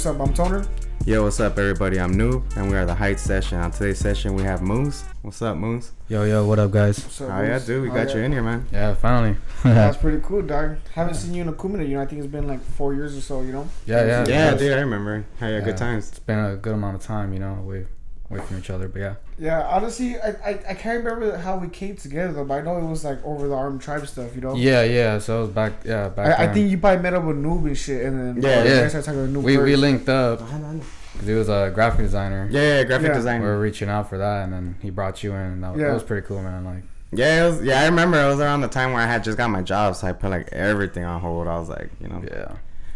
[0.00, 0.28] Yo, what's up?
[0.28, 0.66] I'm Toner.
[1.04, 2.00] Yo, what's up, everybody?
[2.00, 3.58] I'm Noob, and we are the Heights session.
[3.58, 5.04] On today's session, we have Moose.
[5.20, 5.92] What's up, Moose?
[6.08, 7.02] Yo, yo, what up, guys?
[7.04, 7.66] What's up, Oh yeah, Moose?
[7.66, 8.16] dude, we Oh, got yeah.
[8.16, 8.66] you in here, man.
[8.72, 9.36] Yeah, finally.
[9.62, 10.76] That's pretty cool, dog.
[10.94, 11.88] Haven't seen you in a cool minute.
[11.88, 13.42] You know, I think it's been like four years or so.
[13.42, 13.68] You know.
[13.84, 14.20] Yeah, yeah.
[14.20, 14.58] Yeah, Yes.
[14.58, 15.24] dude, I remember.
[15.38, 15.60] Had Yeah.
[15.60, 16.08] good times.
[16.08, 17.86] It's been a good amount of time, you know, away,
[18.30, 18.88] away from each other.
[18.88, 22.54] But yeah, Yeah, honestly, I, I, I can't remember how we came together though, but
[22.54, 24.34] I know it was like over the armed tribe stuff.
[24.34, 24.54] You know.
[24.54, 25.18] yeah, yeah.
[25.18, 26.38] So it was back, yeah, back.
[26.38, 28.62] I, I think you probably met up with Noob and shit, and then Yeah.
[28.64, 28.80] Yeah.
[28.82, 32.48] guys started talking to Noob we we linked up because he was a graphic designer.
[32.50, 33.14] Yeah, yeah, graphic Yeah.
[33.14, 33.40] design.
[33.40, 35.40] We were reaching out for that, and then he brought you in.
[35.40, 35.86] And that, Yeah.
[35.88, 36.62] that was pretty cool, man.
[36.64, 36.82] Like,
[37.12, 38.22] Yeah, it was, yeah, I remember.
[38.22, 40.28] It was around the time where I had just got my job, so I put
[40.30, 41.48] like everything on hold.
[41.48, 42.52] I was like, you know, yeah,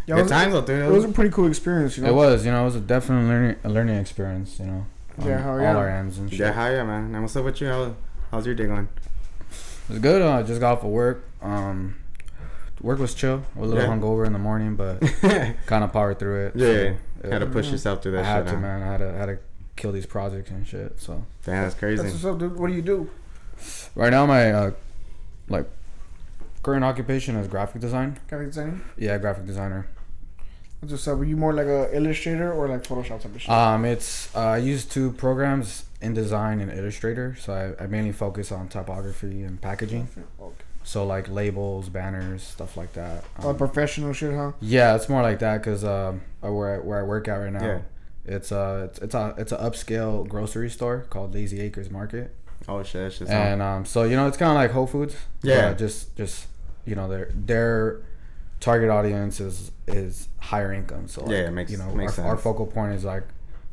[0.06, 0.82] Yeah, it good was, times, though, dude.
[0.84, 1.96] It was a pretty cool experience.
[1.96, 2.10] You know.
[2.10, 2.44] it was.
[2.44, 4.58] You know, it was a definite learning a learning experience.
[4.60, 4.86] You know, on
[5.18, 5.76] Yeah, hell all yeah.
[5.76, 6.40] our ends and shit.
[6.40, 7.14] Yeah, how yeah, man.
[7.14, 7.68] And what's up with you?
[7.68, 7.94] How,
[8.30, 8.88] how's your day going?
[9.50, 10.22] It was good.
[10.22, 11.24] Uh, I just got off of work.
[11.42, 11.96] Um,
[12.80, 13.42] work was chill.
[13.56, 13.88] A little Yeah.
[13.88, 15.00] hungover in the morning, but
[15.66, 16.56] kind of powered through it.
[16.56, 16.72] Yeah, So,
[17.28, 17.30] yeah.
[17.32, 17.72] had to push Mhm.
[17.72, 18.20] yourself through that.
[18.20, 18.48] I that had shit.
[18.48, 18.60] to, huh?
[18.60, 18.82] man.
[18.82, 19.38] I had to, I had to
[19.76, 21.00] kill these projects and shit.
[21.00, 21.12] So
[21.44, 22.02] Damn, that's That's crazy.
[22.02, 22.58] what's up, dude.
[22.58, 23.10] What do you do?
[23.94, 24.70] right now, my uh,
[25.48, 25.66] like
[26.62, 28.18] current occupation is graphic design.
[28.28, 28.80] Graphic designing.
[28.96, 29.86] Yeah, graphic designer.
[30.84, 31.18] That's what's up.
[31.18, 33.50] Were you more like a illustrator or like Photoshop type of shit?
[33.50, 37.36] Um, it's uh, I use two programs, InDesign and Illustrator.
[37.40, 40.08] So I, I mainly focus on typography and packaging.
[40.40, 40.54] Okay.
[40.82, 43.24] So like labels, banners, stuff like that.
[43.42, 44.52] Oh, Um, professional shit, huh?
[44.60, 47.52] yeah, it's more like that because um, uh, where I, where I work at right
[47.52, 47.64] now.
[47.64, 47.78] Yeah.
[48.26, 52.34] It's a it's, it's a it's a upscale grocery store called Lazy Acres Market,
[52.68, 55.16] Oh shit, that's just and um, so you know it's kind of like Whole Foods.
[55.42, 55.72] Yeah.
[55.72, 56.46] just just
[56.84, 58.02] you know their their
[58.64, 61.06] target audience is is higher income.
[61.08, 63.24] So like, Yeah, it makes- you know makes our, our focal point is like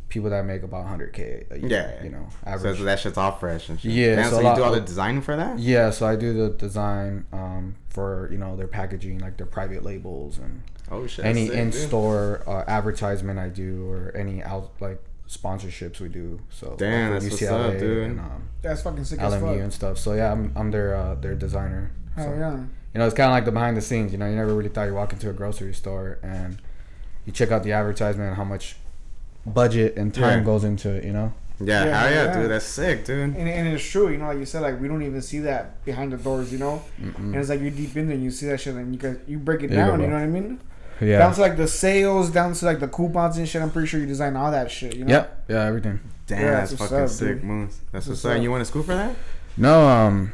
[0.10, 1.70] people that make about 100k a year.
[1.70, 2.04] Yeah.
[2.04, 3.92] you know so that shit's all fresh and shit.
[3.94, 5.58] Yeah, Damn, so so, you do all the design for that?
[5.60, 9.84] yeah, so I do the design um, for you know their packaging, like their private
[9.84, 11.24] labels and Oh shit.
[11.24, 16.42] any sick, in-store uh, advertisement I do or any out like sponsorships we do.
[16.50, 18.04] So Damn, like, that's for what's up, dude.
[18.10, 19.42] and um, That's fucking sick as fuck.
[19.44, 19.98] LMU and stuff.
[19.98, 21.92] So yeah, I'm, I'm their uh, their designer.
[22.18, 22.60] Hell So, yeah.
[22.94, 24.12] You know, it's kind of like the behind the scenes.
[24.12, 26.58] You know, you never really thought you walk into a grocery store and
[27.26, 28.76] you check out the advertisement and how much
[29.46, 30.46] budget and time Yeah.
[30.46, 31.04] goes into it.
[31.04, 31.34] You know.
[31.64, 32.42] Yeah, Yeah, hell yeah, yeah.
[32.42, 32.52] dude.
[32.52, 33.20] That's sick, dude.
[33.20, 35.86] And, and it's true, you know, like you said, like we don't even see that
[35.86, 36.82] behind the doors, you know.
[37.18, 39.18] And it's like you're deep in there, and you see that shit, and you guys
[39.28, 39.98] you break it There you down.
[40.00, 40.60] go, You, know what I mean?
[41.00, 41.20] Yeah.
[41.20, 43.62] Down to like the sales, down to like the coupons and shit.
[43.62, 44.96] I'm pretty sure you design all that shit.
[44.96, 45.12] You know?
[45.14, 45.46] Yep.
[45.50, 45.64] Yeah.
[45.66, 46.00] Everything.
[46.28, 47.44] Damn, Yeah, that's that's fucking up, sick, dude.
[47.44, 47.68] Moose.
[47.70, 48.38] That's That's what's what's up.
[48.38, 48.44] up.
[48.44, 49.16] You went to school for that?
[49.58, 49.88] No.
[49.88, 50.32] Um.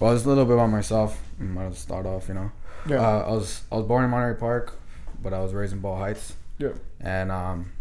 [0.00, 1.20] Well, it's a little bit about myself.
[1.42, 2.28] Mm, I'll start off.
[2.28, 2.52] You know.
[2.88, 2.96] Yeah.
[3.06, 4.78] Uh, I was I was born in Monterey Park,
[5.22, 6.34] but I was raised in Boyle Heights.
[6.58, 6.70] Yeah.
[7.00, 7.72] And um,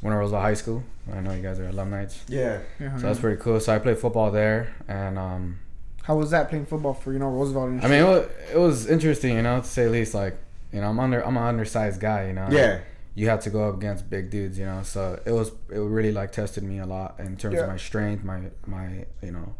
[0.00, 0.82] when I was at high school,
[1.12, 2.02] I know you guys are alumni.
[2.02, 2.08] Yeah.
[2.08, 2.60] So Yeah.
[2.80, 3.60] yeah that's pretty cool.
[3.60, 5.58] So I played football there, and um,
[6.02, 7.68] How was that playing football for you know Roosevelt?
[7.70, 10.14] And I mean, it was, it was interesting, you know, to say the least.
[10.14, 10.36] Like,
[10.72, 12.48] you know, I'm under I'm an undersized guy, you know.
[12.50, 12.80] Yeah.
[13.14, 14.82] You have to go up against big dudes, you know.
[14.84, 17.62] So it was it really like tested me a lot in terms Yeah.
[17.62, 19.54] of my strength, my my you know,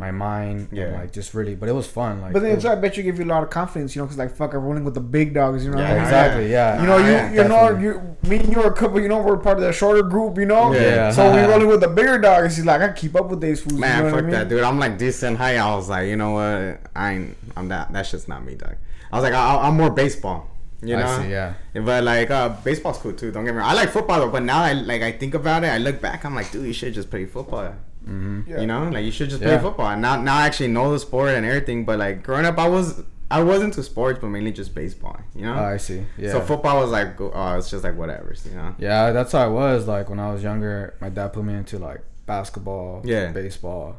[0.00, 0.98] my mind, and, Yeah.
[0.98, 1.54] like just really.
[1.54, 2.32] But it was fun, like.
[2.32, 4.00] but then it it's was- I bet you give you a lot of confidence, you
[4.00, 5.78] know, because like fuck, I'm rolling with the big dogs, you know.
[5.78, 6.80] Yeah, like, exactly, yeah.
[6.80, 8.98] You know, you Yeah, you know, you me and you are a couple.
[9.00, 10.38] You know, we're part of the shorter group.
[10.38, 11.12] You know, Yeah.
[11.12, 12.56] So we rolling with the bigger dogs.
[12.56, 13.78] He's like, I keep up with these fools.
[13.78, 14.30] Man, you know fuck what I mean?
[14.32, 14.62] that, dude.
[14.64, 15.58] I'm like decent height.
[15.58, 16.80] I was like, you know what?
[16.96, 17.36] I ain't.
[17.56, 17.92] I'm that.
[17.92, 18.76] That shit's not me, dog.
[19.12, 20.46] I was like, I, I'm more baseball.
[20.82, 21.04] You know.
[21.04, 21.54] I see, yeah.
[21.74, 23.30] But like, uh, baseball's cool too.
[23.30, 23.68] Don't get me wrong.
[23.68, 24.30] I like football though.
[24.30, 25.66] But now I like, I think about it.
[25.68, 26.24] I look back.
[26.24, 27.74] I'm like, dude, you should just play football.
[28.10, 28.50] Mm-hmm.
[28.50, 28.60] Yeah.
[28.60, 29.60] You know, like you should just play Yeah.
[29.60, 29.86] football.
[29.88, 31.84] And now, now I actually know the sport and everything.
[31.84, 35.18] But like growing up, I was, I was into sports, but mainly just baseball.
[35.34, 35.54] You know.
[35.54, 36.04] Oh, I see.
[36.18, 36.32] Yeah.
[36.32, 38.34] So football was like, oh, it's just like whatever.
[38.44, 38.74] You know.
[38.78, 39.86] Yeah, that's how I was.
[39.86, 43.30] Like when I was younger, my dad put me into like basketball, Yeah.
[43.32, 43.98] baseball.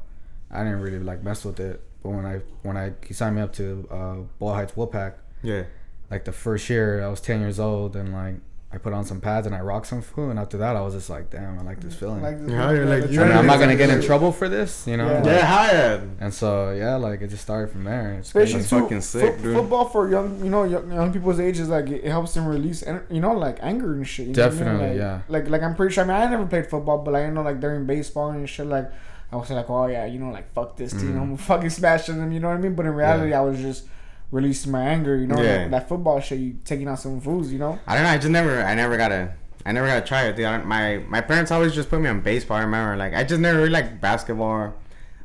[0.50, 3.42] I didn't really like mess with it, but when I when I he signed me
[3.42, 5.64] up to uh, Boyle Heights Wolfpack, Yeah.
[6.10, 8.36] like the first year I was ten years old, and like
[8.74, 10.94] I put on some pads and I rocked some food, and after that I was
[10.94, 12.22] just like, damn, I like this feeling.
[12.22, 14.32] Like, this- Yeah, you're like, the you I mean, I'm not gonna get in trouble
[14.32, 15.08] for this, you know.
[15.10, 15.16] Yeah.
[15.18, 15.46] like- Yeah.
[15.46, 16.00] Hi.
[16.22, 18.14] And so yeah, like it just started from there.
[18.20, 19.56] It's Especially too, fucking sick, fo- dude.
[19.58, 22.82] football for young, you know, young, young people's age is like it helps them release,
[22.84, 24.28] en- you know, like anger and shit.
[24.28, 24.60] You know what I mean?
[24.64, 25.22] Definitely, like, yeah.
[25.28, 26.06] Like, like I'm pretty sure.
[26.06, 28.68] I mean, I never played football, but like, I know, like during baseball and shit,
[28.68, 28.90] like
[29.34, 31.22] I was like, oh yeah, you know, like fuck this team, Mhm.
[31.22, 32.32] I'm fucking smashing them.
[32.32, 32.76] You know what I mean?
[32.76, 33.84] But in reality, I was just
[34.32, 35.16] releasing my anger.
[35.18, 35.62] You know, Yeah.
[35.64, 37.52] like, that football shit, you taking out some fools.
[37.52, 37.80] You know?
[37.88, 38.10] I don't know.
[38.10, 38.62] I just never.
[38.64, 39.34] I never got to.
[39.66, 40.36] I never got to try it.
[40.36, 40.46] Dude.
[40.46, 42.58] I don't, my my parents always just put me on baseball.
[42.58, 44.74] I remember, like, I just never really liked basketball.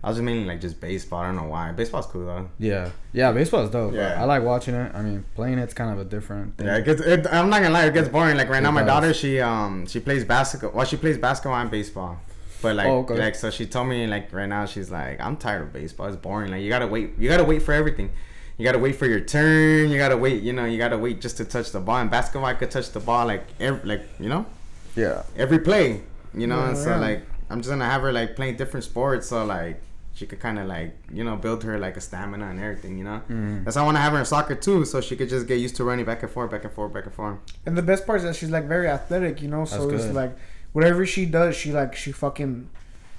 [0.05, 1.21] I was just mainly like just baseball.
[1.23, 1.73] I don't know why.
[1.73, 2.49] Baseball's cool though.
[2.61, 3.93] Yeah, yeah, baseball's dope.
[3.93, 4.21] Yeah.
[4.21, 4.95] I like watching it.
[4.95, 6.57] I mean, playing it's kind of a different.
[6.59, 6.67] Thing.
[6.69, 7.01] Yeah, it gets.
[7.01, 8.37] It, I'm not gonna lie, it gets boring.
[8.37, 8.89] Like right It now, my does.
[8.89, 10.71] daughter, she um she plays basketball.
[10.77, 12.19] Well, she plays basketball and baseball.
[12.63, 13.17] But like, Oh, okay.
[13.19, 16.07] like so she told me like right now she's like I'm tired of baseball.
[16.07, 16.53] It's boring.
[16.53, 17.19] Like you gotta wait.
[17.19, 18.13] You gotta wait for everything.
[18.59, 19.91] You gotta wait for your turn.
[19.91, 20.43] You gotta wait.
[20.43, 22.01] You know, you gotta wait just to touch the ball.
[22.01, 24.47] In basketball, I could touch the ball like every, like you know,
[24.95, 25.23] Yeah.
[25.37, 26.03] every play.
[26.35, 26.97] You know, Yeah, and so yeah.
[26.99, 29.81] like I'm just gonna have her like playing different sports, so like
[30.15, 32.97] she could kind of like you know build her like a stamina and everything.
[32.99, 33.65] You know, Mhm.
[33.65, 35.57] that's why I want to have her in soccer too, so she could just get
[35.61, 37.39] used to running back and forth, back and forth, back and forth.
[37.67, 39.65] And the best part is that she's like very athletic, you know.
[39.67, 40.35] So it's like
[40.73, 42.69] whatever she does, she like she fucking,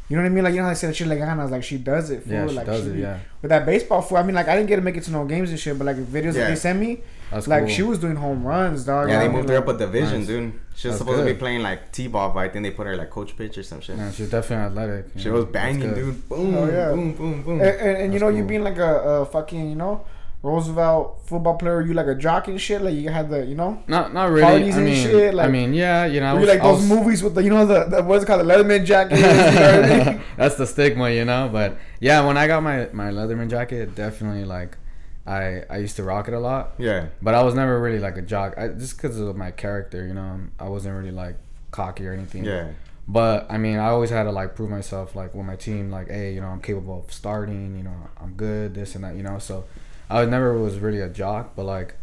[0.09, 0.43] you know what I mean?
[0.43, 2.23] Like you know how I said she like ganas, like she does it.
[2.23, 2.33] Fool.
[2.33, 3.19] Yeah, she like, does she it, yeah.
[3.41, 4.17] With that baseball, fool.
[4.17, 5.85] I mean, like I didn't get to make it to no games and shit, but
[5.85, 7.69] like videos that they sent me, That's like cool.
[7.73, 9.09] she was doing home runs, dog.
[9.09, 10.27] Yeah, they I mean, moved her up a division, Nice.
[10.27, 10.53] dude.
[10.75, 12.95] She was That's supposed to be playing like T-ball, but I think they put her
[12.95, 13.97] like coach pitch or some shit.
[13.97, 15.05] Man, she's definitely athletic.
[15.17, 16.29] She know, was banging, dude.
[16.29, 16.89] Boom, Oh, yeah.
[16.91, 17.59] boom, boom, boom.
[17.61, 20.05] And, and, and you That's know, you being like a, a fucking, you know,
[20.47, 22.81] Roosevelt football player, you like a jock and shit.
[22.81, 24.41] Like you had the, you know, Not not really.
[24.43, 26.79] Parties I and mean, shit, I mean, yeah, you know, I you like I those
[26.81, 29.17] was- movies with the, you know, the, the what's it called, the letterman jacket.
[29.19, 30.21] you know I mean?
[30.37, 31.49] That's the stigma, you know.
[31.51, 34.77] But yeah, when I got my my letterman jacket, definitely like,
[35.25, 36.73] I I used to rock it a lot.
[36.77, 40.07] yeah, But I was never really like a jock, I, just because of my character,
[40.07, 40.39] you know.
[40.59, 41.35] I wasn't really like
[41.71, 42.45] cocky or anything.
[42.45, 42.69] yeah,
[43.07, 46.07] But I mean, I always had to like prove myself, like with my team, like,
[46.09, 47.75] hey, you know, I'm capable of starting.
[47.77, 49.15] You know, I'm good, this and that.
[49.17, 49.65] You know, so
[50.09, 51.95] I never was really a jock, but like.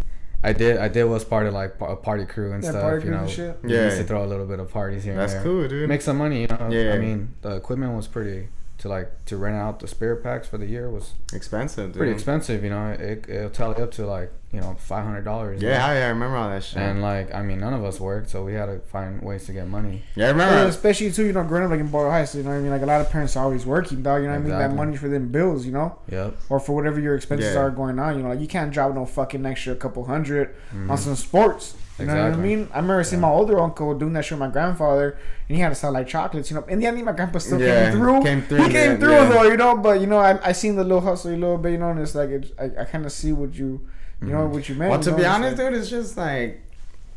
[0.47, 0.77] I did.
[0.77, 2.83] I did was part of like a party crew and Yeah, stuff.
[2.83, 3.59] party you know, and shit.
[3.63, 5.15] we used to throw a little bit of parties here.
[5.15, 5.43] and that's there.
[5.43, 5.89] cool, dude.
[5.89, 6.69] Make some money, you know.
[6.71, 6.93] Yeah.
[6.93, 8.49] I mean, the equipment was pretty
[8.85, 11.97] to like to rent out the spirit packs for the year was expensive, dude.
[11.97, 12.63] pretty expensive.
[12.63, 15.63] You know, it it'll tally up to like you know five hundred dollars.
[15.63, 16.83] Yeah, yeah, I remember all that shit.
[16.83, 19.55] And like, I mean, none of us worked, so we had to find ways to
[19.55, 20.03] get money.
[20.15, 20.69] yeah, I Well, remember.
[20.69, 22.73] especially too, you know, growing up like in Boyle Heights, you know what I mean?
[22.73, 24.21] Like a lot of parents are always working, dog.
[24.21, 24.51] You know what I mean?
[24.59, 26.37] That money for them bills, you know, Yep.
[26.51, 27.61] or for whatever your expenses Yeah.
[27.63, 28.19] are going on.
[28.19, 30.97] You know, like you can't drop no fucking extra couple 100 on mm-hmm.
[30.97, 31.75] some sports.
[31.99, 32.43] You know what I Mm-hmm.
[32.43, 32.69] Mean?
[32.73, 35.17] I remember seeing my older uncle doing that shit with my grandfather,
[35.49, 36.51] and he had to sell like chocolates.
[36.51, 38.23] You know, in the end, my grandpa still Yeah, came through.
[38.23, 39.29] came through, He came yeah, through yeah.
[39.29, 39.77] though, you know.
[39.77, 42.01] But you know, I I seen the little hustle a little bit, you know, and
[42.01, 43.81] it's like it, I I kind of see what you,
[44.21, 44.91] you know, what you meant.
[44.91, 46.61] Well, you to know, be it's honest, like- dude, it's just like,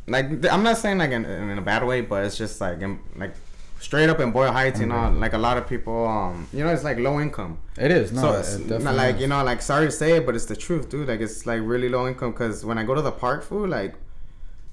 [0.08, 3.00] like I'm not saying like in, in a bad way, but it's just like in,
[3.16, 3.34] like
[3.80, 6.70] straight up in Boyle Heights, you know, like a lot of people, um, you know,
[6.72, 7.58] it's like low income.
[7.78, 8.12] It is.
[8.12, 9.22] No, so it's definitely not like is.
[9.22, 11.08] you know, like sorry to say it, but it's the truth, dude.
[11.08, 13.96] Like it's like really low income because when I go to the park, food, like,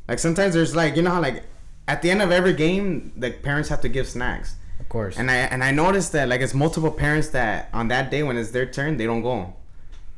[0.08, 1.44] like sometimes there's like you know how like
[1.86, 4.56] at the end of every game, the parents have to give snacks.
[4.80, 5.18] Of course.
[5.18, 8.36] And I and I noticed that like it's multiple parents that on that day when
[8.36, 9.54] it's their turn they don't go,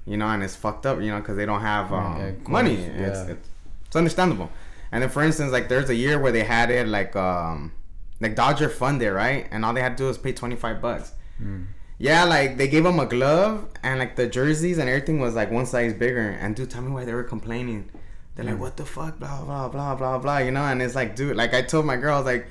[0.07, 2.75] you know, and it's fucked up, you know, because they don't have um, Yeah, money.
[2.75, 3.27] It's, yeah.
[3.33, 3.47] it's
[3.87, 4.51] it's understandable.
[4.93, 7.73] And then for instance, like there's a year where they had it like um
[8.21, 11.13] like Dodger funded right, and all they had to do was pay twenty five bucks.
[11.43, 11.67] Mm.
[11.99, 15.51] Yeah, like they gave them a glove and like the jerseys and everything was like
[15.51, 16.29] one size bigger.
[16.41, 17.91] And dude, tell me why they were complaining.
[18.37, 18.51] They're Mm.
[18.51, 20.63] like, what the fuck, blah blah blah blah blah, you know.
[20.63, 22.47] And it's like, dude, like I told my girl, I was like,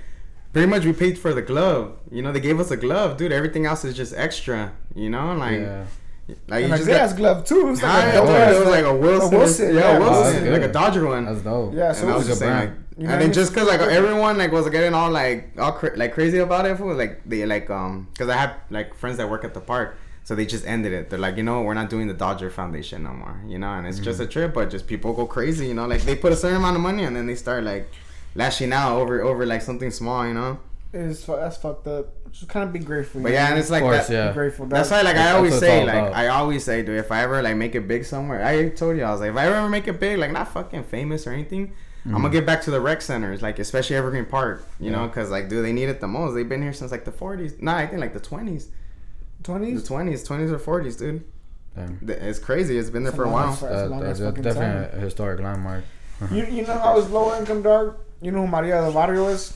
[0.52, 1.94] pretty much we paid for the glove.
[2.12, 3.32] You know, they gave us a glove, dude.
[3.32, 4.72] Everything else is just extra.
[4.96, 5.86] You know, like yeah.
[6.48, 7.02] like and you just got.
[7.02, 7.70] ass glove too.
[7.70, 9.82] It's like Ah, a yeah, dope dude, ass- it was like a Wilson, Wilson, yeah,
[9.92, 10.00] yeah.
[10.00, 10.72] Wilson, like a.
[10.72, 11.26] Dodger one.
[11.26, 11.74] That's dope.
[11.76, 12.70] Yeah, and so I it was was just a brand.
[12.70, 15.52] like, You know and I then just cause like everyone like was getting all like
[15.60, 18.96] all cra- like crazy about it, fool, like they like um, cause I have like
[18.96, 21.10] friends that work at the park, so they just ended it.
[21.12, 23.86] They're like, you know, we're not doing the Dodger Foundation no more, you know, and
[23.86, 26.36] it's just a trip, but just people go crazy, you know, like they put a
[26.36, 27.88] certain amount of money and then they start like
[28.34, 30.60] lashing out over over like something small, you know.
[30.92, 32.08] It's fu- that's fucked up.
[32.32, 33.22] Just kind of be grateful.
[33.22, 33.52] But yeah, know?
[33.52, 34.14] and it's like course, that.
[34.14, 34.28] yeah.
[34.30, 34.66] Be grateful.
[34.66, 35.06] That's dog.
[35.06, 36.14] why, like, I always say, like, about.
[36.14, 39.04] I always say, dude, if I ever like make it big somewhere, I told you,
[39.04, 41.72] I was like, if I ever make it big, like, not fucking famous or anything,
[42.06, 45.32] I'm gonna get back to the rec centers, like, especially Evergreen Park, you know, because
[45.32, 46.34] like, dude, they need it the most.
[46.34, 47.62] They've been here since like the 40s.
[47.62, 48.68] Nah, I think like the 20s,
[49.46, 49.88] the twenties.
[49.88, 51.24] 20s, 20s or 40s, dude.
[51.76, 52.00] Damn.
[52.08, 52.78] It's crazy.
[52.78, 53.48] It's been there It's for a a while.
[53.52, 54.98] That's a That, long that's ass a- fucking definitely time.
[54.98, 55.84] a historic landmark.
[56.32, 57.98] You you know how it's low income, dog.
[58.22, 59.52] You know who Maria del Barrio is.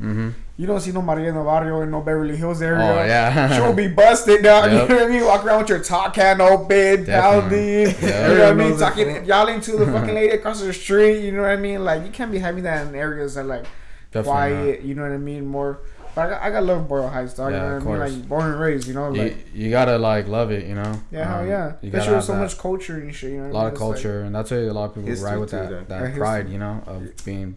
[0.00, 0.30] Mm-hmm.
[0.56, 2.84] You don't see no Maria del Barrio in no Beverly Hills area.
[2.84, 3.56] Oh yeah.
[3.56, 4.70] She'll be busted, dog.
[4.70, 4.82] Yep.
[4.82, 5.24] You know what I mean?
[5.24, 7.86] Walk around with your top can open, Definitely.
[7.92, 8.08] pounding.
[8.08, 8.28] Yeah.
[8.30, 8.68] You know what I mean?
[8.70, 9.24] knows it, Talking, fool.
[9.24, 11.24] yelling to the fucking lady across the street.
[11.24, 11.84] You know what I mean?
[11.84, 13.64] Like you can't be having that in areas that like
[14.12, 14.82] Definitely quiet.
[14.82, 15.46] You know what I mean?
[15.46, 15.80] More.
[16.14, 17.50] But I got, I got love Boyle Heights, dog.
[17.52, 18.18] Yeah, you know of what I mean?
[18.20, 18.86] Like born and raised.
[18.88, 21.00] You know, You, like you gotta like love it, you know.
[21.10, 21.72] yeah, hell Um, yeah.
[21.82, 23.32] You gotta Especially have with so that- much culture and shit.
[23.32, 23.66] You know, a what I lot mean?
[23.66, 25.88] of It's like- culture, and that's why a lot of people ride with too, that
[25.88, 27.56] that pride, you know, of being.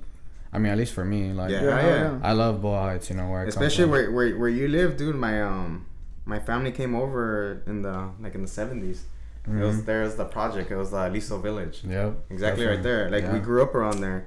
[0.54, 1.64] I mean, at least for me, like Yeah.
[1.64, 2.20] yeah, yeah.
[2.24, 4.98] I love Boyle Heights, you know, where I Especially come where, where where you live,
[4.98, 5.16] dude.
[5.16, 5.86] My um,
[6.26, 9.02] my family came over in the like in the 70s.
[9.44, 9.62] from.
[9.62, 9.86] It was Mhm.
[9.86, 10.72] there's the project.
[10.72, 11.84] It was uh, Liso Village.
[11.88, 12.16] Yep.
[12.32, 13.10] Exactly right there.
[13.12, 13.34] Like yeah.
[13.34, 14.26] we grew up around there.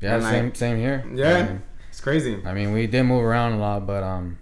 [0.00, 1.04] Yeah, and, like- same same here.
[1.14, 1.34] Yeah.
[1.36, 2.40] I mean, It's crazy.
[2.44, 4.38] I mean, we did move around a lot, but um,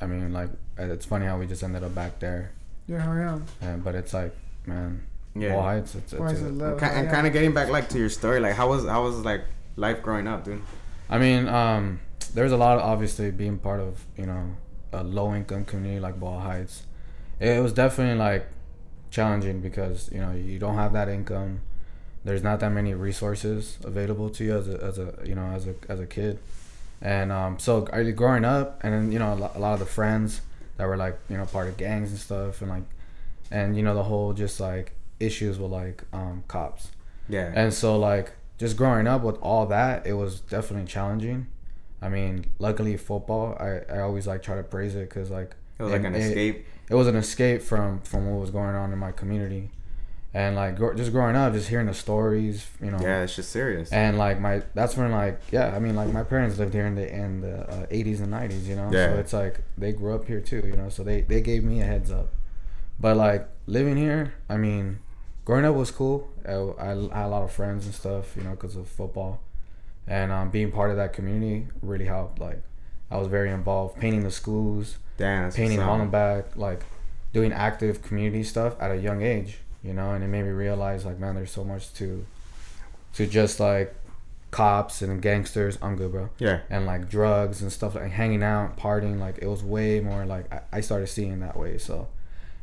[0.00, 2.52] I mean, like it's funny how we just ended up back there.
[2.88, 3.76] Yeah, hell yeah.
[3.76, 4.34] But it's like,
[4.66, 5.02] man,
[5.34, 5.52] Yeah.
[5.52, 5.94] Boyle Heights.
[5.94, 6.80] It's, it's Why is a- it And, love?
[6.80, 7.12] ki- and yeah.
[7.12, 9.42] kind of getting back like to your story, like how was how was like
[9.76, 10.62] life growing up, dude?
[11.08, 12.00] I mean, um,
[12.34, 14.56] there's a lot of obviously being part of you know
[14.92, 16.82] a low income community like Boyle Heights.
[17.40, 18.46] It was definitely like
[19.10, 21.60] challenging because you know you don't have that income.
[22.24, 25.66] There's not that many resources available to you as a, as a you know as
[25.68, 26.38] a as a kid,
[27.02, 29.86] and um, so are you growing up and then you know a lot, of the
[29.86, 30.40] friends
[30.76, 32.82] that were like you know part of gangs and stuff and like
[33.50, 36.90] and you know the whole just like issues with like um, cops
[37.28, 37.50] Yeah.
[37.54, 41.46] and so like just growing up with all that, it was definitely challenging.
[42.00, 45.82] I mean, luckily football, I, I always like try to praise it because like it
[45.82, 46.66] was like an it- escape.
[46.88, 49.70] It was an escape from from what was going on in my community,
[50.36, 52.98] and like gro- just growing up, just hearing the stories, you know.
[53.00, 53.90] Yeah, it's just serious.
[53.90, 56.94] And like my, that's when like yeah, I mean like my parents lived here in
[56.94, 58.90] the in the uh, 80s and 90s, you know.
[58.92, 59.14] Yeah.
[59.14, 60.90] So it's like they grew up here too, you know.
[60.90, 62.34] So they they gave me a heads up,
[63.00, 64.98] but like living here, I mean,
[65.46, 66.28] growing up was cool.
[66.46, 69.40] I, I had a lot of friends and stuff, you know, because of football,
[70.06, 72.40] and um, being part of that community really helped.
[72.40, 72.62] Like
[73.10, 75.78] I was very involved, painting the schools, Damn, painting.
[75.78, 76.84] Hollenbeck, like
[77.32, 81.04] doing active community stuff at a young age, you know, and it made me realize
[81.04, 82.26] like, man, there's so much to,
[83.14, 83.94] to just like
[84.50, 85.78] cops and gangsters.
[85.82, 86.30] I'm good, bro.
[86.38, 86.60] Yeah.
[86.70, 89.18] And like drugs and stuff like hanging out, partying.
[89.18, 91.78] Like it was way more like I, I started seeing that way.
[91.78, 92.08] So,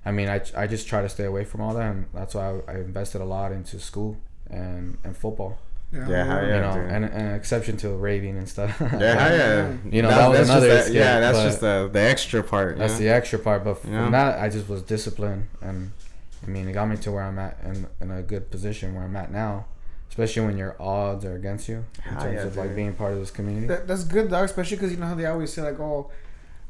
[0.06, 2.60] I mean, I, I just try to stay away from all that, and that's why
[2.68, 4.18] I, I invested a lot into school
[4.50, 5.58] and and football.
[5.94, 6.92] Yeah, hell you yeah, know, dude.
[6.92, 8.76] and an exception to raving and stuff.
[8.82, 9.78] Yeah, hell yeah.
[9.92, 12.80] You know, that was another Just the, escape, yeah, that's just the the extra part.
[12.80, 13.00] That's yeah.
[13.00, 13.64] the extra part.
[13.64, 14.10] But from Yeah.
[14.10, 15.92] that, I just was disciplined, and
[16.46, 19.04] I mean, it got me to where I'm at, in, in a good position where
[19.06, 19.66] I'm at now.
[20.10, 23.14] Especially when your odds are against you in Hell terms yeah, of like being part
[23.14, 23.66] of this community.
[23.66, 24.46] That, that's good, dog.
[24.46, 26.12] Especially because you know how they always say like, "Oh,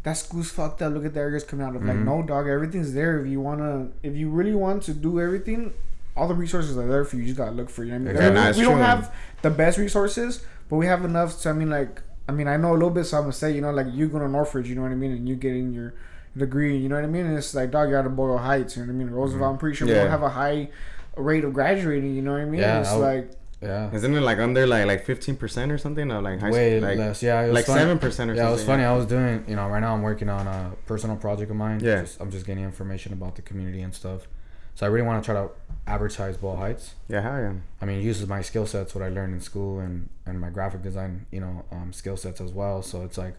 [0.04, 0.94] that school's fucked up.
[0.94, 2.06] Look at the areas coming out of." Like, Mhm.
[2.06, 2.48] no, dog.
[2.48, 3.20] Everything's there.
[3.20, 5.74] If you wanna, if you really want to do everything,
[6.16, 7.24] all the resources are there for you.
[7.24, 7.92] You just gotta look for it.
[7.94, 8.30] I mean, Exactly.
[8.30, 11.34] we- Nah, it's we don't have the best resources, but we have enough.
[11.34, 13.52] So I mean, like, I mean, I know a little bit, so I'm gonna say,
[13.52, 15.74] you know, like you go to Northridge, you know what I mean, and you getting
[15.74, 15.94] your
[16.38, 17.26] degree, you know what I mean.
[17.26, 19.10] And it's like, dog, you're out of Boyle Heights, you know what I mean.
[19.10, 20.04] Roosevelt, I'm pretty sure we Yeah.
[20.04, 20.70] don't have a high
[21.16, 22.60] rate of graduating, you know what I mean.
[22.62, 23.32] Yeah, it's I would- like.
[23.62, 26.12] Yeah, Isn't it like under like like fifteen percent or something?
[26.12, 27.24] Or like high way school, like less.
[27.24, 27.80] Yeah, it like funny.
[27.80, 28.44] seven percent or something.
[28.46, 28.84] Yeah, it was funny.
[28.84, 31.80] I was doing, you know, right now I'm working on a personal project of mine.
[31.80, 32.02] Yeah.
[32.02, 34.28] Just, I'm just getting information about the community and stuff.
[34.76, 35.50] So I really want to try to
[35.88, 36.96] advertise Boyle Heights.
[37.08, 37.54] Yeah, hell yeah.
[37.82, 40.50] I mean, it uses my skill sets, what I learned in school, and and my
[40.50, 42.82] graphic design, you know, um, skill sets as well.
[42.82, 43.36] So it's like,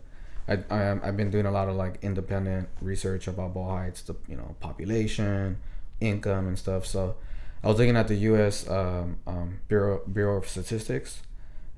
[0.49, 4.03] I, I am- I've been doing a lot of like independent research about Boyle Heights,
[4.03, 5.59] the you know population,
[6.01, 6.85] income, and stuff.
[6.87, 7.17] So
[7.63, 8.69] I was looking at the U.S.
[8.69, 11.23] Um, um, Bureau Bureau of Statistics,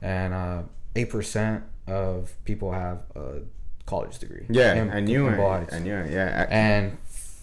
[0.03, 0.63] and uh,
[0.97, 3.43] eight percent of people have a
[3.87, 4.47] college degree.
[4.49, 5.37] Yeah, in- I knew it.
[5.37, 5.75] Boyle Heights.
[5.75, 6.11] I knew it.
[6.11, 6.47] Yeah.
[6.49, 6.99] I- And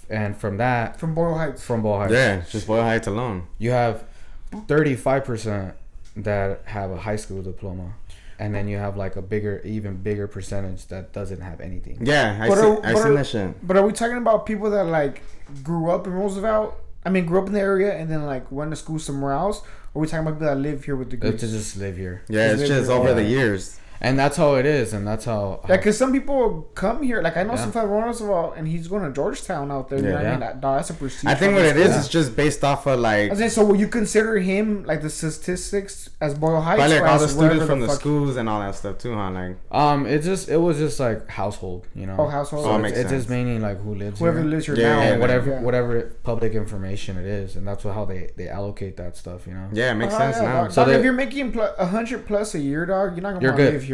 [0.09, 1.63] and from that, From Boyle Heights.
[1.63, 3.47] from Boyle Heights, yeah, just Boyle Heights alone.
[3.57, 4.03] you have
[4.51, 5.73] 35%
[6.17, 7.93] that have a high school diploma
[8.43, 12.37] and then you have like a bigger even bigger percentage that doesn't have anything Yeah,
[12.41, 13.67] I But see, are- I seen are- that shit.
[13.67, 15.21] But are we talking about people that like
[15.63, 16.75] grew up in Roosevelt?
[17.05, 19.61] I mean, grew up in the area and then like went to school somewhere else?
[19.93, 21.95] Or are we talking about people that live here with the good to just live
[21.95, 23.13] here Yeah, it's Is it- just over yeah.
[23.15, 23.79] the years.
[24.03, 27.21] And that's how it is and that's how, Yeah, because some people come here.
[27.21, 27.61] Like I know Yeah.
[27.63, 29.99] some from Roosevelt, and he's going to Georgetown out there.
[29.99, 30.09] You Yeah.
[30.11, 30.39] know what I mean?
[30.41, 30.47] Yeah.
[30.53, 31.29] That, that's a prestige.
[31.31, 32.01] I think what fucking it is school.
[32.01, 35.09] is just based off of like I saying, so will you consider him like the
[35.09, 36.79] statistics as Boyle Heights?
[36.79, 39.13] probably or like all the students from the fuck- schools and all that stuff too,
[39.15, 39.31] huh?
[39.31, 42.65] Like um it just it was just like household you know Oh, household.
[42.65, 43.29] so Oh, it's, makes it's just sense.
[43.29, 45.01] mainly like who lives Whoever here lives here Yeah, now.
[45.01, 45.61] yeah, and whatever Yeah.
[45.61, 49.53] whatever public information it is and that's what how they they allocate that stuff you
[49.53, 50.61] know yeah, it makes Oh, sense yeah, now.
[50.63, 53.21] Dog, So Dog, they- if you're making pl- a hundred plus a year, dog, you're
[53.23, 53.73] not gonna You're good.
[53.73, 53.92] live here.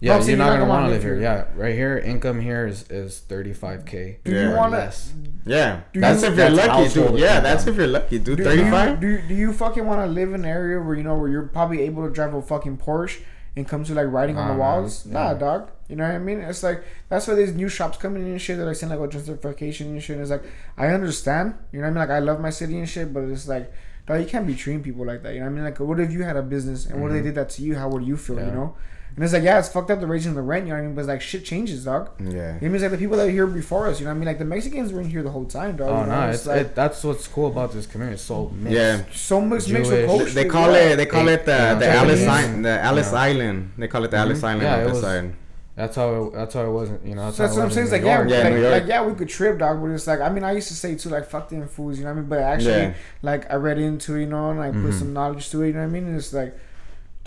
[0.00, 2.38] Yeah I'm you're not you're gonna want to live here live yeah right here income
[2.48, 3.92] here is is 35k
[4.24, 4.42] Do Yeah.
[4.42, 5.12] you or want less.
[5.44, 7.20] Yeah, Do that's you- if you're That's lucky, household dude.
[7.20, 7.44] Yeah, income.
[7.48, 8.36] that's if you're lucky, dude.
[8.38, 11.02] Do, Thirty you, do, do you fucking want to live in an area where you
[11.08, 13.22] know where you're probably able to drive a fucking Porsche
[13.56, 14.64] and come to like writing on Nah, the man.
[14.66, 14.92] walls?
[15.06, 15.12] Yeah.
[15.14, 15.60] Nah, dog.
[15.88, 16.40] You know what I mean?
[16.40, 19.00] It's like that's why these new shops coming in and shit that are saying like
[19.00, 20.14] oh, gentrification and shit.
[20.16, 20.44] And it's like
[20.76, 21.54] I understand.
[21.72, 22.02] You know what I mean?
[22.08, 23.66] Like I love my city and shit, but it's like.
[24.06, 25.34] Dog, you can't be treating people like that.
[25.34, 25.64] You know what I mean?
[25.64, 27.74] Like, what if you had a business and what if they did that to you?
[27.76, 28.36] How would you feel?
[28.36, 28.54] You Mm-hmm.
[28.56, 28.76] Know?
[29.18, 30.66] And it's like, yeah, it's fucked up the raising the rent.
[30.66, 30.94] You know what I mean?
[30.94, 32.10] But it's like shit changes, dog.
[32.20, 32.54] Yeah.
[32.60, 33.98] It means like the people that are here before us.
[33.98, 34.26] You know what I mean?
[34.28, 35.88] Like the Mexicans were in here the whole time, dog.
[35.88, 36.20] Oh you know?
[36.26, 38.14] no, it's, like it, that's what's cool about this community.
[38.14, 38.76] It's so mixed.
[38.76, 39.02] Yeah.
[39.12, 40.24] so much mixed with culture.
[40.26, 40.90] They call yeah.
[40.90, 40.96] it.
[40.98, 42.20] They call it the yeah, the Japanese.
[42.22, 42.64] Ellis Island.
[42.64, 43.18] The Ellis Yeah.
[43.18, 43.72] Island.
[43.76, 45.34] They call it the Ellis Island Yeah, on it was- side.
[45.74, 47.06] That's how it, that's how it wasn't.
[47.06, 47.84] You know, that's, So that's how what it I'm was saying.
[47.86, 49.80] It's like yeah, Yeah, like, New like yeah, we could trip, dog.
[49.80, 51.98] But it's like I mean, I used to say too, like fuck them fools.
[51.98, 52.28] You know what I mean?
[52.28, 54.98] But actually, like I read into it, you know, and I put Mhm.
[54.98, 55.68] some knowledge to it.
[55.68, 56.06] You know what I mean?
[56.06, 56.56] And it's like,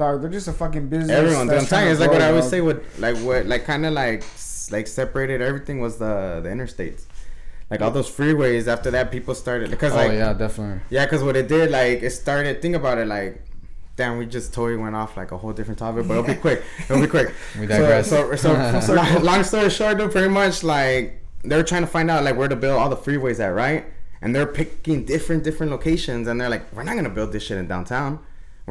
[0.01, 1.09] dog, they're just a fucking business.
[1.11, 1.47] Everyone.
[1.47, 2.61] that's I'm telling you, it's like what grow, I always say.
[2.61, 4.23] With like what like kind of like
[4.71, 7.05] like separated everything was the the interstates.
[7.69, 8.67] Like all those freeways.
[8.67, 10.81] After that, people started because Oh like yeah, definitely.
[10.89, 12.61] Yeah, because what it did, like, it started.
[12.61, 13.41] Think about it, like,
[13.95, 16.63] damn, we just totally went off like a whole different topic, but it'll be quick.
[16.89, 17.29] It'll be quick.
[17.59, 18.09] We So, digress.
[18.09, 22.11] so, so, so long, long story short, though, pretty much like they're trying to find
[22.11, 23.85] out like where to build all the freeways at, right?
[24.23, 27.57] and they're picking different different locations, and they're like, we're not gonna build this shit
[27.57, 28.19] in downtown.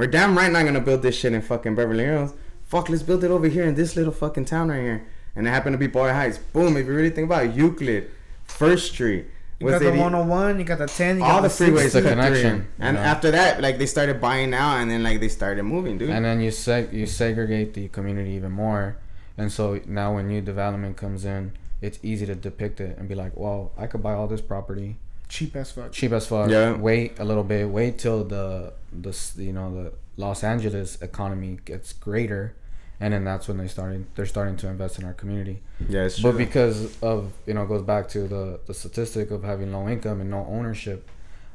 [0.01, 2.33] We're damn right not gonna build this shit in fucking Beverly Hills.
[2.65, 5.07] Fuck, let's build it over here in this little fucking town right here.
[5.37, 6.39] And it happened to be Boyle Heights.
[6.39, 8.11] Boom, if you really think about it, Euclid,
[8.45, 9.27] First Street.
[9.59, 11.95] You was got the 101, you got the 10, you all got the the freeways
[11.95, 12.69] are connection, connection.
[12.79, 13.09] And you know?
[13.11, 16.09] after that, like they started buying out, and then like they started moving, dude.
[16.09, 18.97] and then you seg you segregate the community even more
[19.37, 23.15] and so now when new development comes in it's easy to depict it and be
[23.15, 24.97] like well i could buy all this property
[25.29, 25.93] cheap as fuck.
[25.93, 26.77] cheap as fuck Yeah.
[26.77, 31.59] wait a little bit wait till the the s- you know the los angeles economy
[31.65, 32.55] gets greater
[32.99, 36.19] and then that's when they started they're starting to invest in our community yeah, it's
[36.19, 36.31] true.
[36.33, 39.89] but because of you know it goes back to the the statistic of having low
[39.89, 41.09] income and no ownership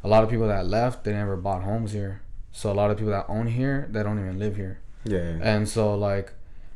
[0.04, 2.98] a lot of people that left they never bought homes here so a lot of
[2.98, 6.32] people that own here they don't even live here yeah, and so like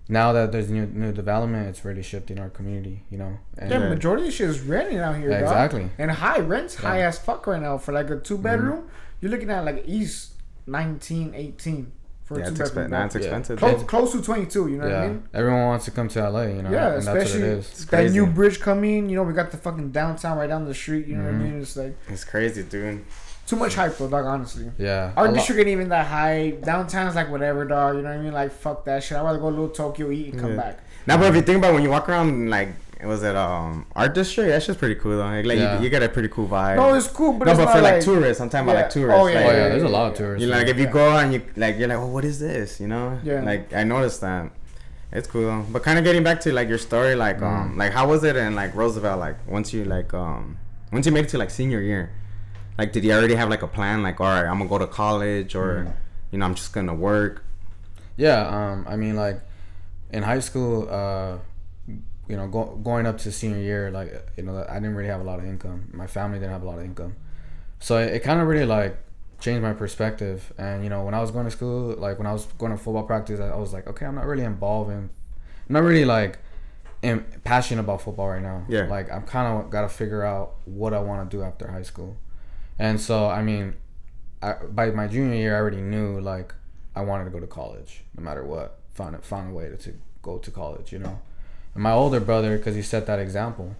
[0.08, 3.38] now that there's new new development, it's really shifting our community, you know.
[3.60, 3.90] And Yeah, Yeah.
[3.90, 5.42] majority of shit is renting out here, dog.
[5.44, 5.90] Exactly.
[6.00, 7.10] And high rents, high Yeah.
[7.10, 8.80] as fuck right now for like a two bedroom.
[8.80, 8.88] Mm-hmm.
[9.22, 10.29] You're looking at like East
[10.70, 11.92] 19, 18
[12.24, 12.86] for yeah, a two it's bedroom.
[12.86, 12.92] expensive.
[12.92, 13.22] Nah, it's Yeah.
[13.22, 13.60] expensive.
[13.60, 14.68] Close, close to 22.
[14.68, 15.24] You know what I mean?
[15.34, 16.70] everyone wants to come to LA, you know.
[16.70, 17.48] Yeah, and that's what especially.
[17.50, 19.10] It's that new bridge coming.
[19.10, 21.08] You know, we got the fucking downtown right down the street.
[21.08, 21.42] You know what I Mhm.
[21.44, 21.62] mean?
[21.62, 23.04] It's like It's crazy, dude.
[23.48, 24.26] too much hype though, dog.
[24.26, 26.52] Honestly, Yeah, our a lo- district ain't even that high.
[26.64, 27.96] Downtown's like whatever, dog.
[27.96, 28.34] You know what I mean?
[28.34, 29.18] Like fuck that shit.
[29.18, 30.58] I'd rather go to little Tokyo, eat, and come Yeah.
[30.58, 30.80] back.
[31.08, 32.70] Now, but if you think about when you walk around, like,
[33.04, 34.50] was it um art district?
[34.50, 35.24] That's just pretty cool though.
[35.26, 35.78] Like, Yeah.
[35.78, 36.76] you, you get a pretty cool vibe.
[36.76, 38.82] No, it's cool, but no, it's but not for like, like tourists, I'm talking about
[38.82, 39.20] like tourists.
[39.20, 40.44] Oh, like, yeah, oh yeah, yeah, there's a lot of tourists.
[40.46, 40.92] You like if you Yeah.
[40.92, 42.80] go and you like you're like, oh, what is this?
[42.80, 43.20] You know?
[43.24, 43.42] Yeah.
[43.42, 44.52] Like I noticed that.
[45.12, 47.78] It's cool, but kind of getting back to like your story, like um, Mm.
[47.78, 49.20] like how was it in like Roosevelt?
[49.20, 50.58] Like once you like um,
[50.92, 52.12] once you made it to like senior year,
[52.78, 54.04] like did you already have like a plan?
[54.04, 55.94] Like all right, I'm gonna go to college, or Mm.
[56.32, 57.44] you know, I'm just gonna work.
[58.18, 59.42] Yeah, um, I mean, like
[60.12, 61.38] in high school, uh,
[62.30, 65.20] you know, go, going up to senior year, like you know, I didn't really have
[65.20, 65.90] a lot of income.
[65.92, 67.16] My family didn't have a lot of income,
[67.80, 68.98] so it, it kind of really like
[69.40, 70.54] changed my perspective.
[70.58, 72.78] And you know, when I was going to school, like when I was going to
[72.78, 75.10] football practice, I, I was like, okay, I'm not really involved in,
[75.68, 76.38] I'm not really like,
[77.02, 78.64] am passionate about football right now.
[78.70, 78.84] Yeah.
[78.84, 81.82] Like I'm kind of got to figure out what I want to do after high
[81.82, 82.16] school,
[82.78, 83.74] and so I mean,
[84.44, 86.54] I, by my junior year, I already knew like
[86.96, 88.76] I wanted to go to college, no matter what.
[88.94, 91.22] Found it, found a way to, to go to college, you know.
[91.80, 93.74] And my older brother, because he set that example,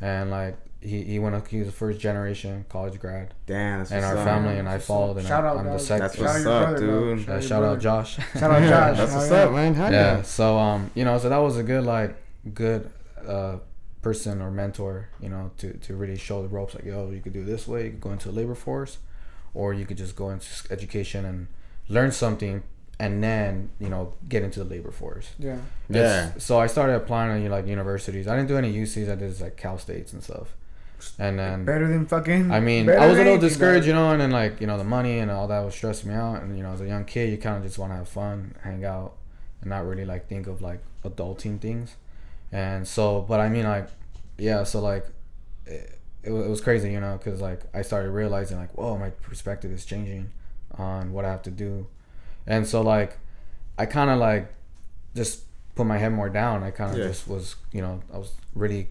[0.00, 3.92] and like he he went, up- he was the first generation college grad, Damn, that's
[3.92, 4.24] and our up.
[4.24, 6.02] family and I That's what's followed, and Shout I, out, I'm the second.
[6.02, 7.18] That's Shout what's out up, brother, dude.
[7.18, 7.26] dog.
[7.28, 7.80] Yeah, your shout out.
[7.80, 8.16] Josh.
[8.16, 8.96] Shout out Josh.
[8.98, 9.74] That's what's up, man.
[9.74, 10.16] Hell yeah.
[10.16, 10.22] yeah.
[10.22, 12.16] So um, you know, so that was a good like
[12.52, 12.90] good
[13.24, 13.58] uh
[14.02, 16.74] person or mentor, you know, to to really show the ropes.
[16.74, 17.84] Like, yo, you could do this way.
[17.84, 18.98] You could go into the labor force,
[19.54, 21.46] or you could just go into education and
[21.88, 22.64] learn something,
[22.98, 25.30] and then you know get into the labor force.
[25.38, 25.58] Yeah.
[25.88, 26.28] Yeah.
[26.28, 28.26] It's- So I started applying to like universities.
[28.28, 29.10] I didn't do any UCs.
[29.10, 30.54] I did like Cal States and stuff.
[31.18, 32.50] And then Better than fucking.
[32.50, 34.84] I mean, I was a little discouraged, you know, and then like you know the
[34.84, 36.42] money and all that was stressing me out.
[36.42, 38.54] And you know, as a young kid, you kind of just want to have fun,
[38.62, 39.12] hang out,
[39.60, 41.96] and not really like think of like adulting things.
[42.50, 43.88] And so, but I mean, like,
[44.38, 45.04] yeah, so like,
[45.66, 49.10] it, it, it was crazy, you know, because like I started realizing like, whoa, my
[49.10, 50.30] perspective is changing
[50.78, 51.86] on what I have to do,
[52.46, 53.18] and so like,
[53.78, 54.52] I kind of like
[55.14, 55.42] just
[55.74, 56.62] put my head more down.
[56.62, 57.08] I kind of Yeah.
[57.08, 58.88] just was, you know, I was really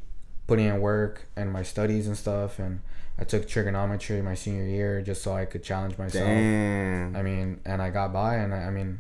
[0.48, 2.82] putting in work and my studies and stuff, and
[3.18, 6.26] I took trigonometry my senior year just so I could challenge myself.
[6.26, 7.16] Damn.
[7.16, 9.00] I mean, and I got by, and I, I mean,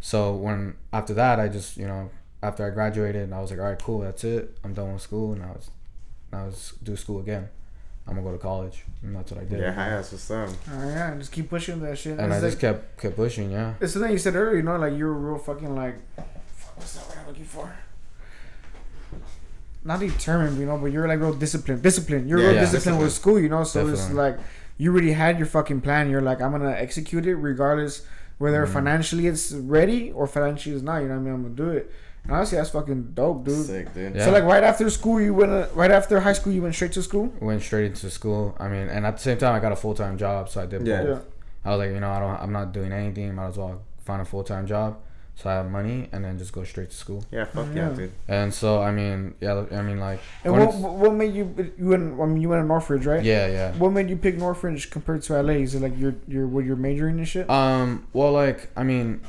[0.00, 2.10] so when after that, I just you know
[2.42, 4.56] after I graduated, and I was like, all right, cool, that's it.
[4.62, 5.34] I'm done with school.
[5.34, 5.70] Now was,
[6.32, 7.48] now was do school again.
[8.06, 9.60] I'm gonna go to college, and that's what I did.
[9.60, 10.50] Yeah, hi, that's what's up.
[10.70, 12.18] Oh, yeah, just keep pushing that shit.
[12.18, 13.50] And I it's just kept kept pushing.
[13.50, 13.74] Yeah.
[13.80, 17.08] it's something you said earlier, you know, like you're real fucking like, fuck, what's that
[17.08, 17.74] word I'm looking for?
[19.86, 21.82] Not determined, you know, but you're like real disciplined.
[21.82, 22.28] Disciplined.
[22.28, 22.60] You're Yeah, real yeah.
[22.62, 23.64] disciplined with school, you know.
[23.64, 24.38] So it's like
[24.78, 26.08] you already had your fucking plan.
[26.10, 28.02] You're like, I'm gonna execute it regardless
[28.38, 28.70] whether Mhm.
[28.70, 30.98] financially it's ready or financially it's not.
[31.02, 31.34] You know what I mean?
[31.34, 31.90] I'm gonna do it.
[32.24, 33.66] And honestly, that's fucking dope, dude.
[33.66, 34.16] Sick, dude.
[34.16, 34.24] Yeah.
[34.24, 36.92] So like right after school, you went uh, right after high school, you went straight
[36.92, 37.32] to school.
[37.40, 38.56] Went straight into school.
[38.58, 40.66] I mean, and at the same time, I got a full time job, so I
[40.66, 41.02] did Yeah.
[41.02, 41.08] both.
[41.18, 41.20] Yeah.
[41.66, 43.34] I was like, you know, I don't, I'm not doing anything.
[43.34, 44.98] Might as well find a full time job,
[45.34, 47.24] so I have money, and then just go straight to school.
[47.30, 47.94] Yeah, fuck yeah, Yeah.
[47.96, 48.12] dude.
[48.28, 51.88] And so, I mean, yeah, I mean, like, And what, to- what made you you
[51.88, 52.20] went?
[52.20, 53.22] I mean, you went to Northridge, right?
[53.22, 53.72] yeah, yeah.
[53.74, 55.54] What made you pick Northridge compared to LA?
[55.64, 57.48] Is it like you're you're what you're majoring in shit?
[57.50, 59.20] Um, well, like, I mean,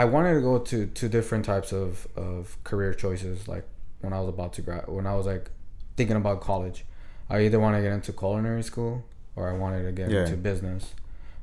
[0.00, 3.48] I wanted to go to two different types of, of career choices.
[3.48, 3.66] Like
[4.00, 5.50] when I was about to grad, when I was like
[5.96, 6.84] thinking about college,
[7.28, 9.04] I either want to get into culinary school
[9.36, 10.24] or I wanted to get Yeah.
[10.24, 10.94] into business.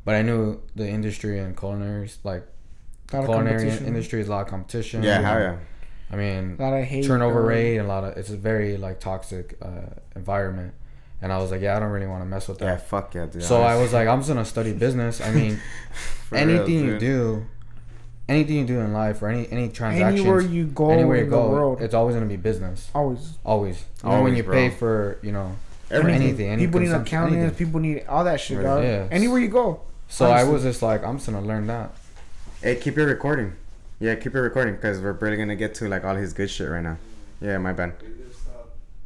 [0.06, 2.44] But I knew the industry and culinary, like
[3.12, 3.88] A lot culinary competition.
[3.88, 5.04] industry, is a lot of competition.
[5.04, 5.58] Yeah, and, hell yeah.
[6.12, 7.06] I mean, A lot of hate.
[7.06, 10.74] turnover uh, rate and a lot of it's a very like toxic uh, environment
[11.22, 12.66] and I was like, yeah, I don't really want to mess with that.
[12.66, 12.88] Yeah, that.
[12.88, 13.44] fuck yeah, dude.
[13.44, 15.22] so I was like, I'm just gonna study business.
[15.22, 15.60] I mean,
[16.30, 17.46] For real, anything you do,
[18.28, 21.30] anything you do in life or any any transactions, Anywhere you go anywhere you in
[21.30, 22.90] go, the world, it's always gonna be business.
[22.96, 23.38] always.
[23.46, 23.84] Always.
[24.04, 24.54] Even when you bro.
[24.54, 25.56] pay for, you know,
[25.88, 26.22] for Everything.
[26.24, 27.42] anything, any people need consumption, accountants.
[27.44, 27.66] anything.
[27.68, 28.64] People need all that shit, Right.
[28.64, 28.84] dog.
[28.84, 29.08] Yeah.
[29.12, 29.82] Anywhere you go.
[30.08, 31.92] So I was just like, I'm just gonna learn that.
[32.62, 33.54] Hey, keep it recording.
[34.00, 36.70] Yeah, keep it recording because we're barely gonna get to like all his good shit
[36.70, 36.98] right now.
[37.42, 37.94] Yeah, my bad.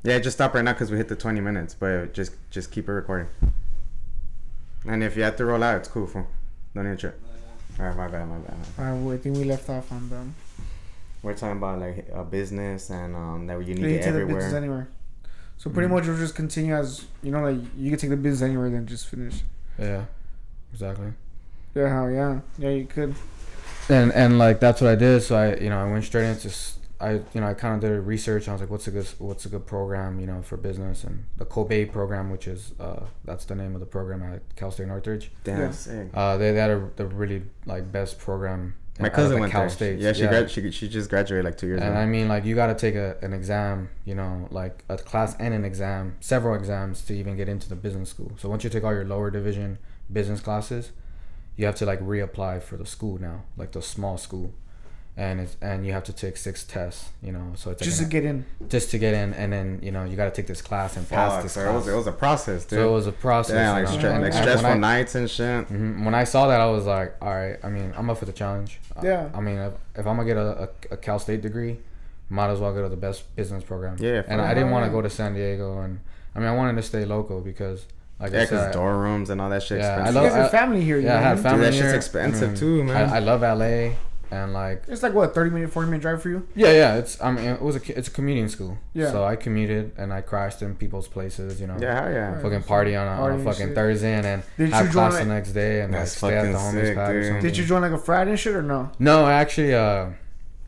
[0.04, 2.88] Yeah, just stop right now because we hit the 20 minutes, but just just keep
[2.88, 3.28] it recording.
[4.88, 6.26] And if you have to roll out, it's cool, fool.
[6.74, 7.20] Don't even trip.
[7.80, 8.58] Alright, my bad, my bad.
[8.78, 9.04] my bad.
[9.08, 10.36] Uh, I think we left off on them.
[11.22, 14.20] We're talking about like a business and um that you need They it take the
[14.26, 14.58] business everywhere.
[14.58, 14.88] anywhere.
[15.58, 15.92] So pretty Mhm.
[15.92, 18.86] much we'll just continue as you know, like you can take the business anywhere, then
[18.88, 19.44] just finish.
[19.78, 20.06] Yeah,
[20.74, 21.14] exactly.
[21.76, 23.16] Yeah, hell yeah, yeah, you could.
[23.90, 25.22] And and like that's what I did.
[25.24, 27.82] So I you know I went straight into s- I you know I kind of
[27.90, 28.44] did research.
[28.44, 31.04] And I was like, what's a good what's a good program you know for business
[31.04, 34.72] and the COBAE program, which is uh that's the name of the program at Cal
[34.72, 35.32] State Northridge.
[35.44, 35.72] Damn, Yeah.
[35.72, 36.10] sick.
[36.14, 38.76] Uh, they, they had a the really like best program.
[39.02, 39.70] My out cousin the went Cal there.
[39.70, 40.00] State.
[40.00, 42.00] Yeah, she grad- she she just graduated like two years And ago.
[42.00, 45.38] I mean, like, you got to take a, an exam, you know, like a class
[45.40, 48.34] and an exam, several exams to even get into the business school.
[48.38, 49.78] So once you take all your lower division
[50.12, 50.92] business classes,
[51.56, 54.52] you have to like reapply for the school now, like the small school,
[55.20, 57.52] and it's and you have to take six tests, you know.
[57.56, 58.46] So it's like Just an- to get in.
[58.70, 61.08] just to get in, and then you know you got to take this class and
[61.10, 61.76] pass Fuck, this so it class.
[61.76, 62.80] was, it was a process, dude.
[62.80, 63.54] so it was a process.
[63.56, 64.00] Damn, you like, know?
[64.10, 65.66] stre- And like I- stressful when I- nights and shit.
[65.68, 67.58] hmm When I saw that, I was like, all right.
[67.64, 68.80] I mean, I'm up for the challenge.
[69.04, 69.30] Yeah.
[69.34, 71.80] I, mean, if, if I'm gonna get a, a, a Cal State degree,
[72.30, 73.98] might as well go to the best business program.
[74.00, 76.00] Yeah, And I didn't want to go to San Diego, and
[76.36, 77.86] I mean, I wanted to stay local because,
[78.22, 80.14] like Yeah, I because said, dorm rooms and all that shit Yeah, I expensive.
[80.16, 80.98] You love- guys have family here.
[81.00, 81.60] you yeah, I know had what I mean?
[81.62, 83.10] family that shit's expensive I mean, too, man.
[83.10, 83.96] I, I love LA,
[84.32, 86.48] and like, It's like what, thirty minute, forty minute drive for you?
[86.56, 86.96] yeah, yeah.
[86.98, 88.78] It's I mean, it was a it's a commuting school.
[88.94, 89.12] Yeah.
[89.12, 91.78] So I commuted and I crashed in people's places, you know.
[91.80, 92.34] yeah, hell yeah.
[92.34, 92.42] Right.
[92.42, 93.76] Fucking party on a, on a fucking shit.
[93.76, 96.44] Thursday and then Did have class join the next day and like That's stay at
[96.52, 97.26] the fucking homies sick, pad or dude.
[97.28, 97.44] something.
[97.44, 98.92] Did you join like a frat and shit or no?
[99.00, 100.10] No, I actually uh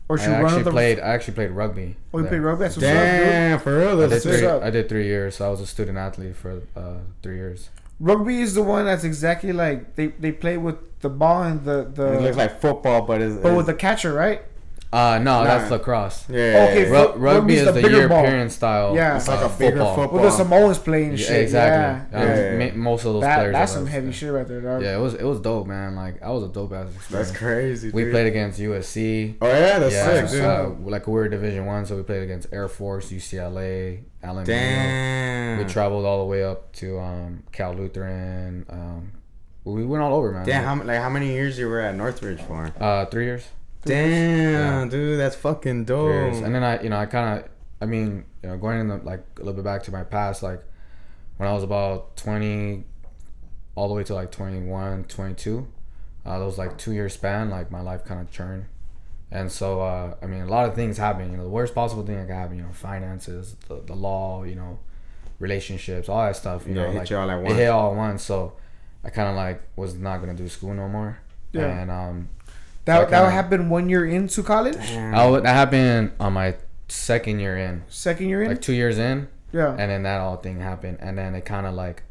[0.08, 1.00] Or I should run actually played.
[1.00, 1.96] I actually played rugby.
[2.12, 2.30] Oh, you there.
[2.30, 2.62] played rugby.
[2.64, 3.26] That's what's up, dude.
[3.26, 4.44] Damn, for real, I did three.
[4.46, 4.62] up.
[4.62, 5.36] I did three years.
[5.36, 7.70] So I was a student athlete for uh, three years.
[8.02, 11.88] Rugby is the one that's exactly like they, they play with the ball and the
[11.94, 12.14] the.
[12.14, 14.42] it looks like football, but it's, but with the catcher, right?
[14.92, 15.44] Uh no, Nah.
[15.44, 16.26] that's lacrosse.
[16.28, 16.66] yeah.
[16.68, 17.00] Okay, yeah.
[17.02, 18.18] Ru- rugby is the the, bigger ball.
[18.24, 18.94] European style.
[18.94, 19.16] Yeah.
[19.16, 19.94] it's uh, like a bigger football.
[19.96, 20.20] football.
[20.20, 21.40] Well, the Samoans play and Yeah, shit.
[21.44, 22.18] exactly.
[22.18, 22.22] Yeah.
[22.24, 22.72] Um, Yeah, yeah.
[22.74, 23.52] most of those That, players.
[23.54, 24.12] that's some heavy yeah.
[24.12, 24.82] shit right there, dog.
[24.82, 25.96] Yeah, it was it was dope, man.
[25.96, 27.28] Like I was a dope ass experience.
[27.30, 27.90] That's crazy.
[27.90, 28.12] We dude.
[28.12, 29.36] played against USC.
[29.40, 30.44] Oh yeah, that's yeah, sick, dude.
[30.44, 34.44] uh, like we were Division One, so we played against Air Force, UCLA, Allen.
[34.44, 35.58] Damn.
[35.58, 38.66] We traveled all the way up to um, Cal Lutheran.
[38.68, 39.12] Um,
[39.64, 40.44] we went all over, man.
[40.44, 42.70] Damn, how, like how many years you were at Northridge for?
[42.78, 43.46] uh, three years.
[43.84, 46.08] Damn, dude, that's fucking dope.
[46.08, 46.38] Years.
[46.40, 47.48] And then I, you know, I kind of,
[47.80, 50.42] I mean, you know, going in the like a little bit back to my past,
[50.42, 50.62] like
[51.36, 52.84] when I was about twenty,
[53.74, 55.66] all the way to like 21, 22,
[56.24, 58.66] uh, those like two year span, like my life kind of churned.
[59.30, 61.30] And so, uh, I mean, a lot of things happen.
[61.30, 64.44] You know, the worst possible thing that can happen, you know, finances, the, the law,
[64.44, 64.78] you know,
[65.38, 66.66] relationships, all that stuff.
[66.66, 68.22] You Yeah, know, hit like you all at it hit all at once.
[68.22, 68.52] So,
[69.02, 71.18] I kind of like was not gonna do school no more.
[71.52, 71.66] Yeah.
[71.80, 72.28] And um,
[72.84, 75.14] that I that happened one year into college, Damn.
[75.14, 76.56] I, would- that happened on my
[76.88, 78.48] second year in, second year in.
[78.48, 79.70] like two years in, yeah.
[79.70, 82.02] and then that all thing happened, and then it kind of like.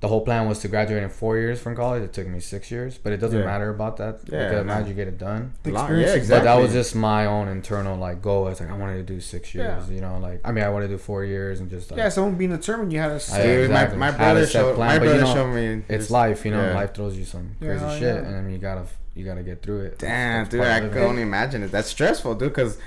[0.00, 2.02] The whole plan was to graduate in four years from college.
[2.02, 3.46] It took me six years, but it doesn't Yeah.
[3.46, 4.20] matter about that.
[4.26, 4.60] Yeah, because no.
[4.60, 5.54] imagine you get it done.
[5.62, 6.46] The experience yeah, exactly.
[6.46, 8.48] But that was just my own internal like goal.
[8.48, 9.88] It's like I wanted to do six years.
[9.88, 9.94] Yeah.
[9.94, 12.10] You know, like I mean, I wanted to do four years and just like yeah,
[12.10, 13.46] someone being determined, you had to I- say.
[13.46, 13.96] Dude, exactly.
[13.98, 15.66] my, my Had a brother set showed plan, my but you brother know, showed me.
[15.88, 16.44] it's this- life.
[16.44, 16.74] You know, yeah.
[16.74, 18.14] life throws you some crazy hell shit, yeah.
[18.16, 19.98] and then you gotta you gotta get through it.
[19.98, 21.08] Damn, That's dude, I of can living.
[21.08, 21.70] only imagine it.
[21.70, 22.48] That's stressful, dude.
[22.50, 22.78] Because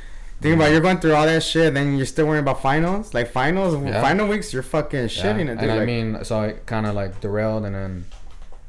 [0.42, 3.14] think about it, you're going through all that shit, then you're still worrying about finals.
[3.14, 4.02] Like finals, Yeah.
[4.02, 5.70] final weeks, you're fucking Yeah, shitting it, dude.
[5.70, 8.06] And I mean, so I kind of like derailed, and then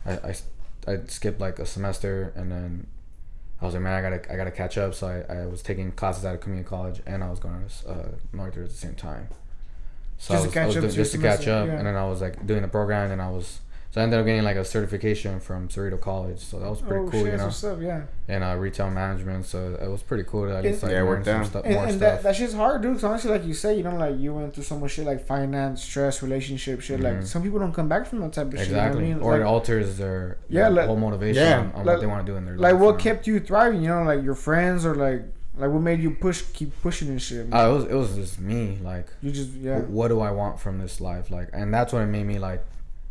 [0.06, 0.34] I, I
[0.86, 2.86] I skipped like a semester, and then
[3.60, 4.94] I was like, man, I gotta I gotta catch up.
[4.94, 7.90] So I, I was taking classes at a community college, and I was going to
[7.90, 9.28] uh, Northridge at the same time.
[10.16, 11.74] So Just I to was, catch I was up doing- just to catch up, yeah.
[11.74, 14.26] and then I was like doing the program, and I was so I ended up
[14.26, 16.38] getting like a certification from Cerrito College.
[16.40, 17.44] So that was pretty oh cool, shit, you know.
[17.46, 18.02] what's up, yeah.
[18.28, 21.06] And uh, retail management, so it was pretty cool to at least like Yeah, learn
[21.06, 21.46] worked some out.
[21.46, 22.00] stuff, And, more and stuff.
[22.16, 22.94] that, that shit's hard, dude.
[22.94, 25.24] 'cause honestly, like you say, you know, like you went through so much shit, like
[25.26, 27.00] finance, stress, relationship shit.
[27.00, 27.26] Like Mhm.
[27.26, 28.68] some people don't come back from that type of shit.
[28.68, 31.58] exactly, You know what or I it alters their, Yeah, their like- whole motivation Yeah.
[31.60, 32.72] on, on Like- what they want to do in their life.
[32.72, 33.80] Like, what kept you thriving?
[33.82, 35.22] You know, like your friends or like
[35.56, 37.52] like what made you push, keep pushing and shit.
[37.52, 38.78] Uh, it was it was just me.
[38.80, 39.80] Like, you just yeah.
[39.80, 41.32] wh- what do I want from this life?
[41.32, 42.64] Like, and that's what it made me like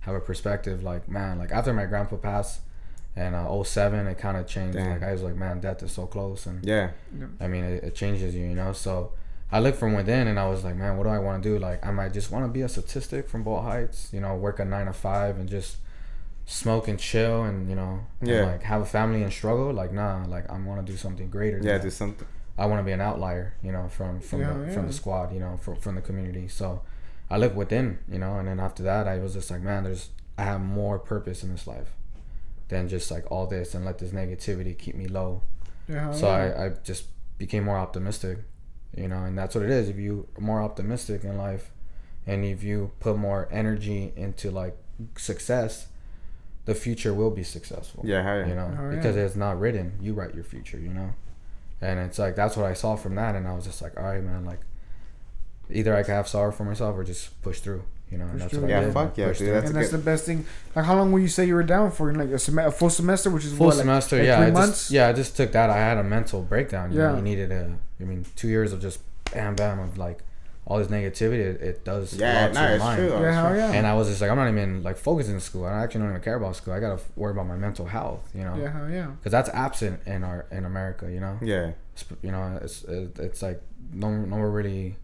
[0.07, 0.83] have a perspective.
[0.83, 2.61] Like, man, like after my grandpa passed,
[3.15, 4.77] and uh, 07, it kind of changed.
[4.77, 4.89] Damn.
[4.91, 6.89] Like, I was like, man, death is so close, and yeah,
[7.39, 8.73] I mean, it, it changes you, you know.
[8.73, 9.11] So
[9.51, 11.57] I looked from within and I was like, man, what do I want to do?
[11.59, 14.59] Like, I might just want to be a statistic from Boyle Heights, you know, work
[14.59, 15.77] a nine to five and just
[16.45, 18.45] smoke and chill and you know, and, Yeah.
[18.45, 19.71] like have a family and struggle.
[19.73, 21.59] Like, nah, like I want to do something greater.
[21.61, 22.27] Yeah, do something.
[22.57, 25.33] I want to be an outlier, you know, from from Yeah, the, from the squad,
[25.33, 26.47] you know, from from the community.
[26.47, 26.81] So
[27.29, 30.09] I look within, you know, and then after that, I was just like, man, there's
[30.37, 31.91] I have more purpose in this life
[32.69, 35.41] than just like all this and let this negativity keep me low.
[35.89, 36.53] Yeah, So yeah.
[36.57, 37.05] I I just
[37.37, 38.39] became more optimistic,
[38.95, 39.89] you know, and that's what it is.
[39.89, 41.71] If you are more optimistic in life,
[42.25, 44.75] and if you put more energy into like
[45.17, 45.87] success,
[46.65, 48.47] the future will be successful Yeah, hell yeah.
[48.47, 48.95] you know, Oh, yeah.
[48.95, 49.93] because it's not written.
[50.01, 51.13] You write your future, you know,
[51.81, 54.03] and it's like that's what I saw from that, and I was just like, all
[54.03, 54.59] right, man, like
[55.69, 58.51] either I can have sorrow for myself or just push through, you know, and that's
[58.51, 58.93] through, what I Yeah, did.
[58.93, 60.45] fuck yeah, dude, that's and that's good- the best thing.
[60.75, 62.13] Like, how long would you say you were down for?
[62.13, 64.17] Like a, sem- a full semester, which is full what, like- semester.
[64.17, 64.79] like yeah, three I months.
[64.79, 65.69] just yeah, I just took that.
[65.69, 66.91] I had a mental breakdown.
[66.91, 67.15] You know, Yeah.
[67.17, 67.77] you needed a.
[67.99, 68.99] I mean, two years of just
[69.33, 70.19] bam bam of like
[70.65, 71.39] all this negativity.
[71.39, 72.13] It, it does.
[72.13, 72.97] Yeah, lot to no, it's mind.
[72.99, 73.21] true.
[73.21, 73.71] Yeah, hell yeah.
[73.71, 75.65] And I was just like, I'm not even like focused in school.
[75.65, 76.73] I actually don't even care about school.
[76.73, 78.29] I gotta worry about my mental health.
[78.35, 78.55] You know.
[78.55, 79.07] Yeah, hell yeah.
[79.07, 81.11] Because that's absent in our in America.
[81.11, 81.39] You know.
[81.41, 81.71] Yeah.
[82.21, 83.61] You know, it's it, it's like
[83.93, 84.95] no no one really.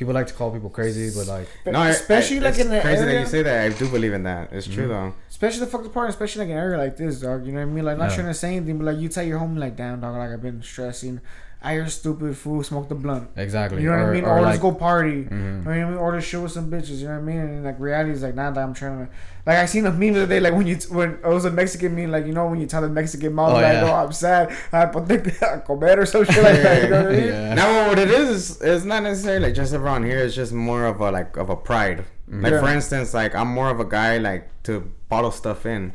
[0.00, 2.80] People like to call people crazy, but like No, especially I, like it's in the
[2.80, 3.66] crazy area, that you say that.
[3.66, 4.50] I do believe in that.
[4.50, 5.10] It's true mm-hmm.
[5.10, 5.14] though.
[5.28, 7.44] especially the fucked part, especially like an area like this, dog.
[7.44, 7.84] You know what I mean?
[7.84, 8.14] Like not Yeah.
[8.14, 10.40] trying to say anything, but like you tell your homie like, damn, dog, like I've
[10.40, 11.20] been stressing.
[11.62, 13.28] I hear stupid fool, smoke the blunt.
[13.36, 13.82] exactly.
[13.82, 14.24] You know what I mean?
[14.24, 15.24] Or, let's go party.
[15.24, 15.30] Mhm.
[15.30, 15.94] You know what I mean?
[15.98, 17.00] Or just show with some bitches.
[17.00, 17.36] You know what I mean?
[17.38, 19.12] And like reality is like, nah, that I'm trying to.
[19.44, 21.50] Like I seen a meme the other day, like when you when it was a
[21.50, 23.90] Mexican meme, like you know when you tell the Mexican mom Oh, like, yeah.
[23.90, 26.82] oh I'm sad, I put the comer or some shit like that.
[26.84, 27.24] You know what I mean?
[27.34, 27.54] Yeah.
[27.54, 30.18] Now what it is is it's not necessarily like just around here.
[30.18, 32.04] It's just more of a like of a pride.
[32.26, 32.60] Like Yeah.
[32.60, 35.92] for instance, like I'm more of a guy like to bottle stuff in,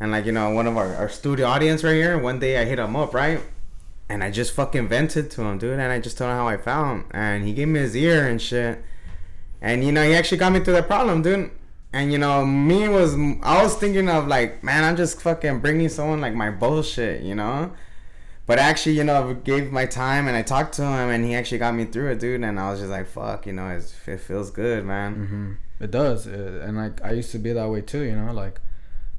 [0.00, 2.16] and like you know one of our, our studio audience right here.
[2.18, 3.40] One day I hit him up right,
[4.08, 6.56] and I just fucking vented to him, dude, and I just told him how I
[6.56, 8.82] felt, and he gave me his ear and shit,
[9.60, 11.50] and you know he actually got me through that problem, dude.
[11.92, 15.88] And you know, me was I was thinking of like, man, I'm just fucking bringing
[15.88, 17.72] someone like my bullshit, you know.
[18.46, 21.58] But actually, you know, gave my time and I talked to him, and he actually
[21.58, 22.42] got me through it, dude.
[22.42, 25.14] And I was just like, fuck, you know, it feels good, man.
[25.78, 28.02] hmm It does, uh, and like I used to be that way too.
[28.02, 28.60] You know, like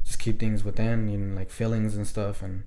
[0.06, 2.42] just keep things within, know, like feelings and stuff.
[2.42, 2.64] And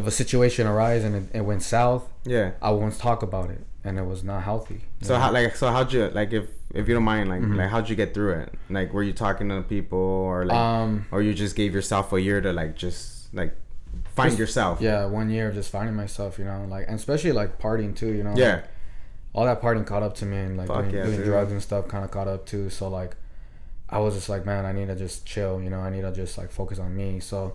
[0.00, 2.52] if a situation arises and it, it went south, Yeah.
[2.60, 4.80] I won't talk about it, and it was not healthy.
[5.02, 5.20] So know?
[5.20, 7.56] how like so how'd you like if if you don't mind like Mhm.
[7.56, 8.54] like how'd you get through it?
[8.68, 12.20] Like were you talking to people or like um, or you just gave yourself a
[12.20, 13.54] year to like just like
[14.14, 14.80] find Just- yourself?
[14.80, 16.38] yeah, one year of just finding myself.
[16.38, 18.12] You know, like and especially like partying too.
[18.18, 18.54] You know, Yeah.
[18.56, 18.64] like,
[19.32, 21.62] all that partying caught up to me, and like Fuck doing, yeah, doing drugs and
[21.62, 22.68] stuff kind of caught up too.
[22.70, 23.16] So like,
[23.88, 25.60] I was just like, man, I need to just chill.
[25.60, 27.20] You know, I need to just like focus on me.
[27.20, 27.54] So,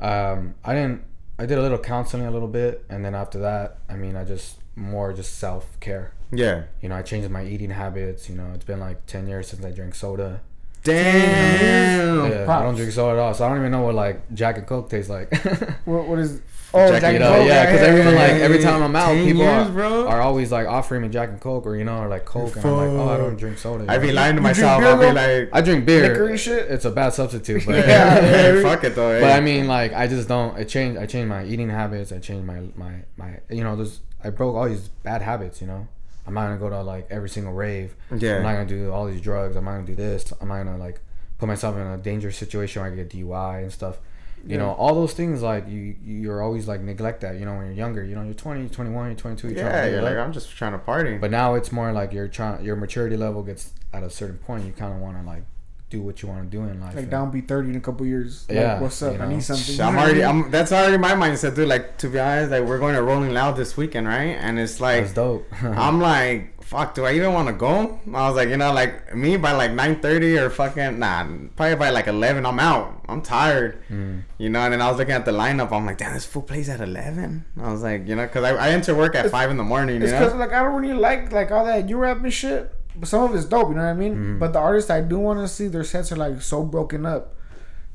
[0.00, 1.02] um, I didn't.
[1.38, 4.24] I did a little counseling a little bit, and then after that, I mean, I
[4.24, 6.12] just more just self care.
[6.32, 6.64] Yeah.
[6.82, 8.28] You know, I changed my eating habits.
[8.28, 10.40] You know, it's been like ten years since I drank soda.
[10.84, 12.30] Damn.
[12.30, 14.58] yeah, I don't drink soda at all, so I don't even know what like Jack
[14.58, 15.32] and Coke tastes like.
[15.84, 16.40] What, what is?
[16.74, 18.58] Oh, Jack Jack, and and you know, Coke, yeah, because everyone yeah, like yeah, every
[18.58, 21.76] time I'm out, people years, are, are always like offering me Jack and Coke or
[21.76, 23.86] you know, or like Coke, and I'm like, oh, I don't drink soda.
[23.88, 24.82] I'd be lying to myself.
[24.82, 26.08] I'd be like, I drink beer.
[26.08, 26.70] Liquor shit?
[26.70, 28.20] It's a bad substitute, but Yeah.
[28.20, 29.18] hey, fuck it though.
[29.18, 29.36] but eh?
[29.36, 30.56] I mean, like, I just don't.
[30.56, 31.00] I changed.
[31.00, 32.12] I changed my eating habits.
[32.12, 33.40] I changed my my my.
[33.48, 34.00] You know, there's.
[34.22, 35.62] I broke all these bad habits.
[35.62, 35.88] You know,
[36.26, 37.96] I'm not gonna go to like every single rave.
[38.14, 38.36] Yeah.
[38.36, 39.56] I'm not gonna do all these drugs.
[39.56, 40.34] I'm not gonna do this.
[40.38, 41.00] I'm not gonna like
[41.38, 43.98] put myself in a dangerous situation where I get DUI and stuff.
[44.44, 44.56] You Yeah.
[44.58, 47.38] know, all those things like you you're always like neglect that.
[47.38, 48.02] You know, when you're younger.
[48.04, 49.48] You know, you're 20, you're 21, you're 22.
[49.48, 50.16] You're trying to Yeah, you're like.
[50.16, 51.18] I'm just trying to party.
[51.18, 52.64] But now it's more like you're trying.
[52.64, 54.64] Your maturity level gets at a certain point.
[54.64, 55.42] You kind of want to like
[55.90, 56.94] do what you want to do in life.
[56.94, 58.44] Like and- down be thirty in a couple years.
[58.48, 59.14] Like, Yeah, what's up?
[59.14, 59.74] you I need something.
[59.74, 60.24] You I'm know what I already.
[60.24, 60.50] I'm.
[60.50, 61.68] That's already my mindset, dude.
[61.68, 64.36] Like to be honest, like we're going to Rolling Loud this weekend, right?
[64.40, 65.46] And it's like That's dope.
[65.62, 67.98] I'm like, fuck, do I even want to go?
[68.14, 71.90] I was like, you know, like me by like 9:30 or fucking nah, probably by
[71.90, 73.02] like 11, I'm out.
[73.08, 74.24] I'm tired, Mm.
[74.36, 74.60] you know.
[74.60, 75.72] And then I was looking at the lineup.
[75.72, 77.46] I'm like, damn, this food plays at 11.
[77.58, 79.64] I was like, you know, because I, I enter work at It's- five in the
[79.64, 82.74] morning, It's because like I don't really like like all that you rap and shit.
[82.98, 84.14] But some of it's dope, you know what I mean.
[84.16, 84.38] Mhm.
[84.38, 87.34] But the artists I do want to see, their sets are like so broken up.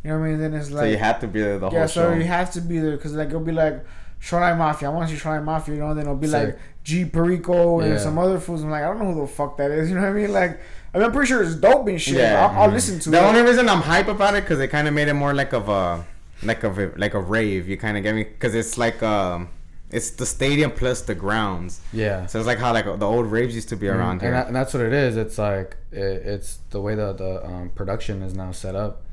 [0.03, 0.39] You know what I mean?
[0.39, 0.83] Then it's like.
[0.83, 2.13] So you have to be there the yeah, whole so show.
[2.17, 3.85] you have to be there because like it'll be like
[4.19, 4.89] Shoreline Mafia.
[4.89, 5.93] I want to see Shoreline Mafia, you know.
[5.93, 6.47] Then it'll be Sick.
[6.47, 7.97] like G Perico and Yeah.
[7.99, 8.63] some other fools.
[8.63, 9.89] I'm like, I don't know who the fuck that is.
[9.89, 10.31] You know what I mean?
[10.33, 10.59] Like,
[10.93, 12.15] I mean, I'm pretty sure it's dope and shit.
[12.15, 12.45] Yeah.
[12.47, 12.73] I'll, I'll Mhm.
[12.73, 13.23] listen to the it.
[13.23, 15.67] only reason I'm hype about it because it kind of made it more like of
[15.69, 16.03] a
[16.43, 17.67] like of a like a rave.
[17.69, 19.47] You kind of get me because it's like um
[19.93, 21.81] it's the stadium plus the grounds.
[21.93, 22.25] yeah.
[22.25, 24.29] So it's like how like the old raves used to be around Mm, here.
[24.29, 25.15] and, that, and that's what it is.
[25.17, 25.97] It's like it,
[26.33, 29.03] it's the way that the um, production is now set up.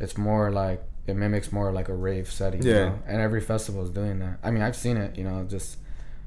[0.00, 2.62] It's more like it mimics more like a rave setting.
[2.62, 2.84] you Yeah.
[2.90, 2.98] know?
[3.06, 4.38] and every festival is doing that.
[4.42, 5.16] I mean, I've seen it.
[5.18, 5.78] You know, just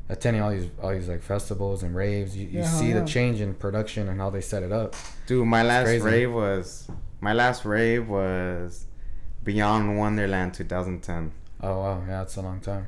[0.10, 2.36] attending all these all these like festivals and raves.
[2.36, 3.00] You, you Yeah, see yeah.
[3.00, 4.96] the change in production and how they set it up.
[5.28, 6.04] Dude, my last crazy.
[6.04, 6.90] rave was
[7.22, 8.88] my last rave was
[9.44, 11.32] Beyond Wonderland 2010.
[11.64, 12.88] Oh wow, yeah, it's a long time.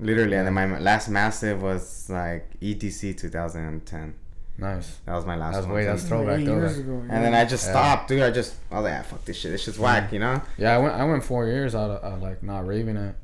[0.00, 4.14] Literally, and then my last massive was like EDC 2010.
[4.58, 4.98] Nice.
[5.04, 5.74] That was my last That's one.
[5.76, 6.62] way- that's throwback, Eight throwback.
[6.70, 7.02] years ago.
[7.10, 7.72] and then I just Yeah.
[7.72, 8.22] stopped, dude.
[8.22, 9.52] I just I was like, ah, fuck this shit.
[9.52, 10.40] This shit's whack, you know.
[10.56, 13.14] Yeah, I went I went four years out of, of like not raving it,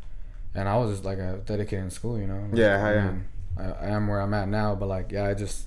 [0.54, 2.40] and I was just like a dedicated in school, you know.
[2.50, 3.12] Like, Yeah, hell I yeah.
[3.56, 5.66] I, I am where I'm at now, but like yeah, I just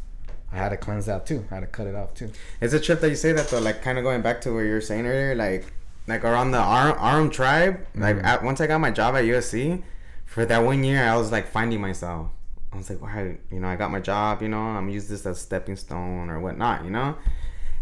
[0.53, 1.45] I had to cleanse that too.
[1.49, 2.31] I had to cut it off too.
[2.61, 4.59] It's a trip that you say that though, like kind of going back to what
[4.61, 5.65] you were saying earlier, like
[6.07, 7.79] like around the Arm, Arm tribe.
[7.95, 8.23] Like Mhm.
[8.23, 9.81] at, once I got my job at USC,
[10.25, 12.29] for that one year, I was like finding myself.
[12.73, 15.25] I was like, why, you know, I got my job, you know, I'm use this
[15.25, 17.15] as a stepping stone or whatnot, you know.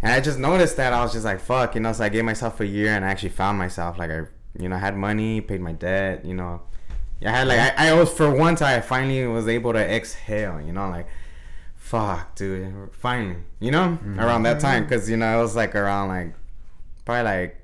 [0.03, 1.93] And I just noticed that I was just like, fuck, you know.
[1.93, 3.97] So I gave myself a year, and I actually found myself.
[3.97, 4.23] Like I,
[4.59, 6.61] you know, had money, paid my debt, you know.
[7.25, 10.73] I had like I, I was for once I finally was able to exhale, you
[10.73, 11.07] know, like
[11.75, 14.89] fuck, dude, finally, you know, around that time, mm-hmm.
[14.89, 16.33] because you know it was like around like
[17.05, 17.62] probably like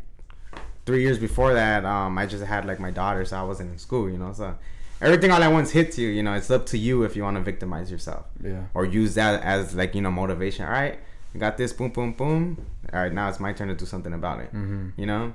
[0.85, 1.85] three years before that.
[1.85, 4.33] Um, I just had like my daughter, so I wasn't in school, you know.
[4.33, 4.55] So
[5.01, 6.33] everything all at once hits you, you know.
[6.33, 8.63] It's up to you if you want to victimize yourself Yeah.
[8.73, 10.65] or use that as like you know motivation.
[10.65, 10.99] All right,
[11.33, 12.65] you got this, boom, boom, boom.
[12.93, 14.53] All right, now it's my turn to do something about it.
[14.53, 14.93] Mhm.
[14.97, 15.33] You know,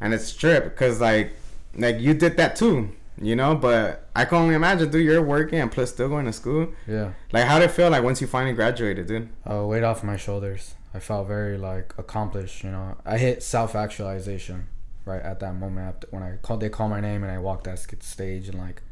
[0.00, 1.32] and it's trip because like
[1.76, 2.90] like you did that too.
[3.18, 5.02] You know, but I can only imagine, dude.
[5.04, 6.68] You're working and plus still going to school.
[6.86, 7.12] Yeah.
[7.32, 9.30] Like, how did it feel like once you finally graduated, dude?
[9.50, 10.74] Uh, weight off my shoulders.
[10.92, 12.62] I felt very like accomplished.
[12.62, 14.66] You know, I hit self actualization
[15.06, 16.60] right at that moment after when I called.
[16.60, 18.82] They called my name and I walked that sk- stage and like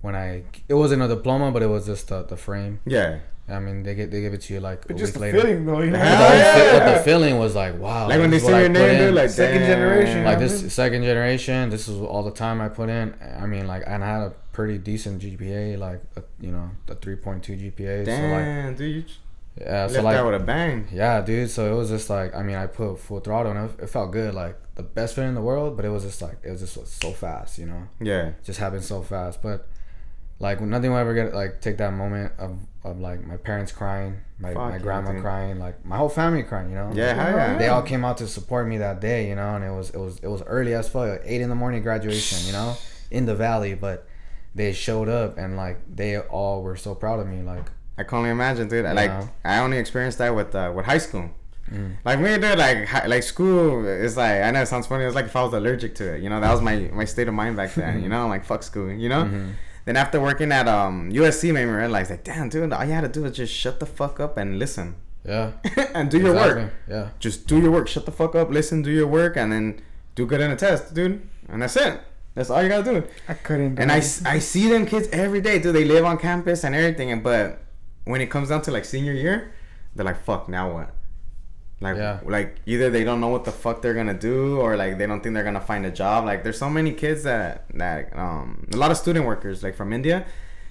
[0.00, 2.80] when I it wasn't a diploma, but it was just the, the frame.
[2.84, 3.20] Yeah.
[3.48, 5.20] I mean, they get they give it to you like But a just week the
[5.20, 5.40] later.
[5.40, 5.98] feeling though, you know.
[5.98, 8.08] But Hell the, but the feeling was like wow.
[8.08, 9.14] Like when they this is see your name, dude, in.
[9.16, 9.68] like Second damn.
[9.68, 10.24] generation.
[10.24, 10.46] like Yeah.
[10.46, 11.68] this second generation.
[11.70, 13.14] This is all the time I put in.
[13.38, 16.94] I mean, like, and I had a pretty decent GPA, like a, you know, the
[16.94, 18.04] three point two GPA.
[18.06, 19.04] So like, Damn, dude, you
[19.60, 20.86] yeah, left so like that with a bang.
[20.92, 21.50] Yeah, dude.
[21.50, 24.12] So it was just like I mean, I put full throttle and it, it felt
[24.12, 25.76] good, like the best feeling in the world.
[25.76, 28.28] But it was just like it was just so fast, you know, Yeah.
[28.28, 29.42] it just happened so fast.
[29.42, 29.68] But
[30.38, 34.16] like nothing will ever get like take that moment of, of like my parents crying,
[34.40, 35.22] my, Fuck my grandma dude.
[35.22, 36.90] crying, like my whole family crying, you know.
[36.94, 37.58] Yeah, Like, yeah.
[37.58, 39.98] They all came out to support me that day, you know, and it was it
[39.98, 42.76] was it was early as fuck, like eight in the morning graduation, you know,
[43.10, 44.06] in the valley, but.
[44.54, 47.40] They showed up and like they all were so proud of me.
[47.40, 48.84] Like I can only imagine, dude.
[48.84, 49.10] Like.
[49.46, 51.30] I only experienced that with uh, with high school.
[51.70, 51.96] Mm.
[52.04, 52.58] Like me, dude.
[52.58, 55.04] Like like school is like I know it sounds funny.
[55.04, 56.22] It's like if I was allergic to it.
[56.22, 58.02] You know, that was my my state of mind back then.
[58.02, 58.90] you know, like fuck school.
[58.90, 59.24] You know.
[59.24, 59.52] Mhm.
[59.84, 63.00] Then after working at um USC, made me realize like, damn, dude, all you had
[63.02, 64.94] to do is just shut the fuck up and listen,
[65.24, 65.52] yeah,
[65.94, 66.72] and do your work.
[66.88, 67.08] Yeah.
[67.18, 67.88] Just do your work.
[67.88, 68.50] Shut the fuck up.
[68.50, 68.82] Listen.
[68.82, 69.80] Do your work, and then
[70.14, 71.26] do good in a test, dude.
[71.48, 72.00] And that's it.
[72.34, 73.06] That's all you gotta do.
[73.28, 73.78] I couldn't.
[73.78, 75.74] And I, I see them kids every day, dude.
[75.74, 77.10] They live on campus and everything.
[77.10, 77.58] And but
[78.04, 79.52] when it comes down to like senior year,
[79.94, 80.94] they're like, "Fuck, now what?"
[81.82, 82.20] Like, Yeah.
[82.24, 85.20] like either they don't know what the fuck they're gonna do, or like they don't
[85.22, 86.24] think they're gonna find a job.
[86.24, 89.92] Like, there's so many kids that that um a lot of student workers like from
[89.92, 90.24] India.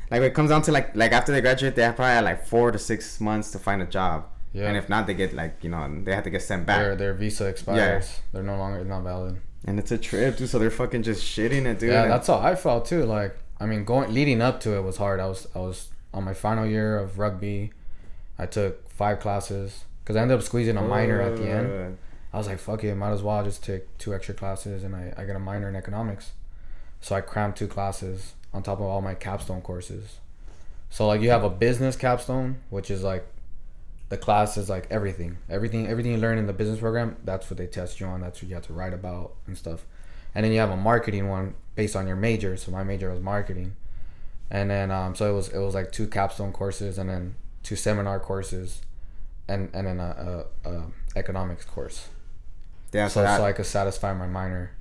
[0.09, 2.45] Like it comes down to like like after they graduate, they have probably had, like
[2.45, 4.25] four to six months to find a job.
[4.53, 4.67] Yeah.
[4.67, 6.79] And if not, they get like you know they have to get sent back.
[6.79, 7.77] their their visa expires.
[8.09, 8.19] Yeah.
[8.33, 9.35] They're no longer not valid.
[9.65, 10.49] and it's a trip, dude.
[10.49, 11.91] So they're fucking just shitting it, dude.
[11.91, 13.03] yeah, that's how I felt too.
[13.05, 15.19] Like I mean, going leading up to it was hard.
[15.19, 17.71] I was I was on my final year of rugby.
[18.37, 21.97] I took five classes because I ended up squeezing a minor at the end.
[22.33, 25.13] I was like, fuck it, might as well just take two extra classes and I,
[25.15, 26.33] I get a minor in economics.
[26.99, 30.19] So I crammed two classes on top of all my capstone courses.
[30.89, 33.25] So like you have a business capstone, which is like
[34.09, 35.37] the class is like everything.
[35.49, 38.19] Everything everything you learn in the business program, that's what they test you on.
[38.19, 39.85] That's what you have to write about and stuff.
[40.35, 42.57] And then you have a marketing one based on your major.
[42.57, 43.77] So my major was marketing.
[44.49, 47.77] And then um so it was it was like two capstone courses and then two
[47.77, 48.81] seminar courses
[49.53, 50.83] and and then a, a, a
[51.15, 52.07] economics course
[52.93, 54.71] Yeah, so, so, that, so I could satisfy my minor.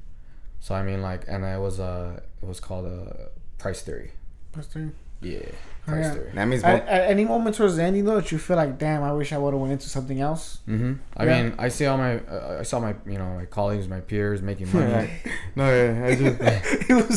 [0.60, 4.10] So I mean, like, and it was uh, it was called uh, price theory.
[4.52, 4.92] Pastor.
[5.22, 5.38] Yeah,
[5.86, 6.14] Oh, price yeah.
[6.14, 6.30] theory.
[6.34, 9.02] that means At, at any moment towards the ending though, that you feel like, damn,
[9.02, 10.58] I wish I would have went into something else.
[10.68, 10.92] Mm-hmm.
[11.16, 11.42] I Yeah.
[11.42, 14.40] mean, I see all my, uh, I saw my, you know, my colleagues, my peers
[14.42, 15.10] making money.
[15.56, 16.38] no, yeah, I just.
[16.88, 17.16] he was,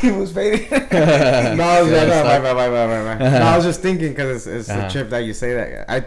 [0.00, 0.70] he was fading.
[0.70, 3.38] no, I was Yeah, like, it's no, like- bye, bye, bye, bye, bye.
[3.38, 4.86] no, I was just thinking because it's, it's Uh-huh.
[4.86, 5.90] a trip that you say that.
[5.90, 6.04] I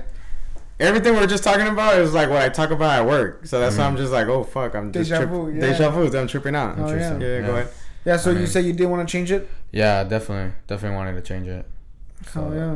[0.80, 3.46] everything we're just talking about is like what I talk about at work.
[3.46, 5.60] So that's why I'm just like, oh fuck, I'm just Deja trip- vu, yeah.
[5.62, 6.18] deja vu.
[6.18, 6.76] I'm tripping out.
[6.78, 6.92] Oh, yeah.
[6.94, 7.22] Interesting.
[7.22, 7.70] yeah, go ahead.
[8.06, 8.18] yeah.
[8.18, 9.50] So I you mean- said you did want to change it.
[9.72, 11.66] Yeah, definitely, definitely wanted to change it.
[12.36, 12.76] Oh yeah.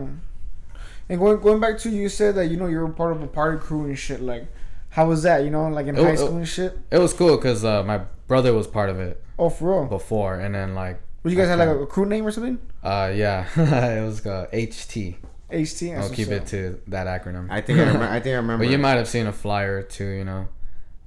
[1.10, 3.28] And going going back to you said that you know you were part of a
[3.28, 4.22] party crew and shit.
[4.22, 4.48] Like,
[4.90, 5.44] how was that?
[5.44, 6.78] You know, like in Oh, high school and shit.
[6.92, 9.86] It was cool because uh, my brother was part of it Oh, for real.
[9.90, 12.58] before, and then like Would you guys have like a, a crew name or something?
[12.84, 15.16] Uh, yeah, it was uh, HT.
[15.54, 15.98] HT.
[15.98, 17.48] I'll keep it to that acronym.
[17.50, 18.06] I think I remember.
[18.06, 18.66] I think I remember.
[18.66, 20.48] But you might have seen a flyer too, you know,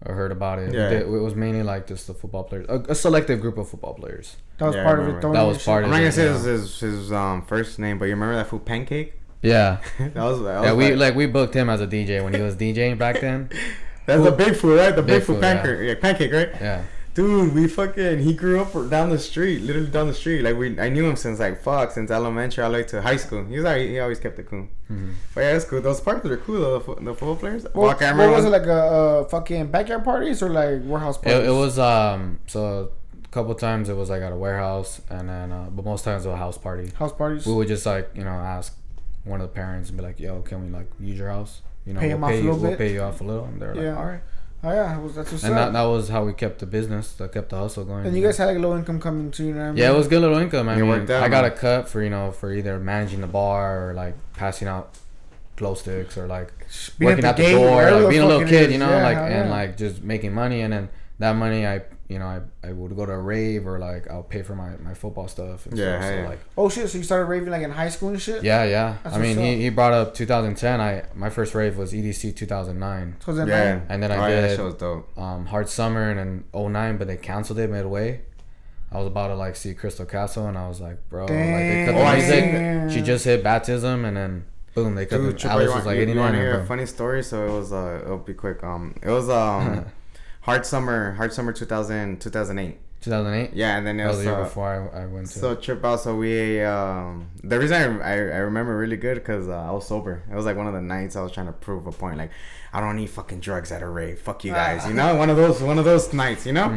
[0.05, 0.73] or heard about it.
[0.75, 0.91] Yeah.
[0.91, 3.95] It, it was mainly like just the football players, a, a selective group of football
[3.95, 4.37] players.
[4.59, 5.09] That was Yeah, I part of it.
[5.09, 5.33] remember.
[5.35, 5.67] That in was shit.
[5.67, 6.33] part I'm of not gonna it, say yeah.
[6.35, 9.15] his, his his um first name, but you remember that food pancake?
[9.43, 10.73] Yeah, that was that yeah.
[10.73, 13.21] was We like, like we booked him as a DJ when he was DJing back
[13.21, 13.51] then.
[14.07, 14.95] that's the big food, right?
[14.97, 15.63] The big, Big food food, yeah.
[15.63, 15.95] pancake, yeah.
[16.01, 16.49] pancake, right?
[16.61, 16.83] Yeah,
[17.17, 20.43] Dude, we fucking he grew up down the street, literally down the street.
[20.43, 23.17] Like we, I knew him since like fuck, since elementary all the way to high
[23.17, 23.43] school.
[23.47, 24.69] He was like, he always kept it cool.
[24.93, 25.15] Mhm.
[25.35, 25.81] But yeah, it's cool.
[25.81, 26.75] Those parties are cool though.
[26.79, 27.65] The, fo- the football players.
[27.65, 28.83] What, Well, I can't what remember was it like a,
[29.23, 31.49] uh fucking backyard parties or like warehouse it, parties?
[31.49, 32.91] it was um so
[33.25, 36.27] a couple times it was like at a warehouse and then uh, but most times
[36.27, 36.91] it was a house party.
[36.99, 37.47] house parties.
[37.47, 38.77] We would just like you know ask
[39.25, 41.63] one of the parents and be like, "Yo, can we like use your house?
[41.87, 43.21] You know, Pay we'll him off pay a you, little we'll bit." pay you off
[43.23, 43.97] a little." And they're like, Yeah.
[43.97, 44.21] "All right."
[44.65, 45.73] Oh yeah, that was, that's what's And up.
[45.73, 48.07] that, that was how we kept the business, that kept the hustle going.
[48.07, 49.77] and you guys had like low income coming too, you know what I mean?
[49.79, 50.69] Yeah, it was good low income.
[50.69, 51.59] I It mean, worked out, I got a man.
[51.59, 54.99] cut for you know for either managing the bar or like passing out
[55.57, 56.53] glow sticks or like
[56.99, 58.73] Being working at at the gate, door, like being a little kid, is.
[58.73, 59.51] you know, Yeah, like and yeah.
[59.51, 60.89] like just making money, and then
[61.19, 64.23] that money I you know I, I would go to a rave or like I'll
[64.23, 65.67] pay for my, my football stuff.
[65.67, 66.29] And Yeah, stuff, hell so yeah.
[66.29, 66.89] like Oh shit!
[66.91, 68.43] So you started raving like in high school and shit?
[68.45, 68.97] yeah, yeah.
[69.03, 70.81] That's I mean, he, he brought up 2010.
[70.81, 73.17] I my first rave was EDC 2009.
[73.21, 73.49] 2009?
[73.49, 75.19] Yeah, And then I oh, yeah, that did- shit was dope.
[75.19, 78.21] um, Hard Summer and then 09, but they canceled it midway.
[78.93, 81.85] I was about to like see Crystal Castle, and I was like, bro, like they
[81.87, 81.95] cut Damn.
[81.95, 82.45] the Oh, I music.
[82.45, 84.45] seen- She just hit baptism, and then
[84.77, 85.49] boom, they cut Dude, the.
[85.51, 86.23] Alice was like you, 89.
[86.23, 87.23] want to hear a funny story?
[87.25, 88.63] So it was uh, it'll be quick.
[88.63, 89.87] Um, it was um,
[90.47, 92.79] hard summer, hard summer 2000, 2008.
[93.03, 93.51] 2008.
[93.55, 95.39] Yeah, and then it was was the year uh, before I, I went to.
[95.39, 96.01] So trip out.
[96.01, 99.87] So we um the reason I I, I remember really good because uh, I was
[99.87, 100.23] sober.
[100.31, 102.17] It was like one of the nights I was trying to prove a point.
[102.19, 102.31] Like
[102.73, 104.19] I don't need fucking drugs at a rave.
[104.21, 104.87] Fuck you guys.
[104.89, 106.47] You know, one of those one of those nights.
[106.47, 106.69] You know,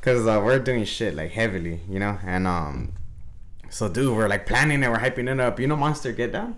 [0.00, 1.80] because uh, we're doing shit like heavily.
[1.88, 2.92] You know, and um,
[3.70, 4.88] so dude, we're like planning it.
[4.90, 5.58] We're hyping it up.
[5.60, 6.56] You know, Monster Get Down.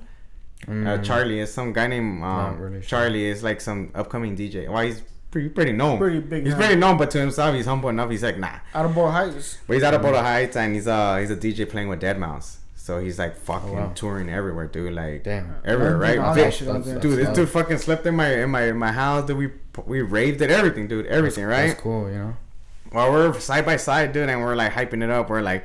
[0.67, 1.05] Uh, Mm.
[1.05, 2.89] Charlie is some guy named um, really sure.
[2.89, 4.69] Charlie is like some upcoming DJ.
[4.69, 5.03] Why he's
[5.37, 5.99] pretty pretty known.
[5.99, 6.59] Pretty big He's now.
[6.61, 8.11] pretty known, but to himself, he's humble enough.
[8.11, 8.59] He's like, nah.
[8.75, 9.59] Out of Boyle Heights.
[9.67, 12.57] But he's out of Boyle Heights and he's uh he's a DJ playing with deadmau5.
[12.75, 13.93] So he's like fucking Oh, wow.
[13.95, 14.93] touring everywhere, dude.
[14.93, 15.57] Like Damn.
[15.65, 16.19] everywhere, right?
[16.19, 19.27] all Dude, out dude, this dude fucking slept in my in my in my house.
[19.27, 19.51] Dude, we
[19.87, 21.07] we raved at everything, dude.
[21.07, 21.69] Everything, right?
[21.69, 22.37] That's cool, you know.
[22.93, 25.29] While we're side by side, dude, and we're like hyping it up.
[25.29, 25.65] We're like,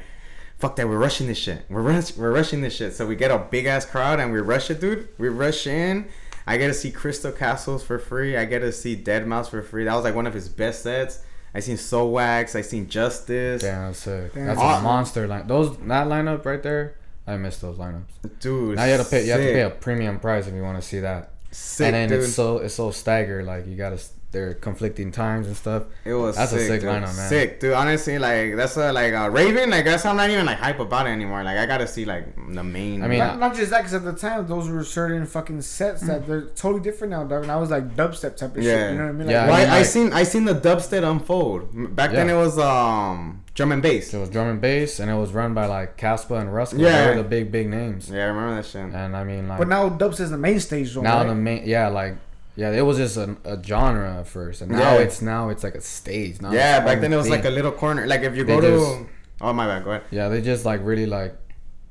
[0.57, 1.63] fuck that, we're rushing this shit.
[1.69, 2.93] We're rush, we're rushing this shit.
[2.93, 5.07] So we get a big ass crowd and we rush it, dude.
[5.19, 6.07] We rush in.
[6.47, 8.35] I get to see Crystal Castles for free.
[8.37, 9.85] I get to see deadmau5 for free.
[9.85, 11.21] That was like one of his best sets.
[11.53, 12.55] I seen Soulwax.
[12.55, 13.61] I seen Justice.
[13.61, 14.33] Damn, that's sick.
[14.33, 14.45] Damn.
[14.47, 15.47] That's Aw- a monster line.
[15.47, 16.95] Those that lineup right there.
[17.27, 18.39] I miss those lineups.
[18.39, 19.25] Dude, Now you have to pay.
[19.25, 21.31] You have to pay a premium price if you want to see that.
[21.51, 22.23] Sick, and then dude.
[22.23, 23.45] it's so it's so staggered.
[23.45, 23.99] Like you gotta.
[24.31, 25.83] They're conflicting times and stuff.
[26.05, 26.89] It was That's a sick, sick dude.
[26.89, 27.29] lineup, man.
[27.29, 27.73] Sick, dude.
[27.73, 29.69] Honestly, like that's a, like uh, Raven.
[29.69, 31.43] Like that's I'm not even like hype about it anymore.
[31.43, 33.03] Like I gotta see like the main.
[33.03, 36.01] I mean, not, not just that, because at the time those were certain fucking sets
[36.07, 37.43] that they're totally different now, dog.
[37.43, 38.71] And I was like dubstep type of Yeah.
[38.71, 38.91] shit.
[38.93, 39.29] You know what I mean?
[39.29, 41.69] Yeah, Well, I I, mean, I like- seen I seen the dubstep unfold.
[41.75, 44.13] M- Back then it was um drum and bass.
[44.13, 46.79] It was drum and bass, and it was run by like Caspa and Rusko.
[46.79, 47.03] Yeah.
[47.03, 48.09] they were the big big names.
[48.09, 48.81] Yeah, I remember that shit.
[48.81, 51.01] And I mean, like But now dubstep is the main stage, though.
[51.01, 51.27] now right?
[51.27, 52.15] the main yeah like
[52.61, 55.03] yeah it was just a, a genre at first, and now Yeah.
[55.05, 56.35] it's now it's like a stage.
[56.43, 58.03] Now yeah, back then it was like a little corner.
[58.13, 59.07] Like if you They go just- to
[59.45, 60.03] oh my bad, go ahead.
[60.17, 61.33] yeah they just like really like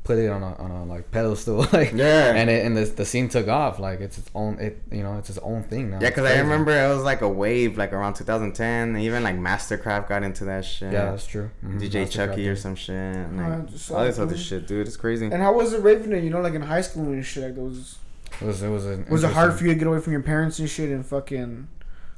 [0.08, 2.32] put it on a on a like pedestal like Yeah.
[2.40, 5.14] and it, and the the scene took off like it's its own it you know
[5.20, 5.98] it's its own thing now.
[6.00, 8.96] Yeah, because I remember it was like a wave like around 2010.
[9.06, 10.92] Even like Mastercraft got into that shit.
[10.96, 11.50] Yeah, that's true.
[11.64, 11.78] Mhm.
[11.80, 12.96] DJ Mastercraft Chucky or some shit.
[12.96, 14.86] and, Uh, Like, just all this like- other shit, dude.
[14.88, 15.26] It's crazy.
[15.34, 16.12] And how was it raving?
[16.24, 17.44] You know, like in high school and shit.
[17.44, 17.96] Like those.
[18.40, 20.22] It was it was an Was it hard for you to get away from your
[20.22, 21.68] parents and shit and fucking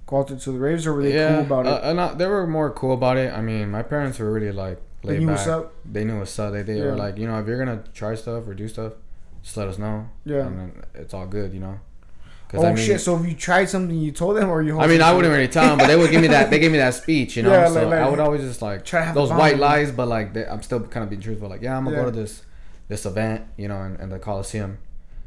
[0.07, 1.85] go out to the raves, or were they yeah, cool about it?
[1.85, 3.33] Uh, uh, not, they were more cool about it.
[3.33, 5.37] I mean, my parents were really like laid they knew back.
[5.37, 5.75] what's up.
[5.85, 6.53] They knew what's up.
[6.53, 8.93] They, they were like, you know, if you're gonna try stuff or do stuff,
[9.43, 10.09] just let us know.
[10.25, 10.47] Yeah.
[10.47, 11.81] and then it's all good, you know.
[12.55, 13.01] Oh I mean, shit!
[13.01, 14.79] So if you tried something, you told them, or you?
[14.79, 16.51] I mean, I wouldn't really tell them, but they would give me that.
[16.51, 17.49] They gave me that speech, you know.
[17.53, 20.35] Yeah, so like- like- I would always just like Try those white lies, but like
[20.35, 21.49] they, I'm still kind of being truthful.
[21.49, 22.05] Like, yeah, I'm gonna Yeah.
[22.05, 22.43] go to this
[22.89, 24.77] this event, you know, in, in the Coliseum.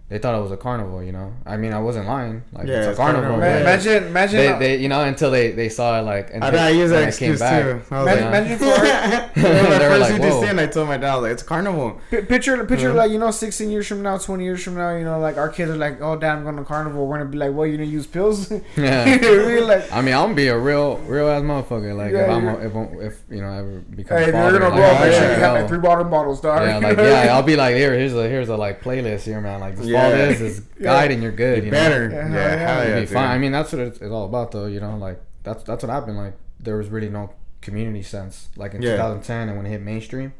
[0.07, 1.33] They thought it was a carnival, you know.
[1.47, 2.43] I mean, I wasn't lying.
[2.53, 3.23] Like, Yeah, it's a it's carnival.
[3.23, 3.39] carnival.
[3.39, 6.47] Man, but imagine, imagine, They, they, you know, until they, they saw it, like, I,
[6.47, 7.63] until, I use that excuse back.
[7.63, 7.81] too.
[7.95, 10.97] I was imagine, like, imagine for when I first like, did and I told my
[10.97, 11.99] dad, like, it's carnival.
[12.11, 12.97] Pi- Picture, picture Uh-huh.
[12.99, 15.49] like you know, sixteen years from now, twenty years from now, you know, like our
[15.49, 17.77] kids are like, "Oh, damn, I'm going to carnival." We're gonna be like, well, You
[17.77, 19.59] gonna use pills?" Yeah.
[19.65, 21.95] Like, I mean, I'm gonna be a real, real ass motherfucker.
[21.97, 24.33] Like Yeah, if I'm, a, if, I'm, if you know, ever become "Hey, a if
[24.35, 26.77] you're gonna like, go, yeah, make sure you have like three water bottles, dog." Yeah,
[26.77, 29.59] like yeah, I'll be like, here, here's a here's a like playlist here, man.
[29.61, 30.25] Like just follow Yeah.
[30.27, 31.63] this, this guide, and you're good.
[31.65, 31.77] You know?
[31.77, 32.09] Better.
[32.09, 32.89] Yeah, Yeah, hell yeah.
[32.95, 32.99] yeah.
[33.01, 33.29] be fine.
[33.31, 34.65] I mean, that's what it's, it's all about, though.
[34.67, 36.17] You know, like that's that's what happened.
[36.17, 37.31] Like there was really no
[37.61, 38.49] community sense.
[38.55, 38.91] Like in Yeah.
[38.91, 40.33] 2010, and when it hit mainstream,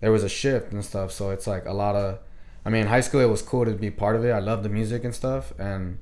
[0.00, 1.12] there was a shift and stuff.
[1.12, 2.18] So it's like a lot of,
[2.64, 4.30] I mean, high school it was cool to be part of it.
[4.30, 5.98] I love the music and stuff, and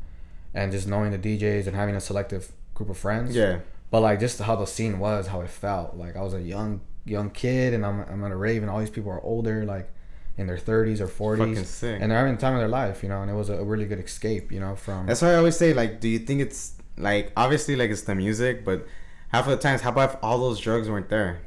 [0.55, 3.35] and just knowing the DJs and having a selective group of friends.
[3.37, 3.61] Yeah.
[3.91, 5.97] But like just how the scene was, how it felt.
[5.97, 8.79] Like I was a young young kid, and I'm I'm at a rave, and all
[8.81, 9.91] these people are older, like
[10.39, 11.99] in their 30s or 40s, Fucking sick.
[12.01, 13.21] and they're having the time of their life, you know.
[13.23, 15.75] And it was a really good escape, you know, from That's why I always say,
[15.75, 18.87] like, do you think it's like obviously like it's the music, but
[19.29, 21.41] half of the times, how about if all those drugs weren't there,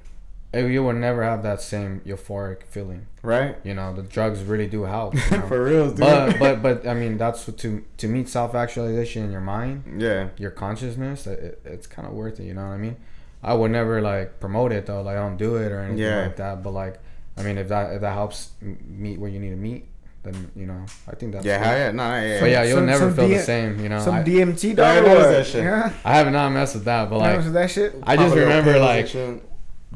[0.54, 3.08] you would never have that same euphoric feeling.
[3.24, 3.56] right?
[3.64, 5.14] You know, the drugs really do help.
[5.16, 5.48] You know?
[5.48, 6.00] For real, dude.
[6.00, 10.02] but but but I mean, that's what to to meet self actualization in your mind,
[10.02, 11.26] yeah, your consciousness.
[11.28, 12.44] It, it's kind of worth it.
[12.44, 12.98] You know what I mean?
[13.44, 15.02] I would never like promote it though.
[15.02, 16.24] Like I don't do it or anything Yeah.
[16.24, 16.62] like that.
[16.64, 17.00] But like,
[17.38, 19.86] I mean, if that if that helps meet where you need to meet,
[20.24, 21.72] then you know, I think that's yeah, cool.
[21.72, 23.80] yeah, no, yeah, But yeah, you'll Some- never some feel D- the same.
[23.80, 24.86] You know, Some I, DMT dog.
[24.86, 25.32] I or noticed what?
[25.32, 25.64] that shit.
[25.64, 25.94] Yeah.
[26.06, 27.96] I have not messed with that, but Like, like that shit?
[28.04, 29.08] I just Pop a little remember like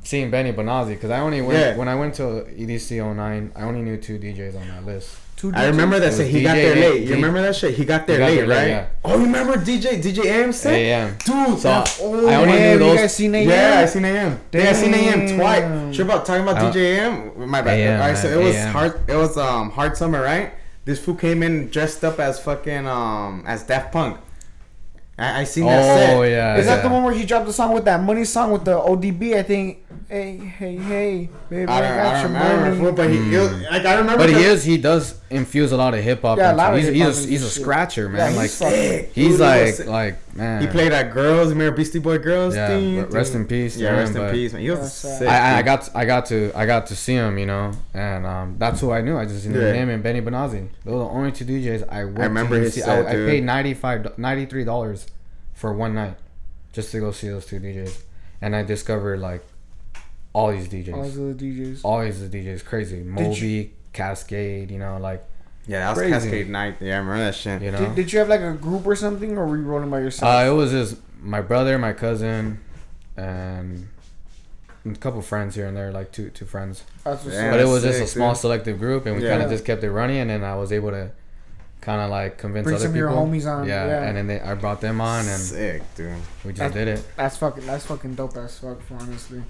[0.04, 1.76] seeing Benny Benassi because I only went Yeah.
[1.78, 5.18] when I went to E EDC 09, I only knew two DJs on that list.
[5.52, 6.26] Two I remember that It shit.
[6.26, 7.00] was He got there late.
[7.00, 7.74] D- You remember that shit?
[7.76, 8.68] He got there got late, there late, right?
[8.70, 8.88] yeah.
[9.04, 10.74] Oh, you remember DJ DJ AM set?
[10.74, 11.10] AM.
[11.26, 12.26] Dude, So, that's old.
[12.26, 13.50] I only yeah, knew you those- guys seen AM?
[13.50, 14.40] Yeah, I seen AM.
[14.52, 15.96] Yeah, I seen AM twice.
[15.96, 17.50] Sure about talking about I DJ AM.
[17.50, 17.80] My bad.
[17.80, 18.72] AM, Alright, so it was AM.
[18.74, 19.00] hard.
[19.10, 20.54] It was um hard summer, right?
[20.86, 24.18] This fool came in dressed up as fucking um as Daft Punk.
[25.18, 26.18] I, I seen that set.
[26.18, 26.58] Oh yeah.
[26.58, 26.76] Is yeah.
[26.76, 29.36] that the one where he dropped the song with that money song with the ODB?
[29.36, 29.85] I think.
[30.08, 32.40] Hey, hey, hey, baby, I I, don't, got I don't your
[32.70, 32.96] remember, money.
[32.96, 33.38] but he, he
[33.70, 34.18] like I remember.
[34.24, 34.64] But he is.
[34.64, 36.38] He does infuse a lot of hip hop.
[36.38, 38.34] Yeah, a into- lot of he's, hip-hop he's, a, he's a scratcher, man.
[38.36, 40.62] Yeah, he's fucking- Sick, he's dude, he like was like man.
[40.62, 41.50] He played at Girls.
[41.50, 42.56] Remember Beastie Boy Girls?
[42.56, 42.96] Yeah, thing?
[42.98, 44.62] re- rest in peace Yeah, him, rest in peace, man.
[44.62, 45.28] He was sick.
[45.28, 45.66] I, I- I dude.
[45.66, 48.92] got I got to I got to see him, you know, and um, that's who
[48.92, 49.18] I knew.
[49.18, 49.74] I just knew Yeah.
[49.74, 50.70] him and Benny Benassi.
[50.84, 52.82] Those were the only two DJs I went remember to his see.
[52.82, 55.08] set, I, I paid 95 93 dollars
[55.54, 56.18] for one night
[56.74, 58.02] just to go see those two DJs,
[58.42, 59.46] and I discovered like
[60.36, 61.80] all these DJs, All those other DJs.
[61.84, 63.02] all these DJs, crazy.
[63.04, 65.24] Moby, Kaskade, you know, like
[65.66, 66.30] Yeah, that was Crazy.
[66.44, 66.76] Kaskade Night.
[66.82, 67.62] Yeah, I remember that shit.
[67.62, 67.80] you know.
[67.80, 70.30] Did, did you have like a group or something, or were you rolling by yourself?
[70.30, 72.60] Uh, it was just my brother, my cousin,
[73.18, 73.88] and
[74.86, 76.84] a couple friends here and there, like two two friends.
[77.04, 78.42] That's what's Yeah, but it was sick, just a small dude.
[78.42, 79.32] selective group, and we Yeah.
[79.32, 81.12] kind of just kept it running, and then I was able to
[81.82, 83.26] kind of like convince Bring other some of your people.
[83.28, 84.04] homies on, yeah.
[84.04, 86.14] and then they, I brought them on, and Sick, dude.
[86.44, 87.08] we just That's- did it.
[87.16, 87.66] That's fucking.
[87.66, 88.80] That's fucking dope as fuck.
[89.00, 89.42] Honestly,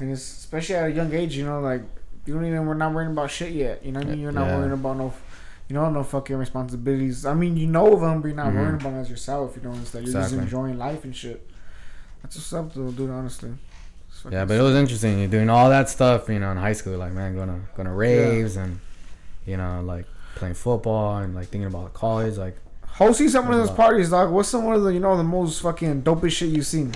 [0.00, 1.36] and it's especially at a young age.
[1.36, 1.82] You know, like
[2.26, 2.66] you don't even.
[2.66, 3.84] We're not worrying about shit yet.
[3.84, 4.20] You know what I mean?
[4.20, 4.56] You're not Yeah.
[4.58, 5.12] worrying about no.
[5.68, 7.26] You know, no fucking responsibilities.
[7.26, 8.54] I mean, you know of them, but you're not Mhm.
[8.54, 9.54] worrying about them as yourself.
[9.56, 10.38] You know, it's like you're Exactly.
[10.38, 11.46] just enjoying life and shit.
[12.22, 13.10] That's what's up, though, dude.
[13.10, 13.52] Honestly.
[14.30, 15.18] Yeah, but it was interesting.
[15.20, 17.86] You're doing all that stuff, you know, in high school, like man, going to going
[17.86, 18.80] to raves and
[19.46, 23.70] you know, like playing football and like thinking about college, like Hosting some of those
[23.70, 24.30] parties, dog.
[24.32, 26.92] What's some of the you know the most fucking dopest shit you've seen?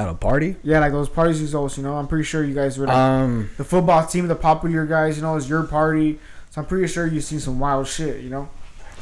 [0.00, 0.56] At a party.
[0.62, 1.76] Yeah, like those parties you host.
[1.76, 4.86] You know, I'm pretty sure you guys were like Um, the football team, the popular
[4.86, 5.16] guys.
[5.16, 6.18] You know, it's your party,
[6.50, 8.20] so I'm pretty sure you've seen some wild shit.
[8.22, 8.48] You know,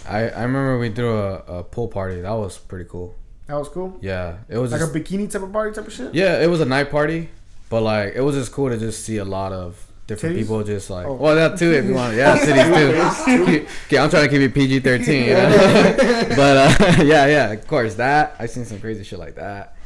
[0.08, 2.20] I I remember we threw a, a pool party.
[2.20, 3.14] That was pretty cool.
[3.46, 3.96] that was cool.
[4.00, 6.14] Yeah, it was Like just, a bikini type of party type of shit.
[6.14, 7.28] Yeah, it was a night party,
[7.70, 10.40] but like it was just cool to just see a lot of different Titties?
[10.40, 11.12] people just like Oh.
[11.20, 12.64] well that too if you want yeah cities
[13.24, 13.66] too.
[13.86, 15.50] okay, I'm trying to keep it PG thirteen, you know?
[16.40, 19.76] but uh, yeah yeah of course that I seen some crazy shit like that.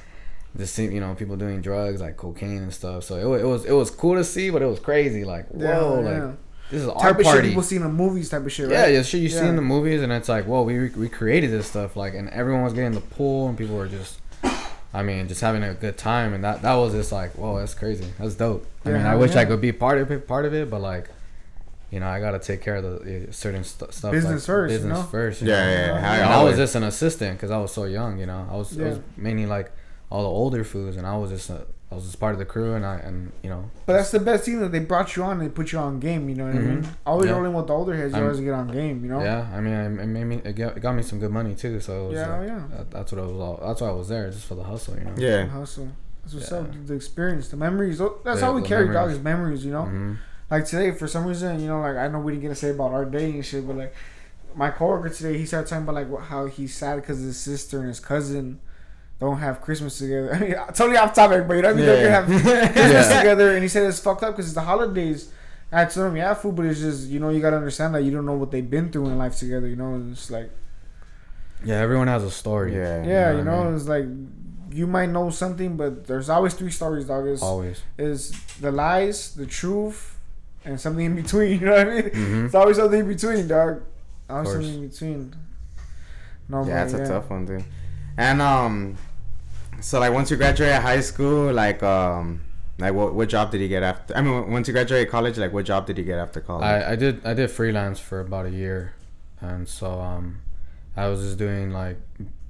[0.56, 3.04] Just see you know people doing drugs like cocaine and stuff.
[3.04, 5.48] So it, wa- it was it was cool to see, but it was crazy like
[5.48, 6.24] whoa yeah.
[6.24, 6.36] like
[6.70, 7.48] this is our type of shit party.
[7.48, 8.70] people see in the movies, type of shit.
[8.70, 8.88] Yeah, Right?
[8.90, 11.50] yeah, yeah, shit you see in the movies, and it's like, whoa, we we created
[11.50, 14.20] this stuff, like, and everyone was getting the pool, and people were just,
[14.94, 17.74] I mean, just having a good time, and that that was just like, whoa, that's
[17.74, 18.66] crazy, that's dope.
[18.86, 20.80] I Yeah, mean, I wish I could be part of it, part of it, but
[20.80, 21.10] like,
[21.90, 24.10] you know, I gotta take care of the uh, certain st- stuff.
[24.12, 25.04] Business like, first, you business know?
[25.04, 25.42] first.
[25.42, 25.70] you Yeah, know?
[25.70, 25.96] yeah, yeah.
[25.98, 28.46] And I, And I was just an assistant because I was so young, you know.
[28.50, 29.70] I was, I was mainly like
[30.12, 31.60] all the older foods, and I was just a,
[31.90, 34.20] I was just part of the crew, and I and you know, But that's the
[34.20, 35.38] best thing that they brought you on.
[35.38, 36.28] They put you on game.
[36.28, 36.88] You know what I mean?
[37.06, 37.36] Always Yeah.
[37.36, 38.12] rolling with the older heads.
[38.12, 39.02] You I'm- always get on game.
[39.04, 39.22] You know?
[39.22, 39.72] Yeah, I mean,
[40.04, 40.36] it made me.
[40.44, 41.80] It got, it got me some good money too.
[41.80, 42.62] So it was, Yeah, like, yeah.
[42.76, 43.60] That, that's what I was all.
[43.66, 45.14] That's why I was there, just for the hustle, you know.
[45.16, 45.46] Yeah.
[45.46, 45.88] Hustle.
[46.22, 46.58] That's what's Yeah.
[46.58, 46.86] up.
[46.86, 48.00] The experience, the memories.
[48.00, 49.16] Oh, That's Yeah, how we carry dog memories.
[49.16, 49.64] is memories.
[49.64, 49.84] You know.
[49.86, 50.12] hmm
[50.50, 52.70] Like today, for some reason, you know, like I know we didn't get to say
[52.70, 53.94] about our dating and shit, but like
[54.54, 57.88] my coworker today, he started talking about like how he's sad because his sister and
[57.88, 58.60] his cousin
[59.20, 60.34] don't have Christmas together.
[60.34, 61.86] I mean, totally off topic, but you know what I mean?
[61.88, 62.20] Yeah.
[62.20, 62.42] don't have
[62.72, 63.18] Christmas Yeah.
[63.18, 65.30] together, and he said it's fucked up because it's the holidays.
[65.74, 68.10] I told him, yeah, food, but it's just you know you gotta understand that you
[68.10, 69.66] don't know what they've been through in life together.
[69.68, 70.50] You know, and it's like
[71.64, 72.74] Yeah, everyone has a story.
[72.76, 73.02] Yeah.
[73.04, 73.74] yeah, know you what I know, mean?
[73.76, 74.04] it's like
[74.76, 77.26] you might know something, but there's always three stories, dog.
[77.26, 77.80] Is Always.
[77.96, 80.18] is the lies, the truth,
[80.64, 81.60] and something in between.
[81.60, 82.02] You know what I mean?
[82.10, 82.44] Mhm.
[82.46, 83.82] It's always something in between, dog.
[84.28, 85.34] Always something in between.
[86.48, 87.64] No, Yeah, but it's a tough one, dude.
[88.16, 88.96] And um,
[89.80, 92.40] so like once you graduate high school, like um,
[92.78, 94.16] Like, what what job did you get after?
[94.16, 96.64] I mean, once you graduate college, like, what job did you get after college?
[96.64, 98.94] I, I did I did freelance for about a year,
[99.40, 100.40] and so um,
[100.96, 101.98] I was just doing like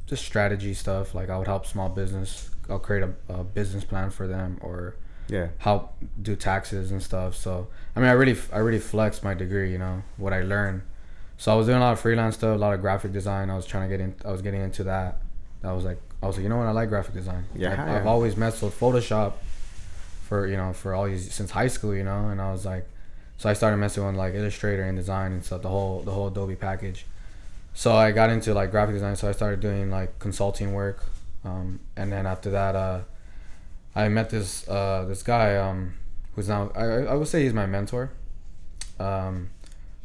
[0.06, 1.14] just strategy stuff.
[1.14, 2.50] Like I would help small business.
[2.70, 4.94] I'll create a, a business plan for them or
[5.28, 5.48] yeah.
[5.58, 7.34] help do taxes and stuff.
[7.34, 9.72] So I mean, I really I really flexed my degree.
[9.72, 10.82] You know what I learned.
[11.36, 13.50] So I was doing a lot of freelance stuff, a lot of graphic design.
[13.50, 14.14] I was trying to get in.
[14.24, 15.21] I was getting into that.
[15.64, 16.66] I was like, I was like, you know what?
[16.66, 17.44] I like graphic design.
[17.54, 17.96] Yeah, I've, yeah.
[17.96, 19.34] I've always messed with Photoshop
[20.28, 21.94] for you know for all these since high school.
[21.94, 22.86] You know, and I was like,
[23.38, 25.62] so I started messing with like Illustrator and design and stuff.
[25.62, 27.06] The whole the whole Adobe package.
[27.74, 29.16] So I got into like graphic design.
[29.16, 31.04] So I started doing like consulting work,
[31.44, 33.00] um, and then after that, uh,
[33.94, 35.94] I met this uh, this guy um,
[36.34, 38.10] who's now I, I would say he's my mentor.
[38.98, 39.50] Um,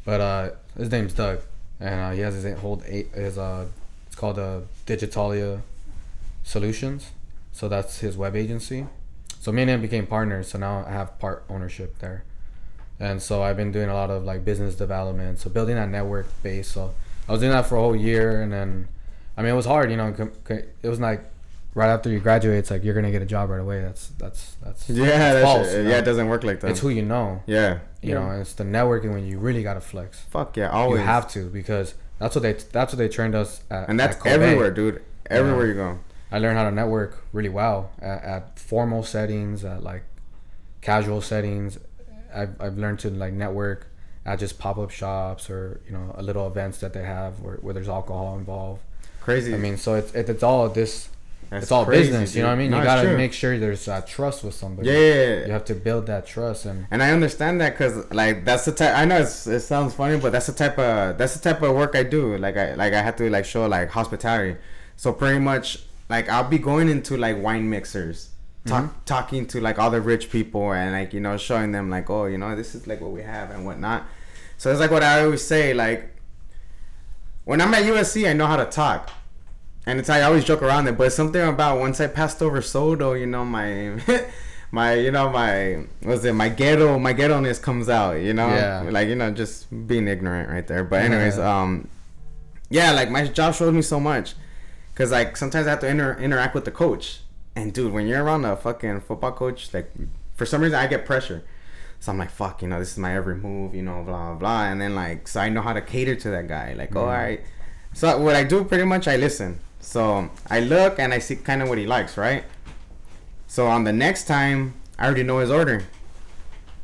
[0.04, 1.40] but uh, his name's Doug,
[1.80, 3.66] and uh, he has his whole eight his uh,
[4.18, 5.62] called uh, Digitalia
[6.42, 7.12] Solutions.
[7.52, 8.86] So that's his web agency.
[9.40, 10.48] So me and him became partners.
[10.48, 12.24] So now I have part ownership there,
[13.00, 15.38] and so I've been doing a lot of like business development.
[15.38, 16.68] So building that network base.
[16.68, 16.92] So
[17.28, 18.88] I was doing that for a whole year, and then
[19.36, 19.90] I mean it was hard.
[19.90, 20.14] You know,
[20.48, 21.22] it was like
[21.74, 23.80] right after you graduate, it's like you're gonna get a job right away.
[23.80, 26.70] That's that's that's Yeah, that's false, you yeah, it doesn't work like that.
[26.72, 27.42] It's who you know.
[27.46, 27.78] yeah.
[28.02, 30.20] You know, it's the networking when you really gotta flex.
[30.30, 31.00] Fuck yeah, always.
[31.00, 33.88] You have to because that's what they that's what they trained us at.
[33.88, 35.02] and that's at everywhere, dude.
[35.30, 35.98] Everywhere you go.
[36.30, 40.04] I learned how to network really well at, at formal settings, at like
[40.80, 41.78] casual settings.
[42.34, 43.86] I've, I've learned to like network
[44.26, 47.56] at just pop up shops or you know a little events that they have where,
[47.56, 48.82] where there's alcohol involved.
[49.20, 49.54] Crazy.
[49.54, 51.08] I mean, so it's it, it's all this.
[51.50, 52.34] That's it's all crazy, business.
[52.34, 52.70] You know what I mean?
[52.70, 54.88] No, you gotta make sure there's uh, trust with somebody.
[54.88, 55.46] Yeah, yeah, yeah.
[55.46, 58.72] You have to build that trust and And I understand that because like that's the
[58.72, 58.94] type.
[58.94, 61.74] I know it's, it sounds funny, but that's the type of that's the type of
[61.74, 62.36] work I do.
[62.36, 64.58] Like I like I have to like show like hospitality.
[64.96, 68.28] So pretty much like I'll be going into like wine mixers,
[68.66, 72.10] talk, talking to like all the rich people and like you know showing them like
[72.10, 74.04] oh you know this is like what we have and whatnot.
[74.58, 76.14] So it's like what I always say like
[77.44, 79.10] when I'm at USC I know how to talk.
[79.88, 82.60] And it's how I always joke around it, but something about once I passed over
[82.60, 83.98] Soto, you know, my
[84.70, 88.48] my you know, my what's it, my ghetto my ghetto ness comes out, you know?
[88.48, 88.82] Yeah.
[88.90, 90.84] Like, you know, just being ignorant right there.
[90.84, 91.88] But anyways, um
[92.68, 94.34] yeah, like my job showed me so much.
[94.94, 97.20] Cause like sometimes I have to inter- interact with the coach.
[97.56, 99.90] And dude, when you're around a fucking football coach, like
[100.34, 101.44] for some reason I get pressure.
[101.98, 104.64] So I'm like, fuck, you know, this is my every move, you know, blah blah.
[104.66, 106.74] And then like so I know how to cater to that guy.
[106.74, 107.40] Like, oh, all right.
[107.94, 109.60] So what I do pretty much I listen.
[109.88, 112.44] So I look and I see kind of what he likes, right?
[113.46, 115.84] So on the next time, I already know his order.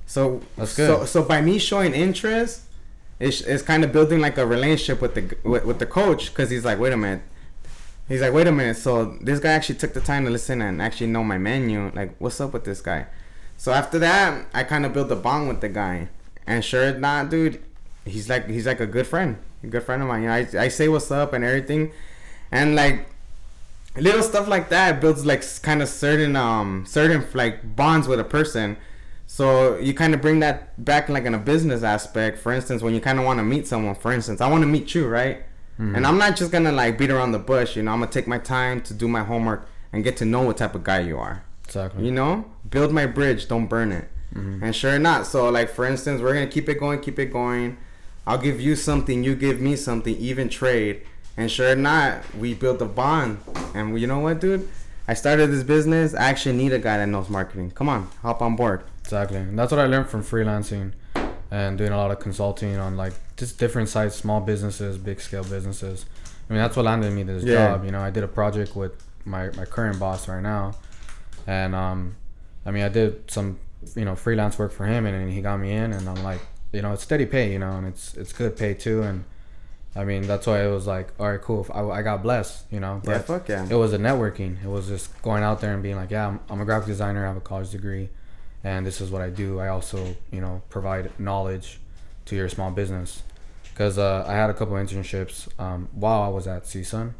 [0.07, 1.09] So That's So good.
[1.09, 2.63] so by me showing interest,
[3.21, 6.49] it's, it's kind of building like a relationship with the with, with the coach because
[6.49, 7.21] he's like, wait a minute.
[8.09, 8.79] He's like, wait a minute.
[8.79, 11.91] So this guy actually took the time to listen and actually know my menu.
[11.95, 13.05] Like, what's up with this guy?
[13.59, 16.09] So after that, I kind of built a bond with the guy.
[16.47, 17.63] And sure not, dude,
[18.07, 20.23] he's like he's like a good friend, a good friend of mine.
[20.23, 21.93] You know, I, I say what's up and everything,
[22.55, 23.07] and like
[23.97, 28.25] little stuff like that builds like kind of certain um certain like bonds with a
[28.25, 28.77] person.
[29.27, 32.39] So you kind of bring that back like in a business aspect.
[32.39, 34.69] For instance, when you kind of want to meet someone, for instance, I want to
[34.69, 35.43] meet you, right?
[35.97, 37.75] And I'm not just gonna like beat around the bush.
[37.77, 40.43] You know, I'm gonna take my time to do my homework and get to know
[40.43, 41.43] what type of guy you are.
[41.65, 42.05] exactly.
[42.05, 44.09] You know, build my bridge, don't burn it.
[44.65, 45.27] And sure not.
[45.27, 47.77] So like for instance, we're gonna keep it going, keep it going.
[48.27, 51.03] I'll give you something, you give me something, even trade.
[51.37, 53.39] And sure or not, we built a bond.
[53.75, 54.69] And you know what, dude?
[55.07, 56.15] I started this business.
[56.15, 57.73] I actually need a guy that knows marketing.
[57.73, 58.85] Come on, hop on board.
[59.03, 59.39] Exactly.
[59.39, 60.93] And that's what I learned from freelancing
[61.51, 65.45] and doing a lot of consulting on like just different sites, small businesses, big scale
[65.45, 66.07] businesses.
[66.49, 67.69] I mean, that's what landed me this Yeah.
[67.73, 67.85] job.
[67.85, 68.93] You know, I did a project with
[69.25, 70.75] my, my current boss right now.
[71.47, 72.17] And, um,
[72.65, 73.59] I mean, I did some,
[73.95, 76.41] you know, freelance work for him and, then he got me in and I'm like,
[76.73, 79.03] you know, it's steady pay, you know, and it's, it's good pay too.
[79.03, 79.25] And
[79.97, 81.67] I mean, that's why it was like, all right, cool.
[81.73, 83.65] I, I got blessed, you know, Yeah, fuck yeah.
[83.71, 84.63] it was a networking.
[84.65, 87.25] It was just going out there and being like, yeah, I'm, I'm a graphic designer.
[87.25, 88.09] I have a college degree,
[88.65, 89.61] and this is what I do.
[89.61, 91.79] I also, you know, provide knowledge
[92.27, 93.23] to your small business.
[93.73, 97.13] Because uh, I had a couple internships um, while I was at CSUN,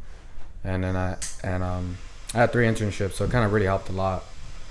[0.63, 1.97] and then I and um,
[2.33, 4.23] I had three internships, so it kind of really helped a lot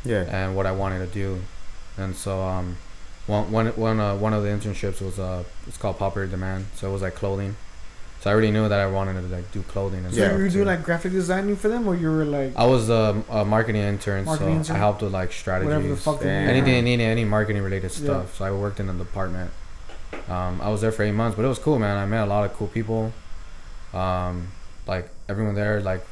[0.05, 0.25] Yeah.
[0.29, 1.41] and what I wanted to do.
[1.97, 2.77] And so um,
[3.27, 6.89] one one one uh, one of the internships was uh it's called Popular Demand, so
[6.89, 7.57] it was like clothing.
[8.25, 10.03] So I already knew that I wanted to like do clothing.
[10.03, 10.29] And So Yeah.
[10.29, 12.89] stuff, you were doing like graphic designing for them, or you were like I was
[12.89, 14.77] um, a marketing intern, Marketing so intern?
[14.77, 16.45] I helped with like strategies, whatever the fuck they Damn.
[16.47, 16.51] need.
[16.53, 18.05] anything they needed, any marketing related Yeah.
[18.05, 18.37] stuff.
[18.39, 19.51] So I worked in the department.
[20.31, 21.99] Um, I was there for eight months, but it was cool, man.
[21.99, 23.13] I met a lot of cool people.
[23.93, 24.49] Um,
[24.87, 26.03] like everyone there, like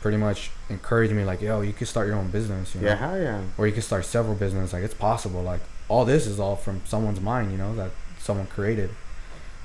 [0.00, 2.94] pretty much encouraged me like, yo, you can start your own business, you know, Yeah,
[2.94, 3.40] hell yeah.
[3.58, 4.72] or you can start several business.
[4.72, 5.42] Like it's possible.
[5.42, 7.90] Like all this is all from someone's mind, you know, that
[8.20, 8.90] someone created.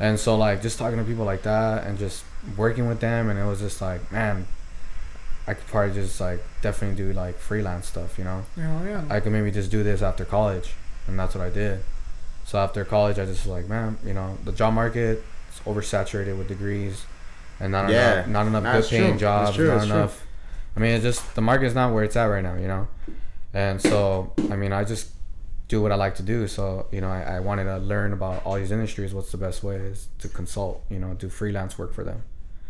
[0.03, 2.25] And so like just talking to people like that and just
[2.57, 4.45] working with them, and it was just like, man,
[5.47, 8.43] I could probably just like definitely do like freelance stuff, you know.
[8.57, 9.05] Hell yeah.
[9.09, 10.73] I could maybe just do this after college,
[11.07, 11.83] and that's what I did.
[12.45, 15.23] So after college, I just was like, man, you know, the job market
[15.53, 17.05] is oversaturated with degrees,
[17.61, 18.13] and not Yeah.
[18.25, 19.67] enough, not enough That's good paying jobs, true.
[19.67, 19.95] not That's true.
[19.95, 20.25] enough.
[20.75, 22.87] I mean, it's just the market's not where it's at right now, you know.
[23.53, 25.07] And so, I mean, I just
[25.67, 26.47] do what I like to do.
[26.47, 29.13] So, you know, I, I wanted to learn about all these industries.
[29.13, 32.23] What's the best way is to consult, you know, do freelance work for them.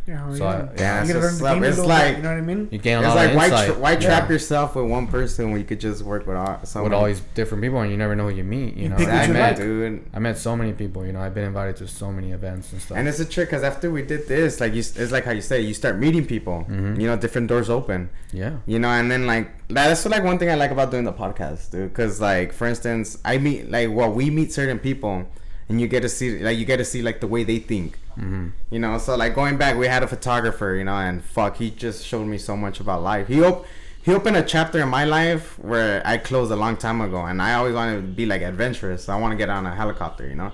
[0.06, 0.49] Yeah, hell So yeah.
[0.49, 2.38] I- Yeah, you it's, gotta learn just the like, it's bit, like you know what
[2.38, 2.68] I mean?
[2.72, 3.66] You gain a it's lot like of why insight.
[3.70, 6.60] tra- why trap yeah, yourself with one person when you could just work with all
[6.66, 8.76] someone with all these different people, and you never know who you meet.
[8.76, 9.56] You, You know, I met, like.
[9.58, 10.06] dude.
[10.14, 11.06] I met so many people.
[11.06, 12.97] You know, I've been invited to so many events and stuff.
[12.97, 15.41] And it's a trick because after we did this, like you, it's like how you
[15.41, 16.66] say, you start meeting people.
[16.70, 16.99] Mhm.
[16.99, 18.10] You know, different doors open.
[18.34, 18.58] yeah.
[18.66, 21.72] You know, and then like that's like one thing I like about doing the podcast,
[21.72, 21.89] dude.
[21.93, 25.26] Because like for instance, I meet like well, we meet certain people,
[25.70, 27.99] and you get to see like you get to see like the way they think.
[28.16, 31.57] Hmm You know, so like going back, we had a photographer, you know, and fuck,
[31.57, 33.28] he just showed me so much about life.
[33.28, 33.66] He op-
[34.01, 37.41] he opened a chapter in my life where I closed a long time ago, and
[37.41, 39.07] I always wanted to be like adventurous.
[39.09, 40.51] I want to get on a helicopter, you know,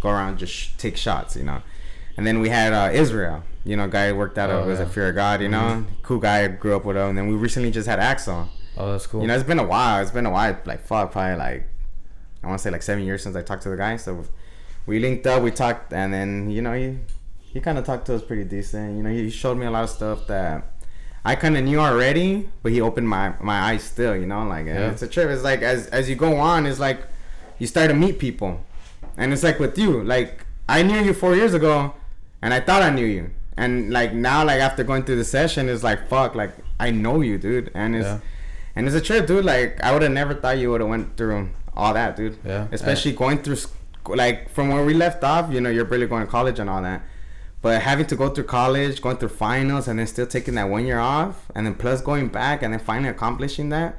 [0.00, 1.62] go around just sh- take shots, you know.
[2.16, 4.86] And then we had uh, Israel, you know, guy worked out Oh, of was yeah.
[4.86, 6.42] a Fear of God, you know, cool guy.
[6.44, 7.10] I grew up with him.
[7.10, 8.48] And then we recently just had Axel.
[8.76, 9.20] Oh, that's cool.
[9.20, 10.02] You know, it's been a while.
[10.02, 10.58] It's been a while.
[10.64, 11.68] Like fuck, probably like
[12.42, 13.96] I want to say like seven years since I talked to the guy.
[13.96, 14.24] So
[14.88, 16.98] we linked up, we talked, and then you know he
[17.52, 18.96] he kind of talked to us pretty decent.
[18.96, 20.64] You know, he showed me a lot of stuff that
[21.24, 24.14] I kind of knew already, but he opened my my eyes still.
[24.16, 24.90] You know, like Yeah.
[24.90, 25.28] it's a trip.
[25.30, 27.00] It's like as as you go on, it's like
[27.60, 28.52] you start to meet people,
[29.16, 30.02] and it's like with you.
[30.14, 31.94] Like I knew you four years ago,
[32.42, 33.30] and I thought I knew you.
[33.56, 37.20] And like now, like after going through the session, it's like fuck, like I know
[37.20, 37.70] you, dude.
[37.74, 38.20] And it's Yeah.
[38.76, 39.44] and it's a trip, dude.
[39.44, 42.36] Like I would have never thought you would have went through all that, dude.
[42.44, 42.66] Yeah.
[42.72, 43.56] Especially going through,
[44.08, 45.52] like from where we left off.
[45.52, 47.02] You know, you're barely going to college and all that.
[47.60, 50.86] But having to go through college, going through finals, and then still taking that one
[50.86, 53.96] year off, and then plus going back and then finally accomplishing that,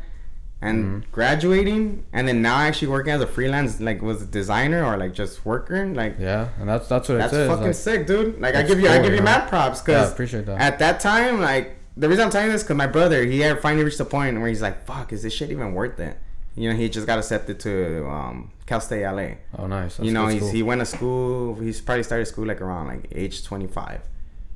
[0.62, 1.12] and Mm-hmm.
[1.12, 5.14] graduating, and then now actually working as a freelance, like was a designer or like
[5.14, 7.32] just worker, like yeah, and that's that's what it is.
[7.32, 7.48] that's it is.
[7.50, 8.40] fucking like, sick, dude.
[8.40, 9.24] Like I give you, I give you you know?
[9.26, 10.60] mad props yeah, I appreciate that.
[10.60, 13.62] at that time, like the reason I'm telling you this because my brother, he had
[13.62, 16.18] finally reached the point where he's like, "Fuck, is this shit even worth it?"
[16.56, 19.36] You know, he just got accepted to um, Cal State LA.
[19.58, 19.98] oh, nice.
[19.98, 21.56] That's, you know, he's, he went to school.
[21.56, 24.02] He's probably started school like around like age 25.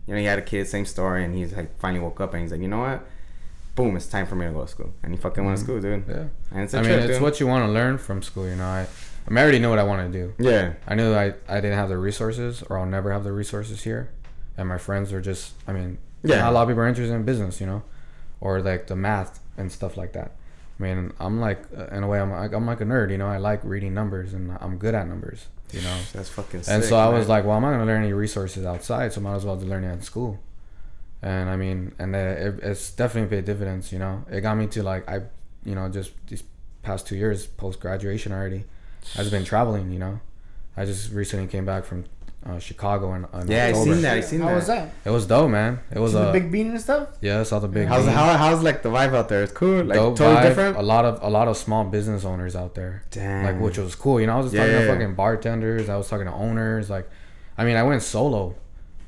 [0.08, 2.41] You know, he had a kid, same story, and he's like finally woke up and
[2.41, 3.06] he's like, you know what?
[3.76, 5.80] Boom, it's time for me to go to school, and he fucking went to school,
[5.80, 6.04] dude.
[6.08, 6.26] yeah.
[6.52, 7.22] And it's a I mean, it's dude.
[7.22, 8.48] what you want to learn from school.
[8.48, 8.82] You know, I,
[9.26, 10.34] I mean, I already knew what I want to do.
[10.38, 13.82] yeah, I knew I, I didn't have the resources, or I'll never have the resources
[13.84, 14.12] here.
[14.58, 16.39] And my friends are just, I mean, Yeah.
[16.41, 17.82] not a lot of people are interested in business, you know,
[18.41, 20.34] or like the math and stuff like that.
[20.80, 23.17] I mean, I'm like, uh, in a way, I'm like, I'm like a nerd, you
[23.17, 23.28] know.
[23.28, 25.97] I like reading numbers, and I'm good at numbers, you know.
[26.13, 26.63] that's fucking.
[26.63, 29.21] Sick, And so I was like, well, I'm not gonna learn any resources outside, so
[29.21, 30.39] I might as well learn it in school.
[31.21, 33.91] And I mean, and it, it's definitely paid dividends.
[33.91, 35.21] You know, it got me to like I,
[35.63, 36.43] you know, just these
[36.82, 38.65] past two years post graduation already,
[39.17, 39.91] I've been traveling.
[39.91, 40.19] You know,
[40.76, 42.05] I just recently came back from
[42.46, 44.18] uh, Chicago and, in Yeah, I seen that.
[44.18, 44.56] I seen How that.
[44.56, 44.89] was that?
[45.06, 45.80] It was dope, man.
[45.91, 47.10] It was See the a big bean and stuff?
[47.22, 47.88] yeah, I saw the big.
[47.88, 48.14] How's bean.
[48.14, 49.44] how, how's like the vibe out there?
[49.44, 49.84] It's cool.
[49.84, 50.44] Like dope totally vibe.
[50.50, 50.78] different.
[50.78, 53.04] A lot of a lot of small business owners out there.
[53.12, 53.46] Damn.
[53.46, 54.20] Like which was cool.
[54.20, 54.86] You know, I was just talking Yeah.
[54.86, 55.88] to fucking bartenders.
[55.89, 56.89] I was talking to owners.
[56.89, 57.10] Like,
[57.58, 58.56] I mean, I went solo.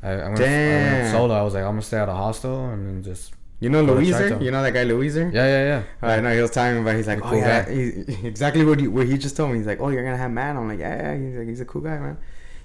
[0.04, 0.94] I, I, went, I Damn.
[0.94, 1.34] went solo.
[1.34, 3.96] I was like, I'm gonna stay at a hostel and then just You know Go
[3.96, 4.40] Louiser?
[4.42, 5.34] You know that guy Louiser?
[5.34, 6.08] yeah, yeah, yeah.
[6.18, 6.96] I know he was telling me about.
[6.96, 7.74] He's like, A oh yeah, guy.
[7.74, 9.58] he, exactly what he what he just told me.
[9.58, 10.58] He's like, oh, you're gonna have man.
[10.58, 11.18] I'm like, yeah, yeah.
[11.18, 12.18] He's like, he's a cool guy, man.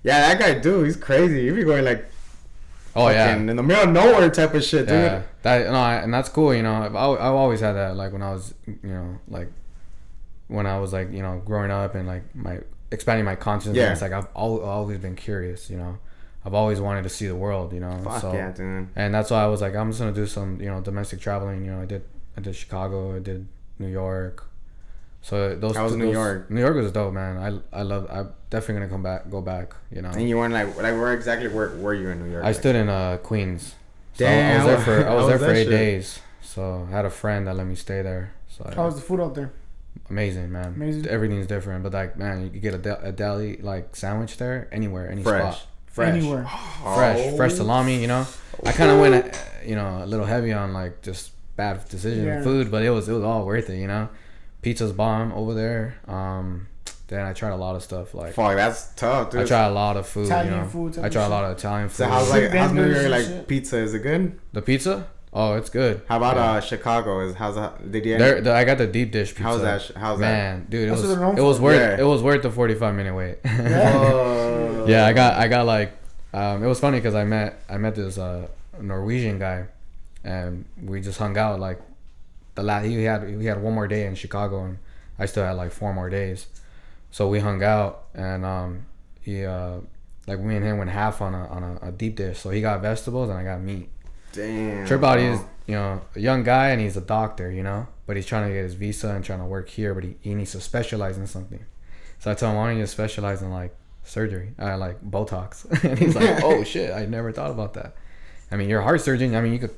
[0.02, 1.46] Yeah, that guy, dude, he's crazy.
[1.48, 2.06] He be going like,
[2.96, 3.36] Oh yeah.
[3.36, 4.96] in the middle of nowhere type of shit, dude.
[4.96, 6.52] Yeah, that no, I- and that's cool.
[6.54, 7.96] You know, I've, I've always had that.
[7.96, 9.48] Like when I was, you know, like
[10.48, 13.76] when I was like, you know, growing up and like my expanding my consciousness.
[13.76, 13.92] Yeah.
[13.92, 15.70] It's like I've al- always been curious.
[15.70, 15.98] You know,
[16.44, 17.72] I've always wanted to see the world.
[17.72, 18.88] You know, Fuck so yeah, dude.
[18.96, 21.64] and that's why I was like, I'm just gonna do some, you know, domestic traveling.
[21.64, 22.02] You know, I did,
[22.36, 23.46] I did Chicago, I did
[23.78, 24.46] New York.
[25.22, 25.76] So those.
[25.76, 26.50] How was New those- York?
[26.50, 27.36] New York was dope, man.
[27.72, 28.06] I I love.
[28.10, 29.74] I'm definitely gonna come back, go back.
[29.92, 30.10] You know.
[30.10, 32.42] And you weren't like, like where exactly were, were you in New York?
[32.44, 33.74] I Like, stood in uh, Queens.
[34.14, 35.70] So Damn, I was there for I was was there for eight shit?
[35.70, 36.20] days.
[36.42, 38.32] So I had a friend that let me stay there.
[38.48, 39.52] So I- How was the food out there?
[40.08, 40.68] amazing, man.
[40.74, 41.06] Amazing.
[41.06, 44.68] Everything's different, but like, man, you could get a, de- a deli like sandwich there
[44.72, 45.66] anywhere, any fresh, spot.
[45.86, 46.44] fresh, Anywhere.
[46.82, 47.56] Fresh, fresh Oh.
[47.56, 48.00] salami.
[48.00, 48.26] You know,
[48.64, 52.24] I kind of went, uh, you know, a little heavy on like just bad decision
[52.24, 52.42] Yeah.
[52.42, 53.76] food, but it was it was all worth it.
[53.78, 54.08] You know,
[54.62, 55.96] pizza's bomb over there.
[56.08, 56.66] Um,
[57.08, 58.34] then I tried a lot of stuff like.
[58.34, 59.42] Fuck, that's tough, dude.
[59.42, 60.26] I tried a lot of food.
[60.26, 60.66] Italian you know?
[60.66, 61.96] food I of tried a lot of Italian food.
[61.96, 63.48] so how's Street like how's New vendors York and like shit.
[63.48, 63.76] pizza?
[63.78, 64.38] Is it good?
[64.52, 65.06] the pizza?
[65.32, 66.02] Oh, it's good.
[66.08, 66.52] How about Yeah.
[66.52, 67.20] uh Chicago?
[67.20, 67.90] Is how's that?
[67.90, 68.18] Did you?
[68.18, 69.42] There, the, I got the deep dish pizza.
[69.44, 70.24] How's that sh- how's that?
[70.32, 72.00] Man, dude, it That's was what they're known it was worth Yeah.
[72.00, 73.38] it was worth the forty five minute wait.
[73.44, 74.86] Oh.
[74.88, 75.92] yeah, I got I got like,
[76.32, 78.48] um, it was funny because I met I met this uh
[78.80, 79.66] Norwegian guy,
[80.24, 81.80] and we just hung out like,
[82.54, 84.78] the last he had he had one more day in Chicago and
[85.18, 86.46] I still had like four more days,
[87.10, 88.86] so we hung out and um
[89.20, 89.78] he uh
[90.26, 92.38] like me and him went half on a on a, a deep dish.
[92.38, 93.88] So he got vegetables and I got meat.
[94.32, 94.86] Damn.
[94.86, 95.14] Trip bro.
[95.14, 98.48] is, you know, a young guy and he's a doctor, you know, but he's trying
[98.48, 101.18] to get his visa and trying to work here, but he, he needs to specialize
[101.18, 101.64] in something.
[102.18, 103.74] So I told him, why don't you specialize in like
[104.04, 105.64] surgery, uh, like Botox?
[105.84, 107.96] and he's like, oh shit, I never thought about that.
[108.52, 109.34] I mean, you're a heart surgeon.
[109.34, 109.74] I mean, you could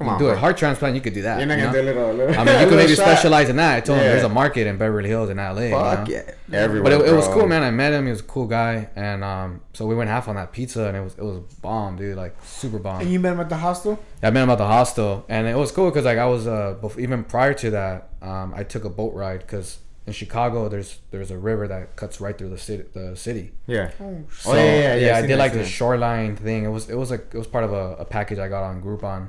[0.00, 0.34] Come on, do bro.
[0.34, 0.94] a heart transplant.
[0.94, 1.38] You could do that.
[1.38, 1.82] You're not you gonna know?
[1.82, 2.12] do a little.
[2.14, 3.02] little I mean, you could maybe shot?
[3.04, 3.76] specialize in that.
[3.76, 5.60] I told him there's a market in Beverly Hills in LA.
[5.60, 6.14] you Fuck know?
[6.14, 6.98] yeah, everywhere.
[6.98, 7.62] But it, it was cool, man.
[7.62, 8.06] I met him.
[8.06, 10.96] He was a cool guy, and um, so we went half on that pizza, and
[10.96, 12.16] it was it was bomb, dude.
[12.16, 13.02] Like super bomb.
[13.02, 14.02] And you met him at the hostel.
[14.22, 16.46] Yeah, I met him at the hostel, and it was cool because like I was
[16.46, 20.70] uh bef- even prior to that, um, I took a boat ride because in Chicago
[20.70, 22.84] there's there's a river that cuts right through the city.
[22.94, 23.52] The city.
[23.66, 23.90] Yeah.
[24.00, 26.64] Oh, Oh, yeah, yeah, yeah, I I've did like the shoreline thing.
[26.64, 28.82] It was it was like it was part of a, a package I got on
[28.82, 29.28] Groupon,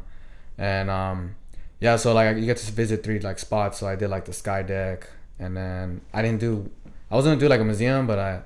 [0.62, 1.36] and um,
[1.80, 1.96] yeah.
[1.98, 3.80] So like you get to visit three like spots.
[3.80, 5.10] So I did like the sky deck,
[5.40, 6.70] and then I didn't do.
[7.10, 8.42] I was gonna do like a museum, but I.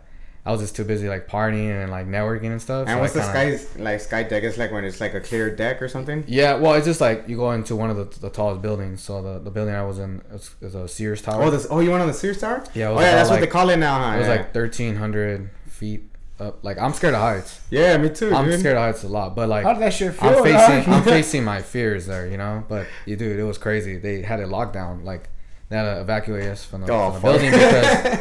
[0.47, 2.87] I was just too busy like partying and like networking and stuff.
[2.87, 4.43] And so what's the kinda- sky like sky deck?
[4.43, 6.23] It's like when it's like a clear deck or something.
[6.27, 9.01] Yeah, well, it's just like you go into one of the, the tallest buildings.
[9.01, 11.41] So the, the building I was in is, is a Sears Tower.
[11.45, 11.65] Oh, this.
[11.67, 12.63] Oh, you went on the Sears Tower?
[12.75, 14.17] Yeah, Oh yeah, that's what they call it now, huh?
[14.17, 14.35] it was yeah.
[14.35, 16.03] like thirteen hundred feet
[16.39, 16.63] up.
[16.63, 17.59] Like I'm scared of heights.
[17.69, 18.33] Yeah, me too.
[18.33, 18.59] I'm dude.
[18.59, 20.29] scared of heights a lot, but like How did that shit feel?
[20.29, 22.63] I'm facing I'm facing my fears there, you know.
[22.67, 23.97] But you dude, it was crazy.
[23.97, 25.03] They had a lockdown.
[25.03, 25.29] Like
[25.69, 28.19] they had to evacuate us from the, Oh, from the building because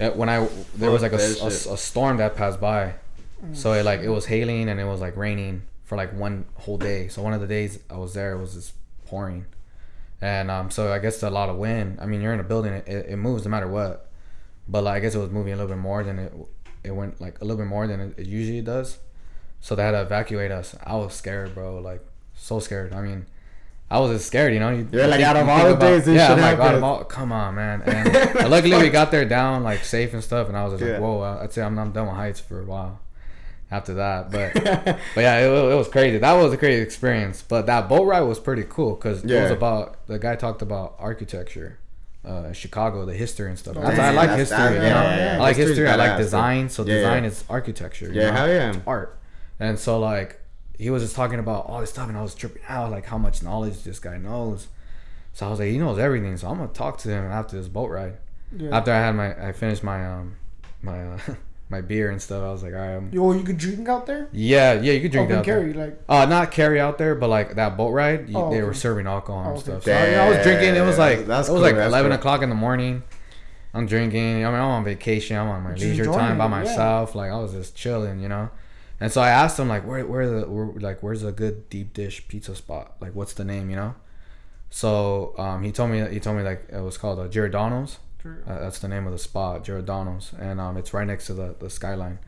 [0.00, 2.94] uh, when I there was like a, a, a storm that passed by,
[3.44, 3.56] Mm.
[3.56, 6.78] so it like it was hailing and it was like raining for like one whole
[6.78, 7.08] day.
[7.08, 8.72] So one of the days I was there, it was just
[9.06, 9.46] pouring,
[10.20, 11.98] and um, so I guess a lot of wind.
[12.00, 14.08] I mean, you're in a building, it, it moves no matter what,
[14.68, 16.32] but like I guess it was moving a little bit more than it
[16.84, 18.98] it went like a little bit more than it, it usually does.
[19.60, 20.74] So they had to evacuate us.
[20.84, 21.78] I was scared, bro.
[21.78, 22.04] Like
[22.34, 22.92] so scared.
[22.92, 23.26] I mean,
[23.90, 24.70] I was just scared, you know.
[24.70, 27.04] You, You're like, out of all the days this yeah, I'm like, out of all,
[27.04, 27.82] come on, man.
[27.86, 30.92] And luckily we got there down like safe and stuff, and I was just Yeah.
[30.94, 31.38] like, whoa.
[31.42, 32.98] I'd say I'm, I'm done with heights for a while.
[33.70, 34.52] After that, but
[35.14, 36.18] but yeah, it, it was crazy.
[36.18, 37.40] That was a crazy experience.
[37.40, 40.94] But that boat ride was pretty cool because it was about the guy talked about
[40.98, 41.78] architecture,
[42.24, 43.76] uh, Chicago, the history and stuff.
[43.76, 44.58] Oh, That's, yeah, I like that's- history.
[44.58, 45.02] that- you yeah, know?
[45.02, 45.34] yeah, yeah.
[45.34, 45.88] I like History's history.
[45.88, 46.24] I like badass, dude.
[46.24, 46.68] design.
[46.68, 47.28] So Yeah, design yeah.
[47.30, 48.06] is architecture.
[48.12, 48.36] you Yeah, know?
[48.36, 48.68] hell yeah.
[48.70, 49.18] It's art.
[49.60, 50.40] And so like
[50.78, 53.18] he was just talking about all this stuff, and I was tripping out like how
[53.18, 54.68] much knowledge this guy knows.
[55.32, 56.36] So I was like, he knows everything.
[56.36, 58.18] So I'm gonna talk to him after this boat ride.
[58.56, 58.76] Yeah.
[58.76, 60.36] After I had my, I finished my um,
[60.82, 61.18] my uh,
[61.72, 62.42] my beer and stuff.
[62.44, 64.28] I was like, all right, I'm, Yo, you could drink out there.
[64.30, 65.60] yeah, yeah, you could drink Open out there.
[65.60, 68.58] carry, like Uh, not carry out there, but like that boat ride, you, Oh, they
[68.58, 68.62] okay.
[68.62, 69.62] were serving alcohol and Oh, okay.
[69.62, 69.82] stuff.
[69.82, 70.76] So I, mean, I was drinking.
[70.76, 72.18] It was like that's it was cool, like eleven cool.
[72.20, 73.02] o'clock in the morning.
[73.74, 74.44] I'm drinking.
[74.44, 75.36] I mean, I'm on vacation.
[75.36, 76.58] I'm on my Just leisure time by it, yeah.
[76.58, 77.14] myself.
[77.14, 78.50] Like I was just chilling, you know.
[79.00, 81.92] And so I asked him like, where, where the, where, like, where's a good deep
[81.92, 82.92] dish pizza spot?
[83.00, 83.94] Like, what's the name, you know?
[84.70, 87.98] So um, he told me he told me like it was called uh, Giordano's.
[88.24, 91.54] Uh, that's the name of the spot, Giordano's, and um, it's right next to the,
[91.58, 92.18] the skyline.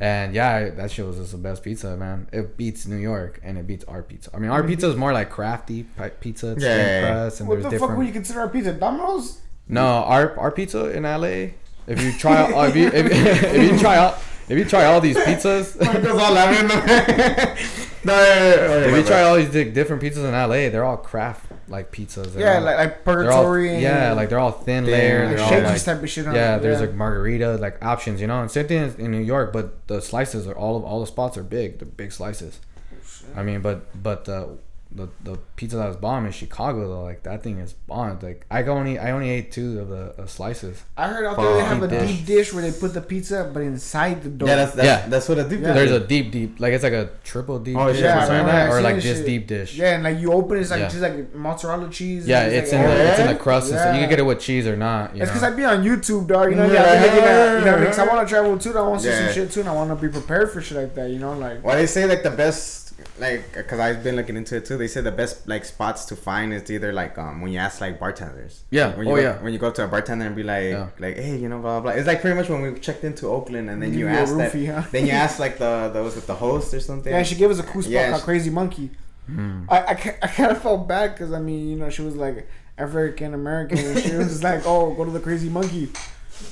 [0.00, 2.28] And yeah, that shit was just the best pizza, man.
[2.32, 4.30] It beats New York and it beats our pizza.
[4.34, 5.86] I mean, our pizza is more like crafty
[6.20, 7.10] pizza, it's Yeah, yeah, yeah.
[7.12, 7.90] crust, and what there's the different.
[7.92, 8.72] fuck would you consider our pizza?
[8.72, 9.40] Domino's?
[9.68, 11.52] No, our our pizza in LA.
[11.86, 13.06] If you try, out, if you if,
[13.54, 14.18] if you try out,
[14.48, 16.68] if you try all these pizzas, Because all laughing.
[16.68, 20.96] no, yeah, yeah, yeah, if you try all these different pizzas in LA, they're all
[20.96, 22.38] craft like pizzas.
[22.38, 23.78] Yeah, all- like like they're all, purgatory.
[23.82, 25.26] yeah, like they're all thin layer.
[25.26, 26.26] like They're all like, type of shit.
[26.26, 28.40] on yeah, it, there's like margarita like options, you know.
[28.40, 31.36] And same thing in New York, but the slices are all of all the spots
[31.36, 31.78] are big.
[31.78, 32.60] They're big slices.
[32.92, 34.58] Oh, I mean, but but the
[34.94, 38.18] the, the pizza that was bomb in Chicago though, like that thing is bomb.
[38.22, 40.82] Like I only I only ate two of the uh, slices.
[40.96, 42.16] I heard out there they have a Deep dish.
[42.16, 44.46] deep dish where they put the pizza, but inside the dough.
[44.46, 45.08] Yeah, that's that's, Yeah.
[45.08, 45.72] that's what a deep Yeah.
[45.72, 48.46] There's a deep deep like it's like a triple deep Oh, dish yeah, or something
[48.46, 49.26] right, like that, or like seen just shit.
[49.26, 49.76] deep dish.
[49.76, 50.88] yeah, and like you open it, it's like Yeah.
[50.88, 52.26] just like mozzarella cheese.
[52.28, 53.38] Yeah, and it's like, in the oh, it's in the yeah?
[53.38, 53.94] crust and stuff.
[53.94, 55.16] You can get it with cheese or not.
[55.16, 56.50] You It's because I be on YouTube, dog.
[56.50, 56.72] You know, Yeah.
[56.72, 58.76] yeah, I be looking at, you know, because I want to travel too.
[58.78, 60.78] I want to see some shit too, and I want to be prepared for shit
[60.78, 61.10] like that.
[61.10, 62.83] You know, like Well, they say like the best,
[63.18, 64.76] like, cause I've been looking into it too.
[64.76, 67.80] They say the best like spots to find is either like um when you ask
[67.80, 68.64] like bartenders.
[68.70, 68.94] Yeah.
[68.96, 69.42] When you Oh, go, yeah.
[69.42, 70.88] When you go to a bartender and be like, Yeah.
[70.98, 71.92] like, hey, you know, blah blah.
[71.92, 71.98] blah.
[71.98, 74.36] It's like pretty much when we checked into Oakland and then you you a ask
[74.36, 74.52] that.
[74.54, 74.82] huh?
[74.90, 77.12] Then you ask like the the was it the host or something?
[77.12, 78.90] yeah, she gave us a cool spot Yeah, called she- Crazy Monkey.
[79.26, 79.64] Hmm.
[79.68, 79.90] I I,
[80.22, 83.78] I kind of felt bad because I mean, you know, she was like African American,
[83.78, 85.90] and she was like, "Oh, go to the Crazy Monkey."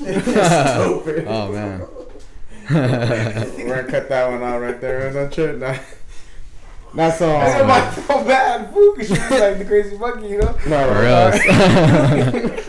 [0.01, 1.87] Oh man.
[2.71, 5.11] We're gonna cut that one out right there.
[5.13, 5.59] No shit.
[5.59, 5.77] No.
[6.95, 7.41] That's all.
[7.41, 10.55] That's what I felt bad, fool, because she was like the crazy monkey, you know?
[10.67, 11.31] No, Or no.
[11.33, 12.69] else.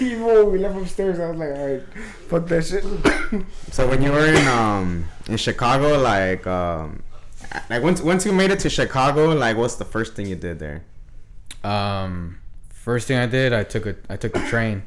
[0.00, 1.82] Even when we left upstairs, I was like, alright,
[2.28, 2.84] fuck that shit.
[3.72, 7.02] So when you were in um in Chicago, like um
[7.70, 10.58] like once once you made it to Chicago, like what's the first thing you did
[10.58, 10.82] there?
[11.64, 12.38] um,
[12.70, 14.82] first thing I did, I took a I took the train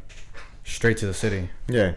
[0.63, 1.93] straight to the city, Yeah.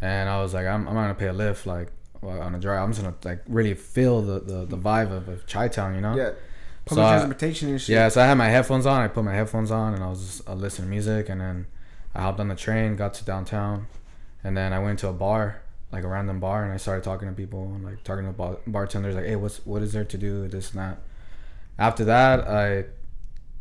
[0.00, 1.88] and I was like, I'm, I'm not gonna pay a Lyft like
[2.26, 2.82] well, on a drive.
[2.82, 6.00] I'm just gonna like really feel the the, the vibe of, of Chi Town, you
[6.00, 6.14] know?
[6.16, 6.30] Yeah.
[6.88, 7.94] So Public I- transportation and shit.
[7.94, 9.00] Yeah, so I had my headphones on.
[9.02, 11.28] I put my headphones on, and I was just uh, listening to music.
[11.28, 11.66] And then
[12.14, 13.86] I hopped on the train, got to downtown,
[14.44, 17.26] and then I went to a bar, like a random bar, and I started talking
[17.28, 20.18] to people, and like talking to bar- bartenders, like, "Hey, what's what is there to
[20.18, 20.46] do?
[20.48, 20.98] This and that."
[21.78, 22.84] After that, I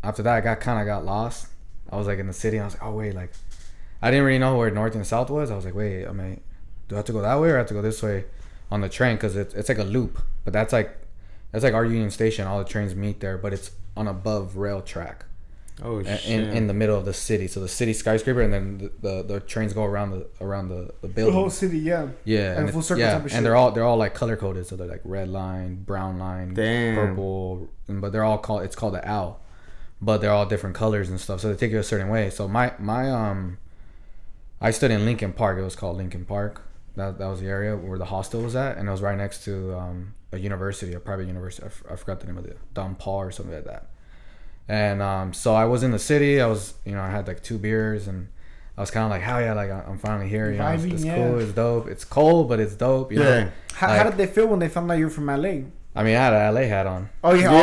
[0.04, 1.48] after that I got kind of got lost.
[1.90, 2.58] I was like in the city.
[2.58, 3.32] And I was like, "Oh wait, like
[4.04, 6.42] I didn't really know where north and south was." I was like, "Wait, I mean,
[6.90, 8.26] do I have to go that way or I have to go this way
[8.72, 9.16] on the train?
[9.16, 10.98] Because it's it's like a loop, but that's like
[11.52, 12.48] that's like our Union Station.
[12.48, 15.26] All the trains meet there, but it's on above rail track
[15.84, 16.26] Oh a- shit.
[16.30, 17.48] in, in the middle of the city.
[17.48, 20.94] So the city skyscraper, and then the, the, the trains go around the around the,
[21.02, 22.08] the The whole city, yeah.
[22.26, 23.38] yeah, and it- full circle yeah, type of shit.
[23.38, 24.66] and they're all they're all like color coded.
[24.68, 26.96] So they're like red line, brown line, Damn.
[26.96, 29.42] purple, but they're all called it's called the owl,
[30.02, 31.40] but they're all different colors and stuff.
[31.42, 32.30] So they take you a certain way.
[32.30, 33.58] So my my um,
[34.62, 35.58] I stood in Lincoln Park.
[35.58, 36.62] It was called Lincoln Park.
[36.96, 39.44] That, that was the area where the hostel was at, and it was right next
[39.46, 41.64] to um, a university, a private university.
[41.64, 43.90] I, f- I forgot the name of it, Don Paul or something like that.
[44.68, 46.42] And um, so I was in the city.
[46.42, 48.30] I was, you know, I had like two beers, and
[48.78, 50.52] I was kind of like, hell yeah, like I- I'm finally here.
[50.52, 51.16] You know, it's, it's yeah.
[51.16, 53.12] cool, it's dope, it's cold, but it's dope.
[53.12, 53.44] You Yeah.
[53.46, 55.64] know, How, Like- how did they feel when they found out you were from LA?
[55.98, 57.10] I mean, I had an LA hat on.
[57.24, 57.50] Oh yeah, Yeah.
[57.52, 57.54] Oh,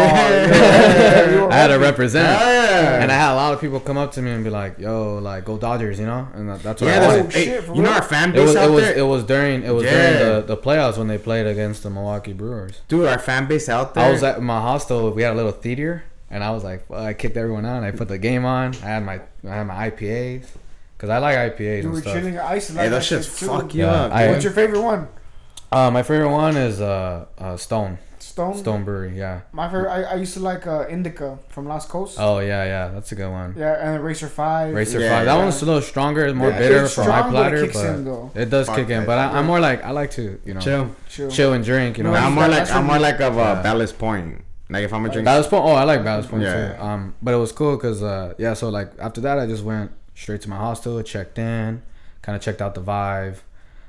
[0.47, 1.30] yeah.
[1.35, 1.83] You were I had to rapping.
[1.91, 2.41] represent.
[2.41, 3.03] Yeah.
[3.03, 5.18] And I had a lot of people come up to me and be like, "Yo,
[5.18, 7.26] like go Dodgers," you know, and that, that's what Yeah, I there's- wanted.
[7.26, 9.03] Oh, hey, shit, you know our fan It base was out it was there, it
[9.03, 9.91] was during it was Yeah.
[9.91, 12.80] during the, the playoffs when they played against the Milwaukee Brewers.
[12.89, 13.07] dude.
[13.07, 14.07] Our fan base out there.
[14.07, 15.11] I was at my hostel.
[15.11, 17.76] We had a little theater, and I was like, well, I kicked everyone out.
[17.76, 18.74] and I put the game on.
[18.83, 20.47] I had my I had my IPAs
[20.97, 22.14] because I like IPAs You and were stuff.
[22.14, 22.39] chilling.
[22.39, 24.12] I used to like Hey, that shits shit fuck you Yeah, up.
[24.12, 25.09] I- What's your favorite one?
[25.70, 27.99] Uh, my favorite one is uh, uh Stone
[28.33, 28.57] Stone.
[28.57, 29.12] Stone Brewery.
[29.18, 29.43] Yeah.
[29.53, 29.91] My favorite.
[29.91, 32.16] I, I used to like uh, Indica from Lost Coast.
[32.18, 33.55] Oh yeah, yeah, that's a good one.
[33.57, 34.74] Yeah, and Racer Five.
[34.74, 35.24] Racer Yeah, Five.
[35.26, 35.45] That yeah.
[35.45, 38.41] one's a little stronger, more Yeah, bitter for my strong, but it platter, in, but
[38.43, 39.05] it does Fuck kick in.
[39.05, 40.85] But I, I'm more like I like to you know chill.
[41.09, 41.30] Chill.
[41.30, 41.99] chill and drink.
[41.99, 42.12] You know.
[42.12, 43.62] No, I'm more like I'm more like of a Yeah.
[43.62, 44.43] Ballast Point.
[44.70, 45.26] Like if I'm gonna drink.
[45.26, 45.64] Ballast Point.
[45.64, 46.76] Oh, I like Ballast Point Yeah.
[46.76, 46.83] too.
[46.83, 48.55] Um, but it was cool because uh, yeah.
[48.55, 51.83] So like after that, I just went straight to my hostel, checked in,
[52.22, 53.37] kind of checked out the vibe.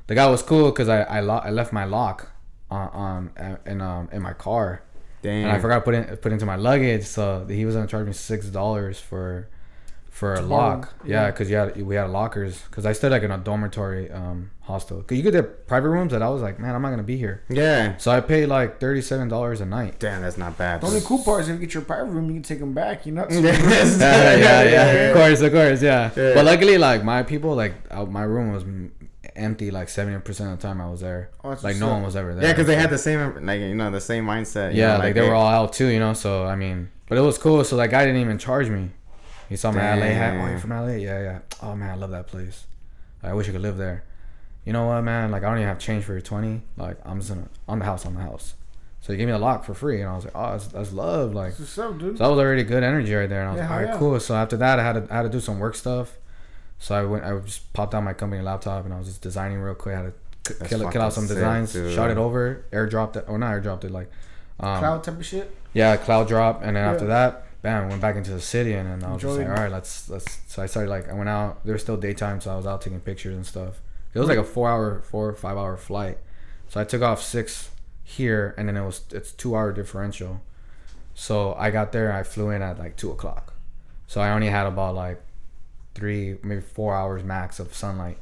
[0.07, 2.29] The guy was cool because I I, lo- I left my lock
[2.73, 4.81] on on uh, in um in my car,
[5.21, 5.43] Damn.
[5.45, 7.05] and I forgot to put it put into my luggage.
[7.05, 9.47] So he was gonna charge me six dollars for
[10.09, 10.93] for a To lock.
[11.05, 12.61] Yeah, because you had we had lockers.
[12.69, 15.01] Because I stayed like in a dormitory um hostel.
[15.03, 17.17] Cause you could get private rooms that I was like, man, I'm not gonna be
[17.17, 17.43] here.
[17.49, 17.97] Yeah.
[17.97, 19.99] So I paid like thirty seven dollars a night.
[19.99, 20.81] Damn, that's not bad.
[20.81, 22.73] The only cool part is if you get your private room, you can take them
[22.73, 23.05] back.
[23.05, 23.25] You know.
[23.29, 23.97] Yes.
[23.99, 26.11] yeah, yeah, yeah, Of course, of course, yeah.
[26.15, 26.33] Yeah.
[26.35, 27.73] But luckily, like my people, like
[28.09, 28.91] my room was m-
[29.35, 31.31] empty like seventy percent of the time I was there.
[31.43, 32.43] Oh, like no one was ever there.
[32.43, 34.73] Yeah, because they had the same, like you know, the same mindset.
[34.73, 36.13] you yeah, know, like, they were all out too, you know.
[36.13, 37.63] So I mean, but it was cool.
[37.63, 38.91] So that guy didn't even charge me.
[39.49, 40.35] He saw my LA hat.
[40.41, 40.93] Oh, you're from LA?
[40.93, 41.39] Yeah, yeah.
[41.61, 42.65] Oh man, I love that place.
[43.21, 44.03] I wish I could live there.
[44.65, 45.31] You know what, man?
[45.31, 46.61] Like I don't even have change for your twenty.
[46.77, 48.55] Like I'm just gonna on the house, on the house.
[49.01, 50.93] So he gave me the lock for free, and I was like, oh, that's, that's
[50.93, 51.33] love.
[51.33, 52.17] Like What's up, dude?
[52.17, 53.93] So that was already good energy right there, and I was Yeah, like, all right,
[53.93, 53.99] yeah.
[53.99, 54.19] cool.
[54.21, 56.17] So after that, I had to I had to do some work stuff.
[56.83, 59.59] So I went, I just popped out my company laptop, and I was just designing
[59.61, 59.95] real quick.
[59.95, 60.13] I had
[60.43, 61.93] to c- That's kill, kill out some sick, designs, dude.
[61.93, 64.11] shot it over, airdropped it, or not airdropped it, like,
[64.59, 65.49] um, Cloud type of shit.
[65.71, 69.09] yeah, cloud drop, and then after that, bam, went back into the city, and then
[69.09, 70.41] I was just Enjoyed like, all right, let's let's.
[70.47, 71.63] So I started like I went out.
[71.63, 73.79] There was still daytime, so I was out taking pictures and stuff.
[74.13, 76.17] It was like a four hour, four or five hour flight.
[76.67, 77.69] So I took off six
[78.03, 80.41] here, and then it was it's two hour differential.
[81.13, 83.53] So I got there, I flew in at like two o'clock.
[84.07, 85.21] So I only had about like
[85.95, 88.17] three, maybe four hours max of sunlight.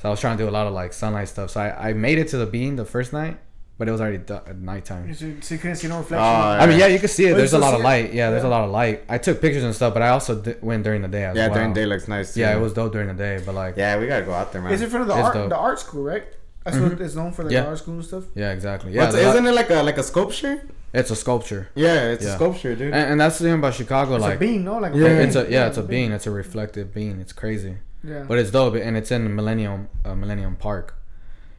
[0.00, 1.50] So I was trying to do a lot of like sunlight stuff.
[1.50, 3.38] So I, I made it to the bean the first night,
[3.78, 5.12] but it was already du- at nighttime.
[5.14, 6.18] So, so you couldn't see no reflection.
[6.24, 7.32] Oh, I mean, yeah, you can see it.
[7.32, 7.84] Oh, There's a lot of it?
[7.84, 8.12] light.
[8.12, 9.04] Yeah, there's a lot of light.
[9.08, 11.46] I took pictures and stuff, but I also d- went during the day as Yeah,
[11.48, 11.54] well.
[11.56, 12.34] during day looks nice.
[12.34, 12.40] Too.
[12.40, 14.52] Yeah, it was dope during the day, but like, yeah, Yeah, we gotta go out
[14.52, 14.72] there, man.
[14.72, 15.50] Is it for the It's art, dope.
[15.50, 16.24] the art school, right?
[16.64, 16.90] That's mm-hmm.
[16.90, 17.62] what it's known for, like Yeah.
[17.62, 18.24] the art school and stuff.
[18.34, 18.92] Yeah, exactly.
[18.92, 20.62] Yeah, What's- isn't it like a like a sculpture?
[20.94, 22.32] It's a sculpture, Yeah, it's Yeah.
[22.32, 22.92] a sculpture, dude.
[22.94, 24.14] and, and that's the thing about Chicago.
[24.16, 24.78] It's like, a bean, no?
[24.78, 25.06] Like Yeah.
[25.26, 26.12] it's a yeah, it's a bean.
[26.12, 27.20] It's a reflective bean.
[27.20, 28.24] It's crazy, Yeah.
[28.28, 30.94] but it's dope, and it's in Millennium uh, Millennium Park,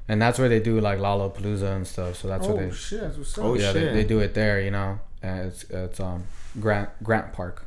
[0.07, 2.15] and that's where they do like Lollapalooza and stuff.
[2.17, 3.38] So that's oh what they shit, that's what's.
[3.38, 3.89] Oh, yeah shit.
[3.93, 4.99] they, they do it there, you know.
[5.21, 6.25] And it's it's um
[6.59, 7.65] Grant Grant Park.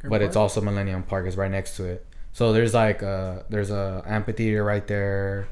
[0.00, 2.04] Grant but it's also Millennium Park is right next to it.
[2.32, 5.46] So there's like uh there's a amphitheater right there,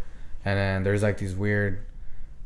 [0.45, 1.81] and then there's like these weird,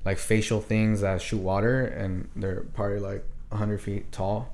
[0.04, 4.48] like facial things that shoot water, and they're probably like hundred feet tall,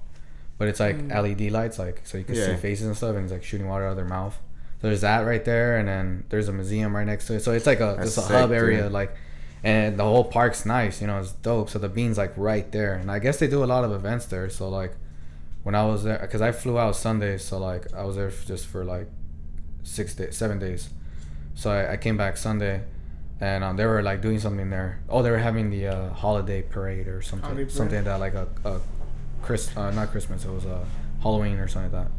[0.59, 1.15] but it's like Mm.
[1.41, 3.87] LED lights, like so you can see faces and stuff, and it's like shooting water
[3.87, 4.37] out of their mouth.
[4.81, 7.41] So there's that right there, and then there's a museum right next to it.
[7.41, 8.93] So it's like a That's just a sick, hub area, dude.
[8.93, 9.15] like,
[9.65, 11.01] and the whole park's nice.
[11.01, 11.71] You know, it's dope.
[11.71, 14.27] So the bean's like right there, and I guess they do a lot of events
[14.27, 14.49] there.
[14.51, 14.95] So like,
[15.65, 18.67] when I was there, because I flew out Sunday, so like I was there just
[18.67, 19.09] for like
[19.83, 20.91] six days, seven days.
[21.55, 22.83] So I, I came back Sunday,
[23.41, 25.01] and um, they were like doing something there.
[25.09, 27.77] Oh, they were having the uh, holiday parade or something, Holiday parade.
[27.77, 28.81] something like that, like a, a
[29.43, 30.45] Chris, uh, not Christmas.
[30.45, 30.85] It was uh,
[31.23, 32.13] Halloween or something like that,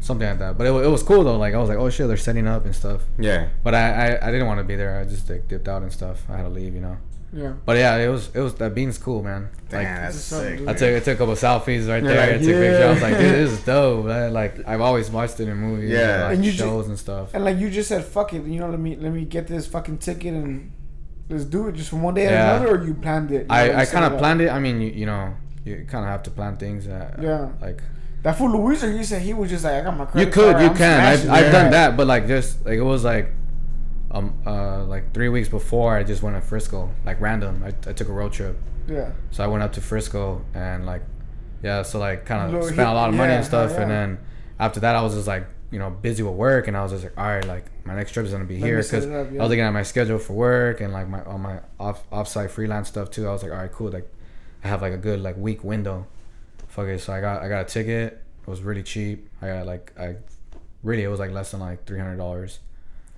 [0.00, 0.58] something like that.
[0.58, 1.38] But it, it was cool though.
[1.38, 3.02] Like I was like, oh shit, they're setting up and stuff.
[3.18, 3.48] Yeah.
[3.62, 4.98] But I, I, I didn't want to be there.
[4.98, 6.24] I just like dipped out and stuff.
[6.28, 6.98] I had to leave, you know.
[7.32, 7.52] Yeah.
[7.66, 9.50] But yeah, it was it was that bean's cool, man.
[9.68, 10.58] Damn, Like that's This is something, sick.
[10.60, 10.68] dude.
[10.68, 12.28] I took I took a couple selfies right You're there.
[12.34, 12.80] I took pictures.
[12.84, 14.06] I was like, dude, this is dope.
[14.06, 14.32] Man.
[14.32, 16.00] Like I've always watched it in movies, Yeah.
[16.14, 17.34] and, like, And you ju- shows and stuff.
[17.34, 18.44] And like you just said, fuck it.
[18.44, 20.72] You know, let me let me get this fucking ticket and
[21.28, 22.30] let's do it just from one day Yeah.
[22.30, 22.78] to another.
[22.80, 23.42] Or you planned it?
[23.42, 24.48] You know, I, you I kind of planned it.
[24.50, 25.34] I mean, you, you know,
[25.66, 26.86] you kind of have to plan things.
[26.88, 27.50] Uh, Yeah.
[27.60, 27.82] Like
[28.22, 30.52] That fool Louisa, he said he was just like, I got my you credit could,
[30.52, 31.00] card, you I'm can.
[31.00, 33.32] I've, I've done that, but like just like it was like,
[34.10, 37.62] um, uh, like three weeks before I just went to Frisco, like random.
[37.64, 38.56] I, I took a road trip,
[38.88, 39.12] Yeah.
[39.30, 41.02] so I went up to Frisco and like,
[41.62, 43.90] yeah, so like kind of spent a lot of money hit- and stuff, yeah, and
[43.90, 44.18] then
[44.58, 47.04] after that I was just like, you know, busy with work, and I was just
[47.04, 49.18] like, all right, like my next trip is gonna be Let here because yeah.
[49.18, 52.50] I was looking at my schedule for work and like my all my off offsite
[52.50, 53.28] freelance stuff too.
[53.28, 54.10] I was like, all right, cool, like
[54.64, 56.06] I have like a good like week window.
[56.68, 58.22] Fuck it, so I got I got a ticket.
[58.42, 59.28] It was really cheap.
[59.42, 60.16] I got like I
[60.82, 62.60] really it was like less than like three hundred dollars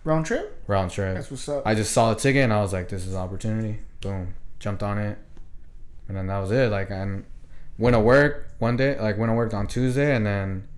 [0.05, 0.62] Round trip?
[0.66, 1.14] round trip.
[1.14, 1.66] That's what's up.
[1.66, 3.80] I just saw the ticket and I was like, this is an opportunity.
[4.01, 5.18] Boom, jumped on it,
[6.09, 6.70] and then that was it.
[6.70, 7.24] Like and
[7.78, 10.68] went to work one day, like went to work on Tuesday, and then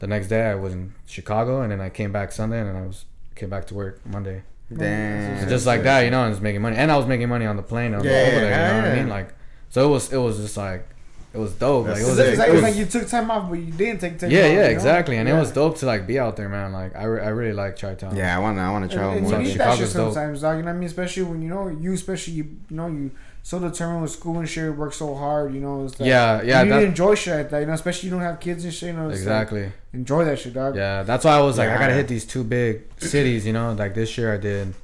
[0.00, 2.76] the next day I was in Chicago, and then I came back Sunday, and then
[2.76, 3.04] I was
[3.36, 4.42] came back to work Monday.
[4.74, 5.48] Damn.
[5.48, 7.56] just like that, you know, and just making money, and I was making money on
[7.56, 7.94] the plane.
[7.94, 9.08] over oh, Yeah, there, you know yeah, what I mean?
[9.08, 9.34] Like,
[9.68, 10.88] so it was it was just like
[11.34, 11.86] it was dope.
[11.88, 12.28] Like it was, It's, sick.
[12.28, 14.40] it's like, it was- like you took time off, but you didn't take time yeah,
[14.40, 14.44] off.
[14.44, 14.64] yeah, you know?
[14.66, 15.36] exactly, and Yeah.
[15.36, 16.72] it was dope to like be out there, man.
[16.72, 18.16] Like I, re- I really like Chi Town.
[18.16, 19.40] Yeah, I want to I want to travel And, and more.
[19.40, 20.12] you need Chicago's that shit dope.
[20.14, 20.56] sometimes, dog.
[20.56, 20.86] You know what I mean?
[20.86, 23.10] Especially when you know you, especially you, you know you
[23.44, 25.52] so determined with school and shit, work so hard.
[25.52, 27.58] You know, it's like, yeah, yeah, you need to that, enjoy shit like that.
[27.60, 28.90] You know, especially you don't have kids and shit.
[28.90, 29.72] You know, it's like, exactly.
[29.92, 30.76] enjoy that shit, dog.
[30.76, 33.44] Yeah, that's why I was like, I gotta hit these two big cities.
[33.46, 34.74] You know, like this year I did.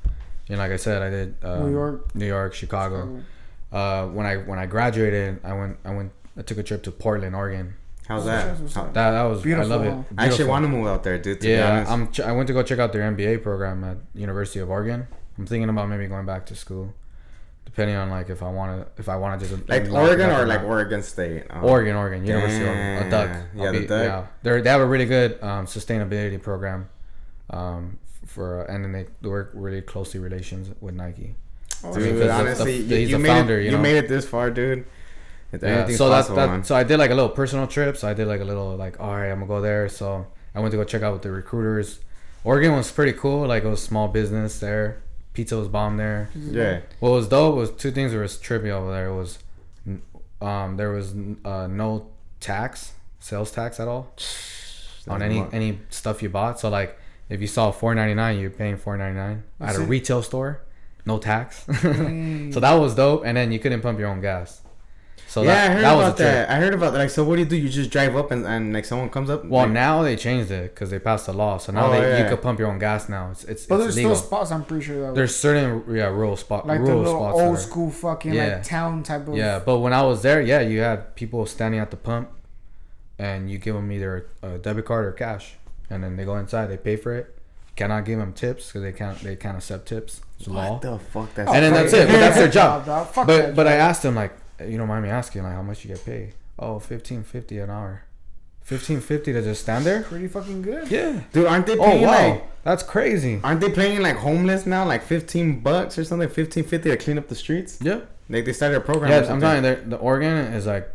[0.48, 2.14] You know, like I said, I did um, New York.
[2.14, 3.22] New York, Chicago.
[3.70, 6.90] Uh, when I when I graduated, I went I went I took a trip to
[6.92, 7.74] Portland, Oregon.
[8.06, 8.56] How's that?
[8.74, 8.94] How- up?
[8.94, 9.92] That that was Beautiful, I love it.
[9.92, 10.02] huh?
[10.16, 11.40] I actually want to move out there, dude.
[11.42, 11.90] To Yeah, honest.
[11.92, 12.10] I'm.
[12.12, 15.06] Ch- I went to go check out their MBA program at University of Oregon.
[15.36, 16.94] I'm thinking about maybe going back to school,
[17.66, 20.46] depending on like if I want to if I want to just like Oregon or
[20.46, 20.62] like.
[20.62, 21.44] Oregon State.
[21.50, 21.60] Oh.
[21.60, 22.70] Oregon, Oregon, University of
[23.06, 23.28] a duck.
[23.28, 23.60] Damn.
[23.60, 24.04] I'll Yeah, the duck.
[24.06, 26.88] Yeah, they they have a really good um, sustainability program,
[27.50, 31.34] um, f- for and then they they work really closely relations with Nike.
[31.84, 32.14] Oh, Dude, shit.
[32.14, 34.08] Because the- honestly, the- you, he's you the made founder, it, you you made it
[34.08, 34.86] this far, dude.
[35.52, 36.48] If Yeah, so that's that.
[36.48, 36.64] man.
[36.64, 37.96] So I did like a little personal trip.
[37.96, 39.88] So I did like a little like, all right, I'm gonna go there.
[39.88, 42.00] So I went to go check out with the recruiters.
[42.44, 43.46] Oregon was pretty cool.
[43.46, 45.02] Like it was small business there.
[45.34, 46.30] Pizza was bomb there.
[46.34, 46.80] yeah.
[47.00, 49.08] What was dope was two things that was trippy over there.
[49.08, 49.38] It was,
[50.40, 52.08] um, there was uh, no
[52.40, 54.14] tax, sales tax at all
[55.08, 56.60] on any That's any stuff you bought.
[56.60, 59.80] So like, if you saw four ninety nine, you're paying four ninety nine at a
[59.80, 60.62] retail store,
[61.06, 61.64] no tax.
[62.52, 63.22] So that was dope.
[63.24, 64.62] And then you couldn't pump your own gas.
[65.28, 66.50] So yeah, that, I heard that about a that.
[66.50, 66.98] I heard about that.
[67.00, 67.56] Like, so what do you do?
[67.56, 69.44] You just drive up and, and like someone comes up.
[69.44, 71.58] Well, like, now they changed it because they passed the law.
[71.58, 72.22] So now Oh, they yeah.
[72.24, 73.30] you could pump your own gas now.
[73.32, 74.14] It's it's, But it's there's legal.
[74.16, 74.50] still spots.
[74.50, 77.38] I'm pretty sure that There's certain yeah rural spot like rural little spots.
[77.40, 78.54] old school fucking Yeah.
[78.54, 79.36] like town type of.
[79.36, 82.30] Yeah, but when I was there, yeah, you had people standing at the pump,
[83.18, 85.56] and you give them either a debit card or cash,
[85.90, 87.34] and then they go inside, they pay for it.
[87.76, 90.20] Cannot give them tips because they can't they can't accept tips.
[90.38, 90.78] It's a law.
[90.78, 91.32] the fuck?
[91.34, 92.86] That's oh, And then that's it, but that's their job.
[93.26, 94.32] But but I asked them like,
[94.66, 96.34] you don't mind me asking like how much you get paid?
[96.58, 98.02] Oh, fifteen fifty an hour.
[98.62, 100.02] Fifteen fifty to just stand there?
[100.02, 100.90] pretty fucking good.
[100.90, 101.20] Yeah.
[101.32, 102.62] dude, aren't they Oh wow, like?
[102.64, 103.40] that's crazy.
[103.42, 104.84] Aren't they paying like homeless now?
[104.84, 107.78] Like fifteen bucks or something, fifteen fifty to clean up the streets.
[107.80, 108.00] Yeah.
[108.28, 109.10] Like they started a program.
[109.10, 109.40] or Yeah, I'm something.
[109.62, 110.92] telling you, the- the Oregon is like,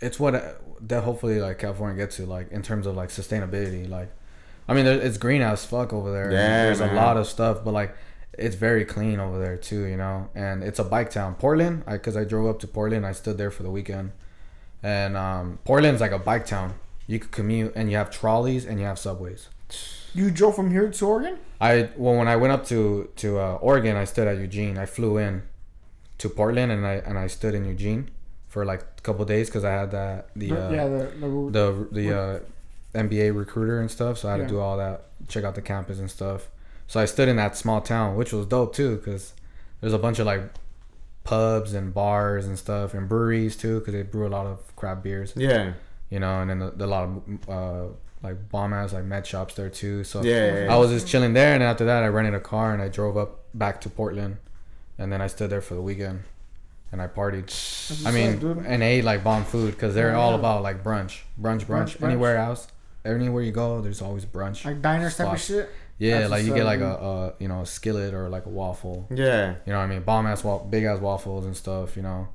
[0.00, 0.52] it's what uh,
[0.82, 3.88] that hopefully like California gets to like in terms of like sustainability.
[3.88, 4.12] Like,
[4.68, 6.30] I mean, it's green as fuck over there.
[6.30, 6.90] Yeah, there's man.
[6.90, 7.96] a lot of stuff, but like,
[8.38, 9.84] it's very clean over there too.
[9.84, 11.34] You know, and it's a bike town.
[11.34, 14.12] Portland, I because I drove up to Portland, I stood there for the weekend,
[14.82, 16.74] and um, Portland's like a bike town.
[17.06, 19.48] You could commute, and you have trolleys, and you have subways.
[20.14, 21.38] You drove from here to Oregon?
[21.60, 24.78] I well when I went up to to uh, Oregon, I stood at Eugene.
[24.78, 25.42] I flew in
[26.18, 28.10] to Portland and I and I stood in Eugene
[28.48, 31.88] for like a couple days because I had that the uh, yeah, the the, the
[31.92, 32.38] the uh,
[32.94, 34.18] MBA recruiter and stuff.
[34.18, 34.46] So I had Yeah.
[34.46, 36.48] to do all that, check out the campus and stuff.
[36.86, 39.34] So I stood in that small town, which was dope too, because
[39.80, 40.42] there's a bunch of like
[41.24, 45.02] pubs and bars and stuff and breweries too because they brew a lot of craft
[45.02, 45.32] beers.
[45.36, 45.72] Yeah.
[46.10, 47.92] You know, and then the, the lot of uh,
[48.22, 50.04] like bomb ass like med shops there too.
[50.04, 50.34] So Yeah.
[50.54, 50.74] yeah, yeah.
[50.74, 53.16] I was just chilling there, and after that, I rented a car and I drove
[53.16, 54.36] up back to Portland,
[54.98, 56.22] and then I stood there for the weekend,
[56.92, 57.50] and I partied.
[58.06, 61.64] I mean, and ate like bomb food because they're Oh, all about like brunch, brunch,
[61.64, 61.66] brunch.
[61.66, 62.02] Brunch, brunch.
[62.06, 62.68] Anywhere else,
[63.04, 64.64] anywhere you go, there's always brunch.
[64.64, 65.68] like diners type of shit.
[65.98, 68.48] Yeah, that's like you get like a, a you know a skillet or like a
[68.50, 69.06] waffle.
[69.10, 69.54] Yeah.
[69.66, 70.02] You know what I mean?
[70.02, 71.96] Bomb ass, wa- big ass waffles and stuff.
[71.96, 72.28] You know,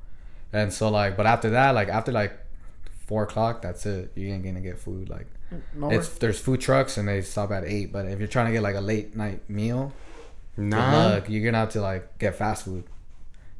[0.52, 2.32] and so like, but after that, like after like
[3.06, 4.12] four o'clock, that's it.
[4.14, 5.08] You ain't gonna get food.
[5.08, 5.26] Like
[5.74, 7.92] No, it's there's food trucks and they stop at eight.
[7.92, 9.92] But if you're trying to get like a late night meal,
[10.56, 10.92] Nah.
[11.08, 11.28] luck.
[11.28, 12.84] You're gonna have to like get fast food.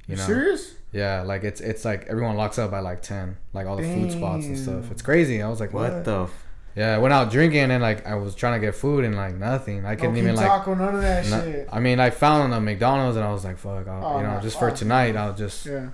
[0.08, 0.22] You know?
[0.22, 0.74] serious?
[0.92, 4.12] Yeah, like it's it's like everyone locks up by like ten, like all the food
[4.12, 4.90] spots and stuff.
[4.90, 5.40] It's crazy.
[5.40, 5.92] I was like, what?
[5.92, 6.22] What the?
[6.24, 9.14] F- Yeah, I went out drinking and like I was trying to get food and
[9.14, 9.84] like nothing.
[9.84, 10.46] I couldn't King even like.
[10.46, 11.68] taco, none of that no- shit.
[11.70, 14.34] I mean, I found a McDonald's and I was like, fuck, I'll, Oh, you know,
[14.36, 14.78] no, just for fuck.
[14.78, 15.88] tonight, I'll just Yeah.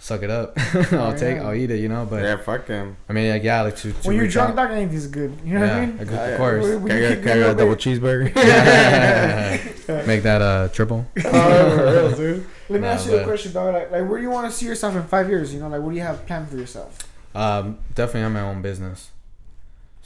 [0.00, 0.58] suck it up.
[0.92, 1.38] I'll take.
[1.38, 2.04] I'll eat it, you know.
[2.04, 2.36] But yeah.
[2.36, 2.96] Fuck him.
[3.08, 5.38] I mean, like yeah, like to, to When you're drunk, that ain't anything's good.
[5.44, 6.00] You know what I yeah, mean?
[6.00, 6.64] of Yeah, course.
[6.64, 8.34] We- we Can I get, can I a get a double cheeseburger?
[10.06, 11.06] Make that uh triple.
[11.24, 12.46] Oh, for real, dude.
[12.68, 13.72] Let me Nah, ask you a question, dog.
[13.72, 15.54] Like, like, where do you want to see yourself in five years?
[15.54, 16.98] You know, like, what do you have planned for yourself?
[17.34, 19.10] Um, definitely have my own business.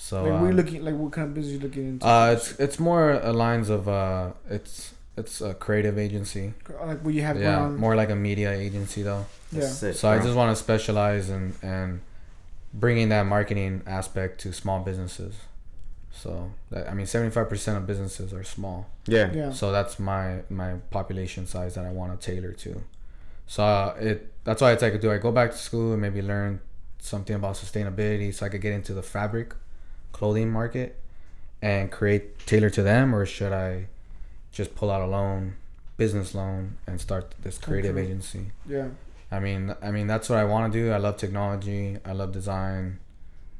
[0.03, 0.85] So like, what are um, looking?
[0.85, 2.05] Like, what kind of business you looking into?
[2.05, 6.55] Uh, it's it's more lines of uh, it's it's a creative agency.
[6.85, 9.27] like, what you have Yeah, going more like a media agency though.
[9.53, 9.63] yeah.
[9.63, 12.01] It, So I just want to specialize in and
[12.75, 15.37] bringing that marketing aspect to small businesses.
[16.11, 18.89] So that, I mean, seventy five percent of businesses are small.
[19.07, 19.31] Yeah.
[19.33, 19.53] Yeah.
[19.53, 22.83] So that's my my population size that I want to tailor to.
[23.47, 26.23] So uh, it that's why it's like, do I go back to school and maybe
[26.23, 26.61] learn
[26.99, 29.55] something about sustainability so I could get into the fabric
[30.13, 30.99] clothing market
[31.61, 33.87] and create tailor to them, or should I
[34.53, 35.55] just pull out a loan,
[35.97, 38.07] business loan, and start this creative Okay.
[38.07, 38.53] agency?
[38.67, 38.89] Yeah.
[39.31, 40.91] I mean, I mean that's what I want to do.
[40.93, 41.99] I love technology.
[42.05, 42.99] I love design.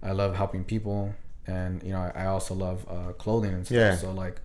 [0.03, 1.15] I love helping people,
[1.47, 3.77] and you know, I, I also love uh, clothing and stuff.
[3.77, 3.97] Yeah.
[3.97, 4.41] So like,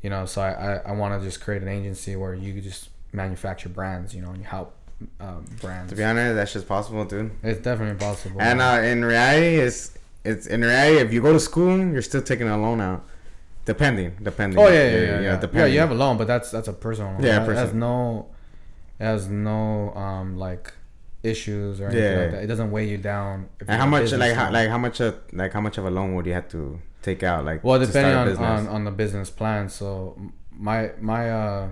[0.00, 2.62] you know, so I I, I want to just create an agency where you could
[2.62, 4.74] just manufacture brands, you know, and you help
[5.20, 5.90] um, brands.
[5.90, 7.32] To be honest, that's just possible, dude.
[7.42, 8.40] it's definitely possible.
[8.40, 9.95] And uh, in reality, it's
[10.26, 13.04] it's in reality, if you go to school, you're still taking a loan out,
[13.64, 14.58] depending, depending.
[14.58, 15.20] oh yeah, yeah, yeah, yeah.
[15.20, 15.72] Yeah, depending.
[15.74, 17.22] you have a loan, but that's that's a personal loan.
[17.22, 18.26] Yeah, It has no,
[19.00, 20.72] it has no um like
[21.22, 22.22] issues or anything Yeah.
[22.22, 22.42] like that.
[22.44, 23.48] It doesn't weigh you down.
[23.60, 25.90] if And how much, like, how, like how much, of, like how much of a
[25.90, 29.30] loan would you have to take out, like, Well, depending on, on, on the business
[29.30, 29.68] plan.
[29.68, 30.16] So
[30.52, 31.68] my my uh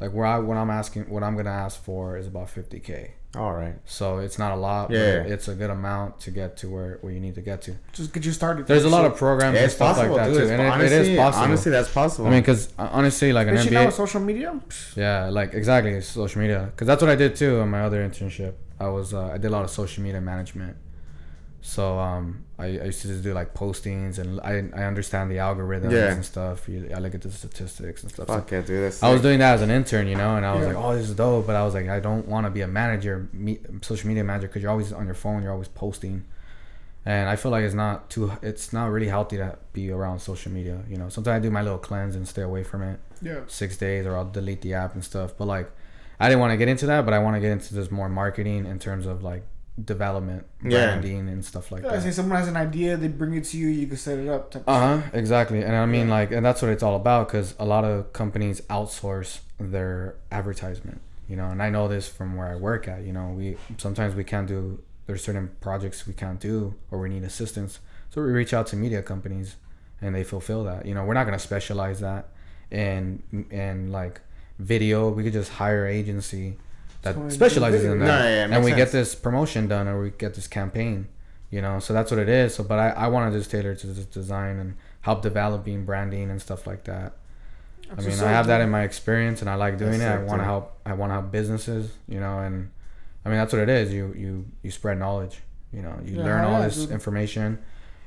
[0.00, 3.10] like where I what I'm asking what I'm gonna ask for is about 50k.
[3.36, 3.74] All right.
[3.84, 5.22] So it's not a lot, Yeah.
[5.22, 7.76] but it's a good amount to get to where, where you need to get to.
[7.92, 8.66] Just get you started.
[8.66, 10.36] There's a lot of programs Yeah, and stuff possible, like that dude.
[10.38, 11.44] too, It's and it, honestly, it is possible.
[11.44, 12.26] honestly, that's possible.
[12.26, 14.60] I mean, because honestly, like an Especially now MBA, with social media.
[14.96, 16.68] yeah, like exactly social media.
[16.70, 18.54] Because that's what I did too in my other internship.
[18.80, 20.76] I was uh, I did a lot of social media management.
[21.68, 25.38] So um, I, I used to just do like postings and I I understand the
[25.38, 26.12] algorithms Yeah.
[26.12, 26.68] and stuff.
[26.68, 28.28] You, I look at the statistics and stuff.
[28.28, 28.84] So Fuck yeah, dude.
[28.84, 30.74] That's I was doing that as an intern, you know, and I was Yeah.
[30.74, 32.68] like, "Oh, this is dope," but I was like, "I don't want to be a
[32.68, 36.22] manager, me, social media manager, because you're always on your phone, you're always posting."
[37.04, 40.52] And I feel like it's not too, it's not really healthy to be around social
[40.52, 40.78] media.
[40.88, 43.40] You know, sometimes I do my little cleanse and stay away from it Yeah.
[43.48, 45.32] six days, or I'll delete the app and stuff.
[45.36, 45.68] But like,
[46.20, 48.08] I didn't want to get into that, but I want to get into this more
[48.08, 49.42] marketing in terms of like
[49.84, 50.86] development, Yeah.
[50.86, 53.58] branding, and stuff like Yeah, I say someone has an idea, they bring it to
[53.58, 54.50] you, you can set it up.
[54.50, 55.02] Type Uh huh.
[55.12, 56.14] Exactly, and I mean Yeah.
[56.14, 61.00] like, and that's what it's all about because a lot of companies outsource their advertisement.
[61.28, 63.02] You know, and I know this from where I work at.
[63.02, 67.08] You know, we sometimes we can't do there's certain projects we can't do or we
[67.08, 67.78] need assistance,
[68.10, 69.56] so we reach out to media companies,
[70.00, 70.86] and they fulfill that.
[70.86, 72.28] You know, we're not gonna specialize that
[72.70, 74.20] and and like
[74.58, 75.10] video.
[75.10, 76.56] We could just hire agency
[77.14, 80.34] that specializes in that, No, yeah, and we get this promotion done or we get
[80.34, 81.08] this campaign
[81.50, 82.54] you know so that's what it is.
[82.56, 86.30] So but i, I want to just tailor to this design and help developing branding
[86.30, 87.12] and stuff like that.
[87.96, 90.24] I mean i have that in my experience and i like doing That's it.
[90.24, 92.70] I want to help i want to help businesses you know and
[93.24, 93.92] i mean that's what it is.
[93.92, 95.40] You you you spread knowledge
[95.72, 97.58] you know you Yeah, learn all yeah, this information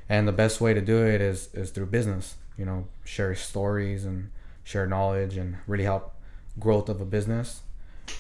[0.10, 4.06] and the best way to do it is is through business you know share stories
[4.06, 4.32] and
[4.64, 6.14] share knowledge and really help
[6.60, 7.62] growth of a business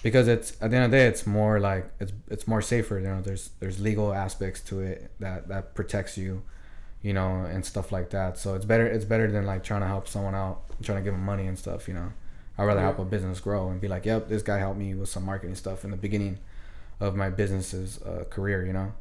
[0.04, 3.00] because it's at the end of the day it's more like it's it's more safer
[3.00, 6.42] you know there's there's legal aspects to it that that protects you
[7.02, 9.88] you know and stuff like that so it's better it's better than like trying to
[9.88, 12.12] help someone out trying to give them money and stuff you know
[12.58, 12.86] i'd rather Yeah.
[12.88, 15.56] help a business grow and be like yep this guy helped me with some marketing
[15.56, 16.40] stuff in the beginning
[17.00, 18.92] of my business's uh, career you know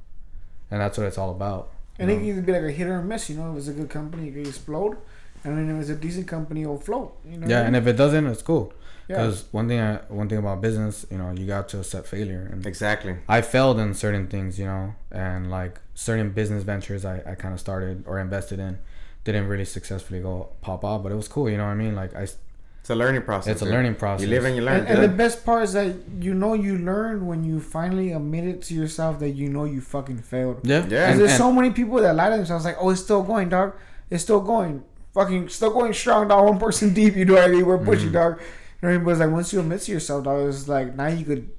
[0.71, 3.03] and that's what it's all about And it can be like a hit or a
[3.03, 3.51] miss, you know.
[3.53, 4.95] If it's a good company, it can explode.
[5.43, 7.11] and then if it's a decent company, it'll float.
[7.29, 7.49] You know.
[7.53, 8.73] Yeah, and if it doesn't, it's cool.
[9.09, 12.07] Yeah, Because one thing, I, one thing about business, you know, you got to accept
[12.09, 13.17] failure, and Exactly.
[13.29, 17.53] I failed in certain things, you know, and like certain business ventures I, I kind
[17.55, 18.79] of started or invested in
[19.25, 21.95] didn't really successfully go pop off, but it was cool, you know what I mean?
[21.97, 22.23] Like I,
[22.81, 23.53] It's a learning process.
[23.53, 24.25] it's a learning process.
[24.27, 24.81] You live and you learn.
[24.81, 28.45] and, and the best part is that you know you learn when you finally admit
[28.45, 30.61] it to yourself that you know you fucking failed.
[30.63, 31.11] Yeah, Yeah.
[31.11, 33.49] And, there's and- so many people that lie to themselves like, oh, it's still going,
[33.51, 33.75] dog.
[34.11, 34.85] It's still going.
[35.13, 36.45] Fucking still going strong, dog.
[36.49, 37.67] One person deep, you know what I mean?
[37.67, 38.13] We're pushing, Mhm.
[38.13, 38.41] dog.
[38.81, 39.05] You know what I mean?
[39.05, 41.51] But it's like once you admit to yourself, dog, it's like now you could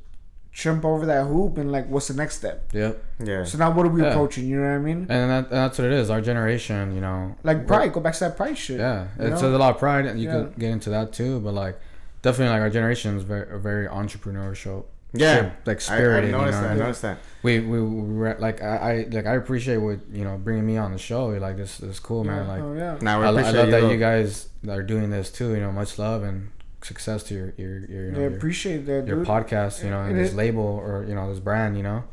[0.52, 2.70] jump over that hoop and like, what's the next step?
[2.74, 2.94] yeah,
[3.24, 3.44] yeah.
[3.44, 4.08] So now what are we Yeah.
[4.10, 4.48] approaching?
[4.48, 4.98] You know what I mean?
[5.10, 6.10] and, that, and that's what it is.
[6.10, 7.94] Our generation, you know, Like pride.
[7.94, 8.80] Go back to that pride shit.
[8.80, 9.36] Yeah, you it know?
[9.36, 10.34] says a lot of pride, and you Yeah.
[10.44, 11.40] could get into that too.
[11.40, 11.80] But like,
[12.22, 14.86] definitely, like our generation is very, very entrepreneurial.
[15.12, 15.52] Yeah.
[15.66, 16.24] like I, spirited.
[16.24, 16.68] I you noticed know?
[16.68, 16.74] that.
[16.74, 17.18] I noticed that.
[17.44, 20.78] we we, we were, like I, I like I appreciate what you know bringing me
[20.78, 21.28] on the show.
[21.28, 22.46] Like this, this is cool, man.
[22.46, 22.98] Yeah, Like oh, yeah.
[23.02, 23.72] Now I, I love you.
[23.72, 25.54] that you guys are doing this too.
[25.56, 26.50] You know, much love and
[26.82, 29.28] success to your your your you know, Yeah, your, appreciate that, your dude.
[29.28, 29.84] podcast.
[29.84, 31.78] You know, and And this it- label or you know this brand.
[31.78, 32.04] You know,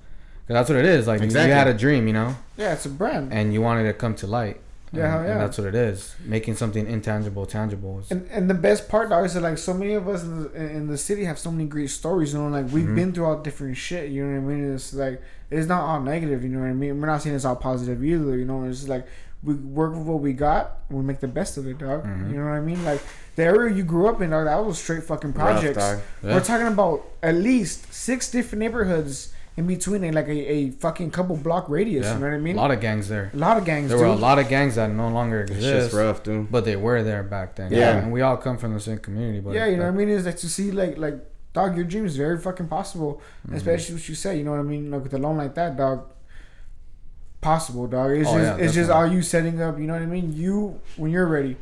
[0.47, 1.07] 'Cause that's what it is.
[1.07, 1.49] Like you- Exactly.
[1.51, 3.33] you had a dream, you know, Yeah, it's a brand.
[3.33, 4.61] and you wanted it to come to light.
[4.93, 5.33] Yeah, and, hell yeah.
[5.33, 6.15] and that's what it is.
[6.25, 7.99] Making something intangible tangible.
[7.99, 10.45] Is, And, and the best part, dog, is that like so many of us in
[10.45, 12.33] the, in the city have so many great stories.
[12.33, 12.95] You know, like we've Mhm.
[12.95, 14.11] been through all different shit.
[14.11, 14.75] You know what I mean?
[14.75, 15.21] It's like
[15.51, 16.45] it's not all negative.
[16.45, 17.01] You know what I mean?
[17.01, 18.37] We're not saying it's all positive either.
[18.39, 19.07] You know, it's just like
[19.47, 20.81] we work with what we got.
[20.91, 22.05] We make the best of it, dog.
[22.05, 22.31] Mhm.
[22.31, 22.85] You know what I mean?
[22.85, 23.01] Like
[23.37, 24.45] the area you grew up in, dog.
[24.47, 25.79] That was straight fucking projects.
[25.79, 26.01] dog.
[26.23, 26.35] Yeah.
[26.35, 31.11] We're talking about at least six different neighborhoods in between, a, like a, a fucking
[31.13, 32.05] couple block radius.
[32.05, 32.15] yeah.
[32.15, 32.57] You know what I mean?
[32.57, 33.31] A lot of gangs there.
[33.33, 33.89] A lot of gangs.
[33.89, 35.87] There were a lot of gangs that no longer It's exist.
[35.87, 36.51] just rough, dude.
[36.51, 37.73] But they were there back then.
[37.73, 37.97] Yeah.
[37.99, 39.41] And we all come from the same community.
[39.41, 40.09] But yeah, you know what I mean.
[40.11, 41.15] Is like to see like like
[41.55, 43.23] dog, your dream is very fucking possible.
[43.47, 43.57] Mm-hmm.
[43.57, 44.37] Especially what you say.
[44.39, 44.91] You know what I mean?
[44.91, 46.05] Like with a loan like that, dog.
[47.47, 48.11] Possible, dog.
[48.11, 48.93] It's Oh, just yeah, it's just definitely.
[49.11, 49.79] all you setting up.
[49.79, 50.33] You know what I mean?
[50.33, 51.57] You when you're ready.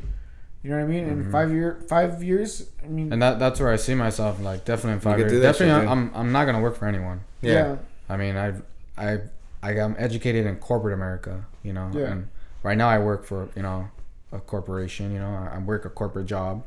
[0.63, 1.07] You know what I mean?
[1.07, 1.31] In Mhm.
[1.31, 3.13] five year five years, I mean.
[3.13, 4.41] And that that's where I see myself.
[4.41, 5.31] Like definitely in five years.
[5.31, 7.19] Definitely, shit, I'm I'm not gonna work for anyone.
[7.41, 7.75] Yeah.
[8.09, 8.53] I mean, I
[8.97, 9.19] I
[9.61, 11.45] I am educated in corporate America.
[11.61, 11.91] You know.
[11.93, 12.11] Yeah.
[12.13, 12.27] And
[12.63, 13.89] right now I work for you know
[14.31, 15.11] a corporation.
[15.13, 16.63] You know, I, I work a corporate job.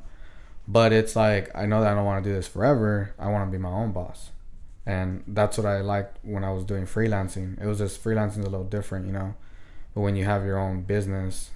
[0.68, 3.10] But it's like I know that I don't want to do this forever.
[3.18, 4.30] I want to be my own boss.
[4.88, 7.62] And that's what I liked when I was doing freelancing.
[7.62, 9.34] It was just freelancing is a little different, you know.
[9.94, 11.50] But when you have your own business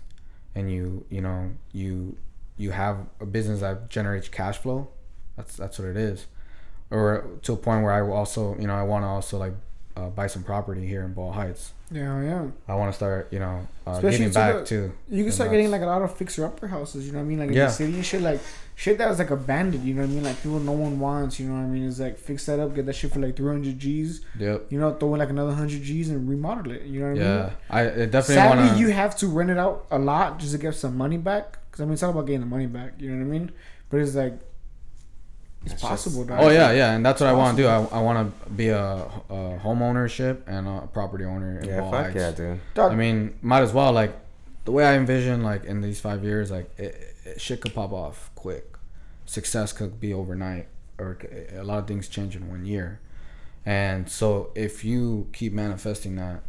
[0.55, 2.19] and you, you know, you
[2.59, 4.89] you have a business that generates cash flow,
[5.35, 6.27] that's that's what it is.
[6.91, 9.55] Or to a point where I also, you know, I want to also like
[9.97, 11.73] uh, buy some property here in Boyle Heights.
[11.91, 12.47] yeah, yeah.
[12.67, 14.93] I want to start, you know, uh, Especially to back too.
[15.11, 17.07] You can start getting like a lot of fixer upper houses.
[17.07, 17.39] You know what I mean?
[17.41, 17.67] Like in Yeah.
[17.67, 18.23] the city and shit.
[18.23, 18.41] Like
[18.75, 19.85] shit that was like abandoned.
[19.85, 20.25] You know what I mean?
[20.25, 21.39] Like people no one wants.
[21.39, 21.87] You know what I mean?
[21.87, 24.25] It's like fix that up, get that shit for like three hundred G's.
[24.39, 24.67] Yep.
[24.71, 26.83] You know, throw in like another hundred G's and remodel it.
[26.85, 27.23] You know what I mean?
[27.23, 30.59] Yeah, I definitely Sadly, want you have to rent it out a lot just to
[30.59, 31.59] get some money back.
[31.71, 32.95] Because I mean, it's all about getting the money back.
[32.99, 33.53] You know what I mean?
[33.91, 34.39] But it's like
[35.65, 36.25] it's, It's possible.
[36.25, 37.69] just- Oh yeah, yeah, and that's what I want to do.
[37.69, 41.91] I, I want to be a, a home ownership and a property owner in Yeah,
[41.91, 42.61] fuck yeah, dude.
[42.79, 43.93] I mean, might as well.
[43.93, 44.15] Like
[44.65, 47.93] the way I envision, like in these five years, like it, it, shit could pop
[47.93, 48.77] off quick.
[49.27, 50.67] Success could be overnight,
[50.99, 51.19] or
[51.57, 53.01] a lot of things change in one year.
[53.65, 56.43] And so, if you keep manifesting that,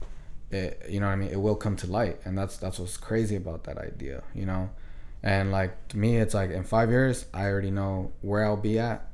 [0.50, 2.20] it, you know what I mean, it will come to light.
[2.26, 4.72] And that's that's what's crazy about that idea, you know.
[5.24, 8.78] And like to me, it's like in five years, I already know where I'll be
[8.78, 9.08] at,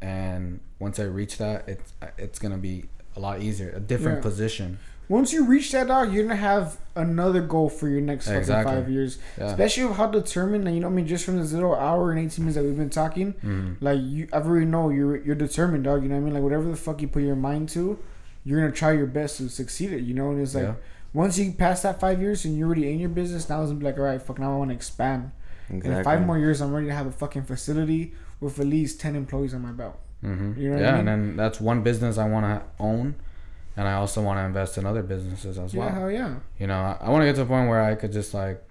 [0.00, 2.84] and once I reach that, it's it's gonna be
[3.16, 4.22] a lot easier, a different Yeah.
[4.22, 4.78] position.
[5.08, 8.72] once you reach that dog, you're gonna have another goal for your next Exactly.
[8.72, 9.18] five years.
[9.36, 9.46] Yeah.
[9.46, 12.12] Especially with how determined, and you know, what I mean, just from this little hour
[12.12, 13.76] and eighteen minutes that we've been talking, Mhm.
[13.80, 16.04] like you, I already know you're you're determined, dog.
[16.04, 16.34] You know what I mean?
[16.34, 17.98] Like whatever the fuck you put your mind to,
[18.44, 20.02] you're gonna try your best to succeed it.
[20.02, 20.74] You know, and it's like Yeah.
[21.12, 23.80] once you pass that five years and you're already in your business, now it's gonna
[23.80, 25.32] be like, all right, fuck, now I want to expand.
[25.70, 29.00] And in five more years, I'm ready to have a fucking facility with at least
[29.00, 29.98] ten employees on my belt.
[30.20, 30.98] hmm You know what I yeah, mean?
[30.98, 33.14] and then that's one business I want to own,
[33.76, 35.86] and I also want to invest in other businesses as well.
[35.86, 36.00] Yeah, well.
[36.02, 36.34] hell yeah.
[36.58, 38.62] You know, I, I want to get to a point where I could just like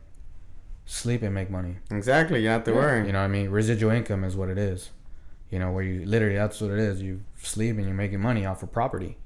[0.86, 1.78] sleep and make money.
[1.92, 2.40] Exactly.
[2.42, 2.78] You don't have to Yeah.
[2.78, 3.06] worry.
[3.08, 4.90] You know, what I mean, residual income is what it is.
[5.50, 7.02] You know, where you literally that's what it is.
[7.02, 9.18] You sleep and you're making money off of property.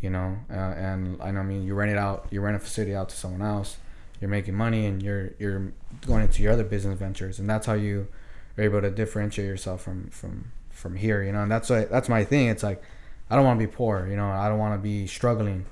[0.00, 2.60] You know, uh, and I know, I mean, you rent it out, you rent a
[2.60, 3.78] facility out to someone else.
[4.20, 5.72] You're making money, and you're you're
[6.06, 8.08] going into your other business ventures, and that's how you
[8.56, 11.22] are able to differentiate yourself from from from here.
[11.22, 12.48] You know, and that's why that's my thing.
[12.48, 12.82] It's like
[13.30, 14.06] I don't want to be poor.
[14.08, 15.66] You know, I don't want to be struggling.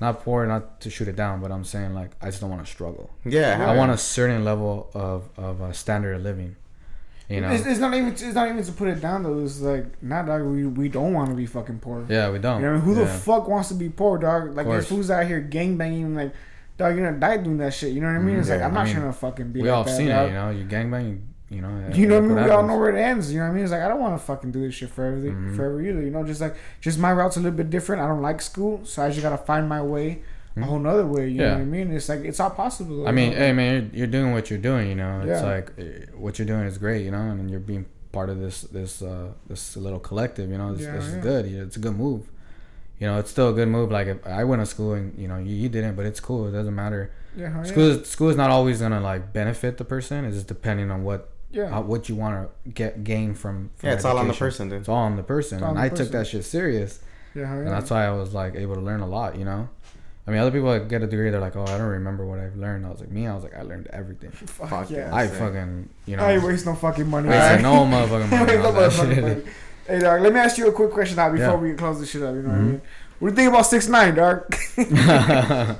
[0.00, 2.64] Not poor, not to shoot it down, but I'm saying like I just don't want
[2.66, 3.10] to struggle.
[3.24, 3.56] Yeah.
[3.56, 6.56] hell I want a certain level of of uh, standard of living.
[7.28, 9.38] You know, It's, it's not even it's not even to put it down though.
[9.38, 10.42] It's like not dog.
[10.42, 12.04] We we don't want to be fucking poor.
[12.08, 12.60] yeah, we don't.
[12.60, 14.54] You know, who the fuck wants to be poor, dog?
[14.56, 16.34] Like there's fools out here gang banging, like
[16.76, 17.92] dog, you're gonna die doing that shit.
[17.92, 18.36] You know what I mean?
[18.38, 19.62] It's like I'm I not mean, trying to fucking be.
[19.62, 20.26] we like all that, seen dog.
[20.26, 20.50] it, you know.
[20.50, 21.20] You gangbang,
[21.50, 21.90] you know.
[21.94, 22.44] You know what I mean?
[22.44, 23.32] We all know where it ends.
[23.32, 23.62] You know what I mean?
[23.64, 25.56] It's like I don't want to fucking do this shit forever, Mhm.
[25.56, 26.02] forever either.
[26.02, 28.02] You know, just like just my route's a little bit different.
[28.02, 30.22] I don't like school, so I just gotta find my way
[30.56, 30.62] a Mhm.
[30.64, 31.28] whole nother way.
[31.28, 31.90] You know what I mean?
[31.92, 32.98] It's like it's all possible.
[33.02, 33.44] though, I mean, you know?
[33.44, 34.88] hey man, you're, you're doing what you're doing.
[34.88, 35.46] You know, it's Yeah.
[35.46, 37.04] like eh, what you're doing is great.
[37.04, 40.50] You know, and you're being part of this this uh this little collective.
[40.50, 41.16] You know, this, Yeah, this yeah.
[41.18, 41.46] is good.
[41.46, 42.22] It's a good move.
[43.04, 43.90] You know, it's still a good move.
[43.92, 46.48] Like if I went to school and you know you, you didn't, but it's cool.
[46.48, 47.12] It doesn't matter.
[47.36, 47.70] yeah, hell Oh, yeah.
[47.70, 50.24] School is, school is not always gonna like benefit the person.
[50.24, 51.68] It's just depending on what yeah.
[51.68, 53.68] how, what you want to get gain from.
[53.76, 54.78] from Yeah, it's all on the person, dude.
[54.80, 57.00] It's all on the person, on and the I took that shit serious,
[57.34, 57.62] yeah, hell yeah.
[57.64, 59.36] and that's why I was like able to learn a lot.
[59.36, 59.68] You know,
[60.26, 62.38] I mean, other people that get a degree, they're like, "Oh, I don't remember what
[62.38, 64.30] I've learned." I was like, me, I was like, I learned everything.
[64.56, 65.08] Fuck, Fuck yeah.
[65.10, 65.14] yeah.
[65.14, 65.38] I Sick.
[65.40, 67.28] fucking, you know, I ain't waste no fucking money.
[67.28, 67.90] wasted alright?
[67.90, 69.22] no motherfucking money Waste no on that motherfucking shit.
[69.22, 69.42] money.
[69.86, 71.56] Hey dog, let me ask you a quick question now before Yeah.
[71.56, 72.34] we close this shit up.
[72.34, 72.66] You know what I Mhm.
[72.66, 72.80] mean?
[73.18, 74.44] What do you think about six nine, dog?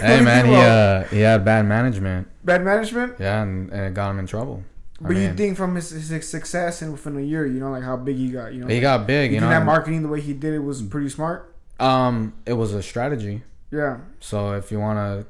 [0.00, 3.14] Hey man, he uh he had bad management, bad management.
[3.18, 4.62] yeah, and, and it got him in trouble.
[5.04, 7.70] I But you mean, think from his, his success and within a year, you know,
[7.70, 9.48] like how big he got, you know, he got big, you you know.
[9.50, 11.52] that marketing the way he did it was pretty smart.
[11.80, 13.42] um, it was a strategy.
[13.70, 15.24] Yeah, So if you wanna,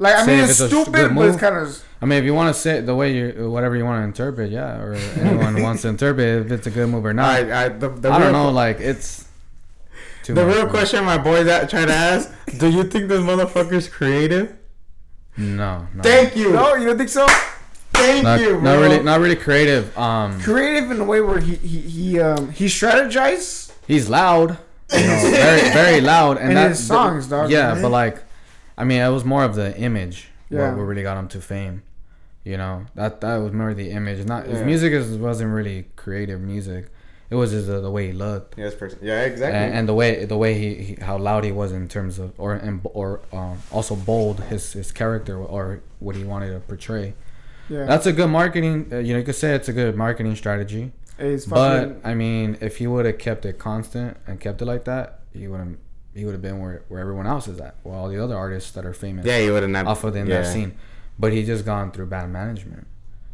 [0.00, 2.18] like I Say mean, it's, it's a sh- stupid, but it's kind of I mean,
[2.18, 4.80] if you want to say it the way you, whatever you want to interpret, yeah,
[4.80, 7.28] or anyone wants to interpret if it's a good move or not.
[7.28, 9.28] I, I, the, the I don't know, like it's.
[10.22, 10.70] Too The much, real man.
[10.72, 14.56] question my boys at trying to ask: Do you think this motherfucker's creative?
[15.36, 16.02] No, no.
[16.02, 16.52] Thank you.
[16.52, 17.26] no, you don't think so?
[17.92, 18.54] Thank not, you.
[18.54, 18.80] not bro.
[18.82, 19.96] really, not really creative.
[19.98, 23.72] Um, Creative in a way where he he he um he strategized.
[23.86, 24.58] he's loud,
[24.92, 27.82] you know, very very loud, and In that, his songs, dog, Yeah, man.
[27.82, 28.22] but like,
[28.80, 30.28] I mean, it was more of the image.
[30.48, 30.68] Yeah.
[30.70, 31.82] what, what really got him to fame.
[32.44, 34.24] You know, that that was more the image.
[34.26, 34.64] Not his Yeah.
[34.64, 36.90] music is, wasn't really creative music.
[37.28, 38.58] It was just the, the way he looked.
[38.58, 38.98] Yes, person.
[39.02, 39.56] Yeah, exactly.
[39.56, 42.32] and, and the way the way he, he how loud he was in terms of
[42.38, 47.14] or and, or um, also bold his his character or what he wanted to portray.
[47.68, 48.88] Yeah, That's a good marketing.
[48.90, 50.90] Uh, you know, you could say it's a good marketing strategy.
[51.20, 54.84] it's But I mean, if he would have kept it constant and kept it like
[54.86, 55.76] that, he would have
[56.14, 57.74] he would have been where where everyone else is at.
[57.82, 59.86] Where all the other artists that are famous yeah, he would have not.
[59.86, 60.42] off of in yeah.
[60.42, 60.76] that scene.
[61.18, 62.86] But he just gone through bad management.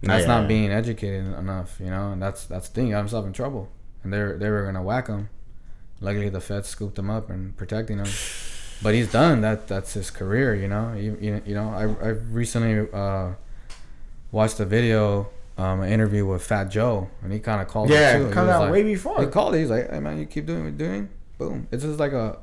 [0.03, 0.40] And Oh, that's yeah.
[0.40, 2.86] not being educated enough, you know, and that's that's the thing.
[2.86, 3.69] He got himself in trouble,
[4.03, 5.28] and they they were gonna whack him.
[6.01, 8.07] Luckily, the feds scooped him up and protecting him.
[8.82, 9.40] But he's done.
[9.40, 10.93] That that's his career, you know.
[10.93, 13.31] You, you, you know, I I recently uh,
[14.32, 18.19] watched a video, um, an interview with Fat Joe, and he kind of called Yeah,
[18.19, 18.39] him too.
[18.39, 19.20] Out like- way before.
[19.20, 19.61] He called it.
[19.61, 21.09] He's like, "Hey man, you keep doing what you're doing.
[21.39, 21.69] Boom.
[21.70, 22.39] It's just like a,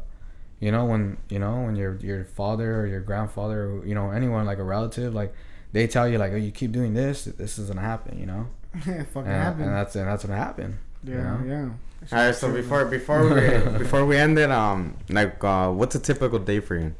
[0.63, 4.11] you know, when you know when your your father or your grandfather, or, you know,
[4.11, 5.31] anyone like a relative, like
[5.73, 8.47] they tell you like, oh, you keep doing this, this is gonna happen, you know.
[8.87, 9.65] yeah, fucking And, happened.
[9.65, 10.77] and that's and that's what happened.
[11.03, 11.39] yeah, you know?
[11.53, 12.17] yeah.
[12.17, 15.99] All right, so before before we before we end it, um, like, uh, what's a
[15.99, 16.93] typical day for you?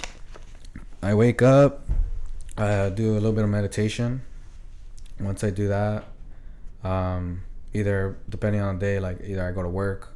[1.02, 1.86] I wake up,
[2.58, 4.22] I do a little bit of meditation.
[5.20, 6.04] Once I do that,
[6.84, 10.10] um, either depending on the day, like either I go to work.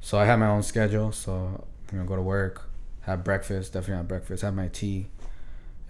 [0.00, 1.12] So I have my own schedule.
[1.12, 2.68] So you know, go to work,
[3.02, 5.06] have breakfast, definitely have breakfast, have my tea,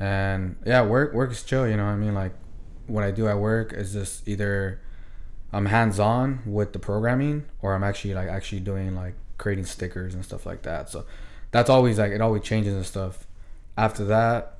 [0.01, 1.69] and yeah, work work is chill.
[1.69, 2.15] You know what I mean?
[2.15, 2.35] Like
[2.87, 4.81] what I do at work is just either
[5.53, 10.15] I'm hands on with the programming, or I'm actually like actually doing like creating stickers
[10.15, 10.89] and stuff like that.
[10.89, 11.05] So
[11.51, 13.27] that's always like it always changes and stuff.
[13.77, 14.59] After that,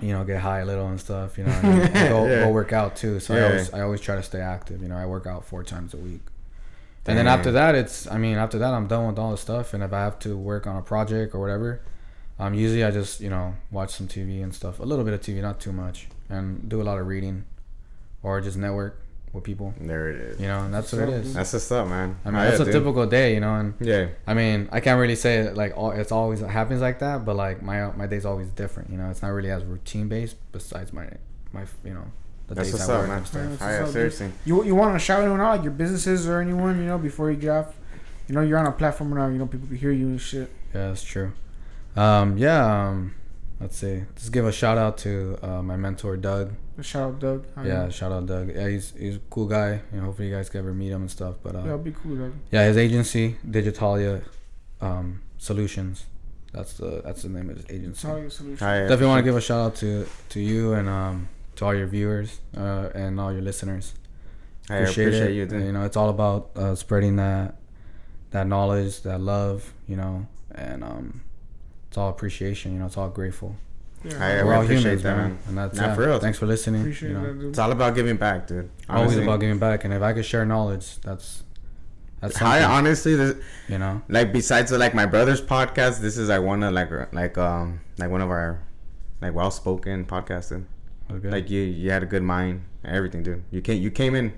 [0.00, 1.36] you know, get high a little and stuff.
[1.38, 2.44] You know, and, and go, Yeah.
[2.44, 3.20] go work out too.
[3.20, 4.80] So I always I always try to stay active.
[4.82, 6.20] You know, I work out four times a week.
[7.06, 9.74] And then after that, it's I mean after that I'm done with all the stuff.
[9.74, 11.82] And if I have to work on a project or whatever,
[12.38, 15.20] um, usually I just you know watch some TV and stuff, a little bit of
[15.20, 17.44] TV, not too much, and do a lot of reading,
[18.22, 19.00] or just network
[19.34, 19.74] with people.
[19.80, 20.40] There it is.
[20.40, 21.34] You know, and that's what it is.
[21.34, 22.16] That's what's up, man.
[22.24, 22.72] I mean, Oh, that's yeah, a dude.
[22.74, 24.06] typical day, you know, and Yeah.
[24.26, 27.36] I mean, I can't really say it, like all, it's always happens like that, but
[27.36, 28.90] like my my day's always different.
[28.90, 30.36] You know, it's not really as routine based.
[30.52, 31.08] Besides my
[31.52, 32.06] my you know
[32.46, 33.18] the That's days what's I up, work man.
[33.18, 33.42] and stuff.
[33.42, 33.92] Yeah, that's what's yeah, dude.
[33.92, 34.32] seriously.
[34.44, 37.30] You you want to shout anyone out, like your businesses or anyone, you know, before
[37.30, 37.74] you get off?
[38.28, 39.28] You know, you're on a platform now.
[39.28, 40.50] You know, people can hear you and shit.
[40.74, 41.32] Yeah, that's true.
[41.96, 42.88] Um, yeah.
[42.88, 43.14] Um,
[43.60, 44.02] let's see.
[44.16, 46.52] Just give a shout out to uh, my mentor Doug.
[46.82, 47.46] Shout out Doug.
[47.54, 47.90] How Yeah, doing?
[47.90, 48.50] shout out Doug.
[48.54, 49.80] Yeah, he's he's a cool guy.
[49.92, 51.36] You know, hopefully you guys can ever meet him and stuff.
[51.42, 52.32] But uh, yeah, it'll be cool, Doug.
[52.50, 54.22] yeah, his agency, Digitalia
[54.80, 56.06] um, Solutions.
[56.52, 58.00] That's the that's the name of his agency.
[58.06, 58.66] Solid solution.
[58.66, 61.74] I Definitely want to give a shout out to to you and um to all
[61.74, 63.94] your viewers uh, and all your listeners.
[64.70, 65.32] I appreciate it.
[65.34, 65.64] you, dude.
[65.64, 67.56] You know, it's all about uh, spreading that
[68.30, 69.72] that knowledge, that love.
[69.86, 71.20] You know, and um,
[71.88, 72.72] it's all appreciation.
[72.72, 73.56] You know, it's all grateful.
[74.04, 75.28] Yeah, I We're all appreciate humans, that, man.
[75.30, 75.38] man.
[75.48, 75.94] And that's Nah, yeah.
[75.94, 76.18] for real.
[76.18, 76.82] Thanks for listening.
[76.82, 77.48] appreciate you know, that, dude.
[77.50, 78.70] It's all about giving back, dude.
[78.88, 79.84] always about giving back.
[79.84, 81.42] And if I could share knowledge, that's
[82.20, 83.36] that's I honestly, this,
[83.68, 87.36] you know, like besides like my brother's podcast, this is like one of like like
[87.36, 88.62] um like one of our
[89.20, 90.64] like well spoken, podcasting.
[91.10, 91.28] Okay.
[91.30, 93.44] Like you, you had a good mind, everything, dude.
[93.50, 94.32] You came, you came in,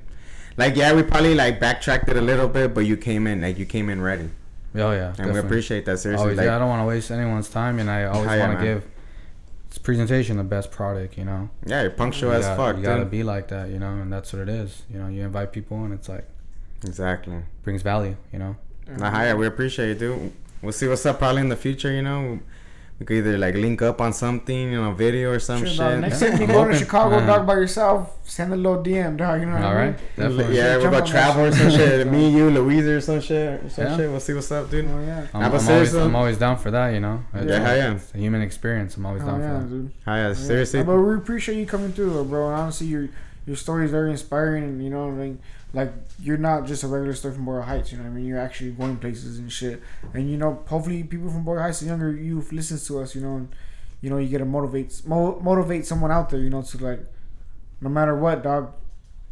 [0.56, 3.59] like yeah, we probably like backtracked it a little bit, but you came in, like
[3.59, 4.30] you came in ready,
[4.74, 5.14] oh yeah.
[5.18, 6.22] and we appreciate that seriously.
[6.22, 8.59] Always, like, yeah, I don't want to waste anyone's time, and I always want to
[8.59, 8.64] man.
[8.64, 8.84] give
[9.68, 11.16] this presentation the best product.
[11.16, 13.78] You know, yeah, you're punctual you as got- fuck, You gotta be like that, you
[13.78, 14.82] know, and that's what it is.
[14.90, 16.26] You know, you invite people, and it's like
[16.84, 17.43] Exactly.
[17.62, 18.16] brings value.
[18.32, 18.56] You know.
[18.88, 20.32] Nah, hi, we appreciate it, dude.
[20.62, 22.40] We'll see what's up probably in the future, you know.
[22.98, 25.78] We could either like link up on something, you know, video or some Sure, shit.
[25.78, 26.01] dog.
[26.01, 26.74] Next Yeah, time you I'm go to.
[26.78, 27.27] Chicago, Yeah.
[27.27, 29.40] dog, by yourself, send a little DM, dog.
[29.40, 29.86] You know what All I mean?
[29.93, 30.56] right, definitely.
[30.56, 32.06] Yeah, we'll Jump go on that travel or some shit.
[32.10, 33.64] Me, you, Louisa or some shit.
[33.64, 33.97] Or some Yeah.
[33.98, 34.10] shit.
[34.10, 34.86] We'll see what's up, dude.
[34.86, 35.27] Oh yeah.
[35.35, 36.94] I'm, Nah, but I'm always, I'm always down for that.
[36.94, 37.23] You know.
[37.35, 37.94] It's, Yeah, hell yeah.
[37.97, 38.97] It's a human experience.
[38.97, 39.68] I'm always Oh down yeah, for that.
[39.68, 39.90] dude.
[40.06, 40.32] Hi, yeah, Yeah.
[40.35, 40.82] seriously.
[40.82, 42.48] But we appreciate you coming through, though, bro.
[42.48, 43.09] And honestly, your
[43.47, 45.35] your story is very inspiring, and you know, like,
[45.77, 47.93] like you're not just a regular story from Boyle Heights.
[47.93, 49.82] You know, what I mean, you're actually going places and shit.
[50.15, 53.15] And you know, hopefully, people from Boyle Heights, the younger youth, listens to us.
[53.15, 53.48] You know, and
[54.01, 56.40] you know, you get to motivate mo- motivate someone out there.
[56.40, 57.05] You know, to like,
[57.82, 58.73] no matter what, dog.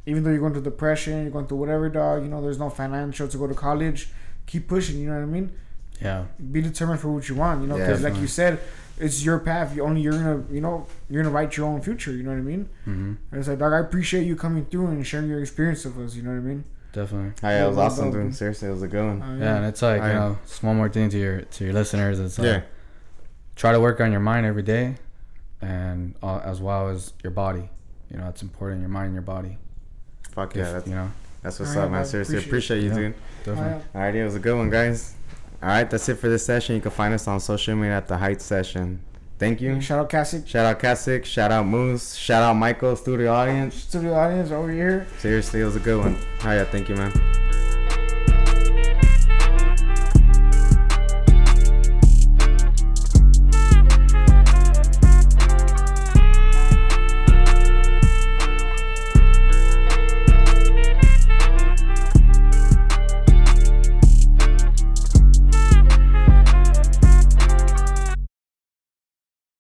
[0.07, 2.23] Even though you're going through depression, you're going through whatever, dog.
[2.23, 4.11] You know, there's no financial to go to college.
[4.47, 4.99] Keep pushing.
[5.01, 5.51] You know what I mean?
[6.03, 6.25] Yeah.
[6.53, 8.61] be determined for what you want, you know, Yeah, because like you said,
[8.99, 9.75] it's your path.
[9.75, 12.13] You only you're gonna, you know, you're gonna write your own future.
[12.13, 12.69] You know what I mean?
[12.85, 15.99] hmm And it's like, dog, I appreciate you coming through and sharing your experience with
[15.99, 16.15] us.
[16.15, 16.65] You know what I mean?
[16.93, 17.33] Definitely.
[17.43, 18.37] Hi, yeah, it was awesome, well, dude.
[18.37, 19.21] Seriously, it was a good one.
[19.21, 21.65] Uh, Yeah, and it's like I- you know, just one more thing to your to
[21.65, 22.21] your listeners.
[22.21, 22.61] It's like Yeah.
[23.57, 24.97] try to work on your mind every day,
[25.61, 27.69] and uh, as well as your body.
[28.11, 28.81] You know, it's important.
[28.81, 29.59] Your mind and your body.
[30.33, 31.11] Fuck yeah, that's, you know,
[31.43, 32.01] that's what's Alright, up, man.
[32.01, 33.15] man, Seriously, appreciate appreciate you, it.
[33.45, 33.55] dude.
[33.57, 33.85] definitely.
[33.95, 35.15] Oh, Alrighty, it was a good one, guys.
[35.65, 36.75] Alright, that's it for this session.
[36.75, 39.01] You can find us on social media at the Heights Session.
[39.39, 39.81] Thank you.
[39.81, 41.25] Shout out Cassick, Shout out Kasich.
[41.25, 42.15] Shout out Moose.
[42.15, 43.75] Shout out Michael, studio audience.
[43.75, 45.07] studio audience over here.
[45.21, 46.19] Seriously, it was a good one.
[46.41, 47.74] Hi, yeah, thank you, man.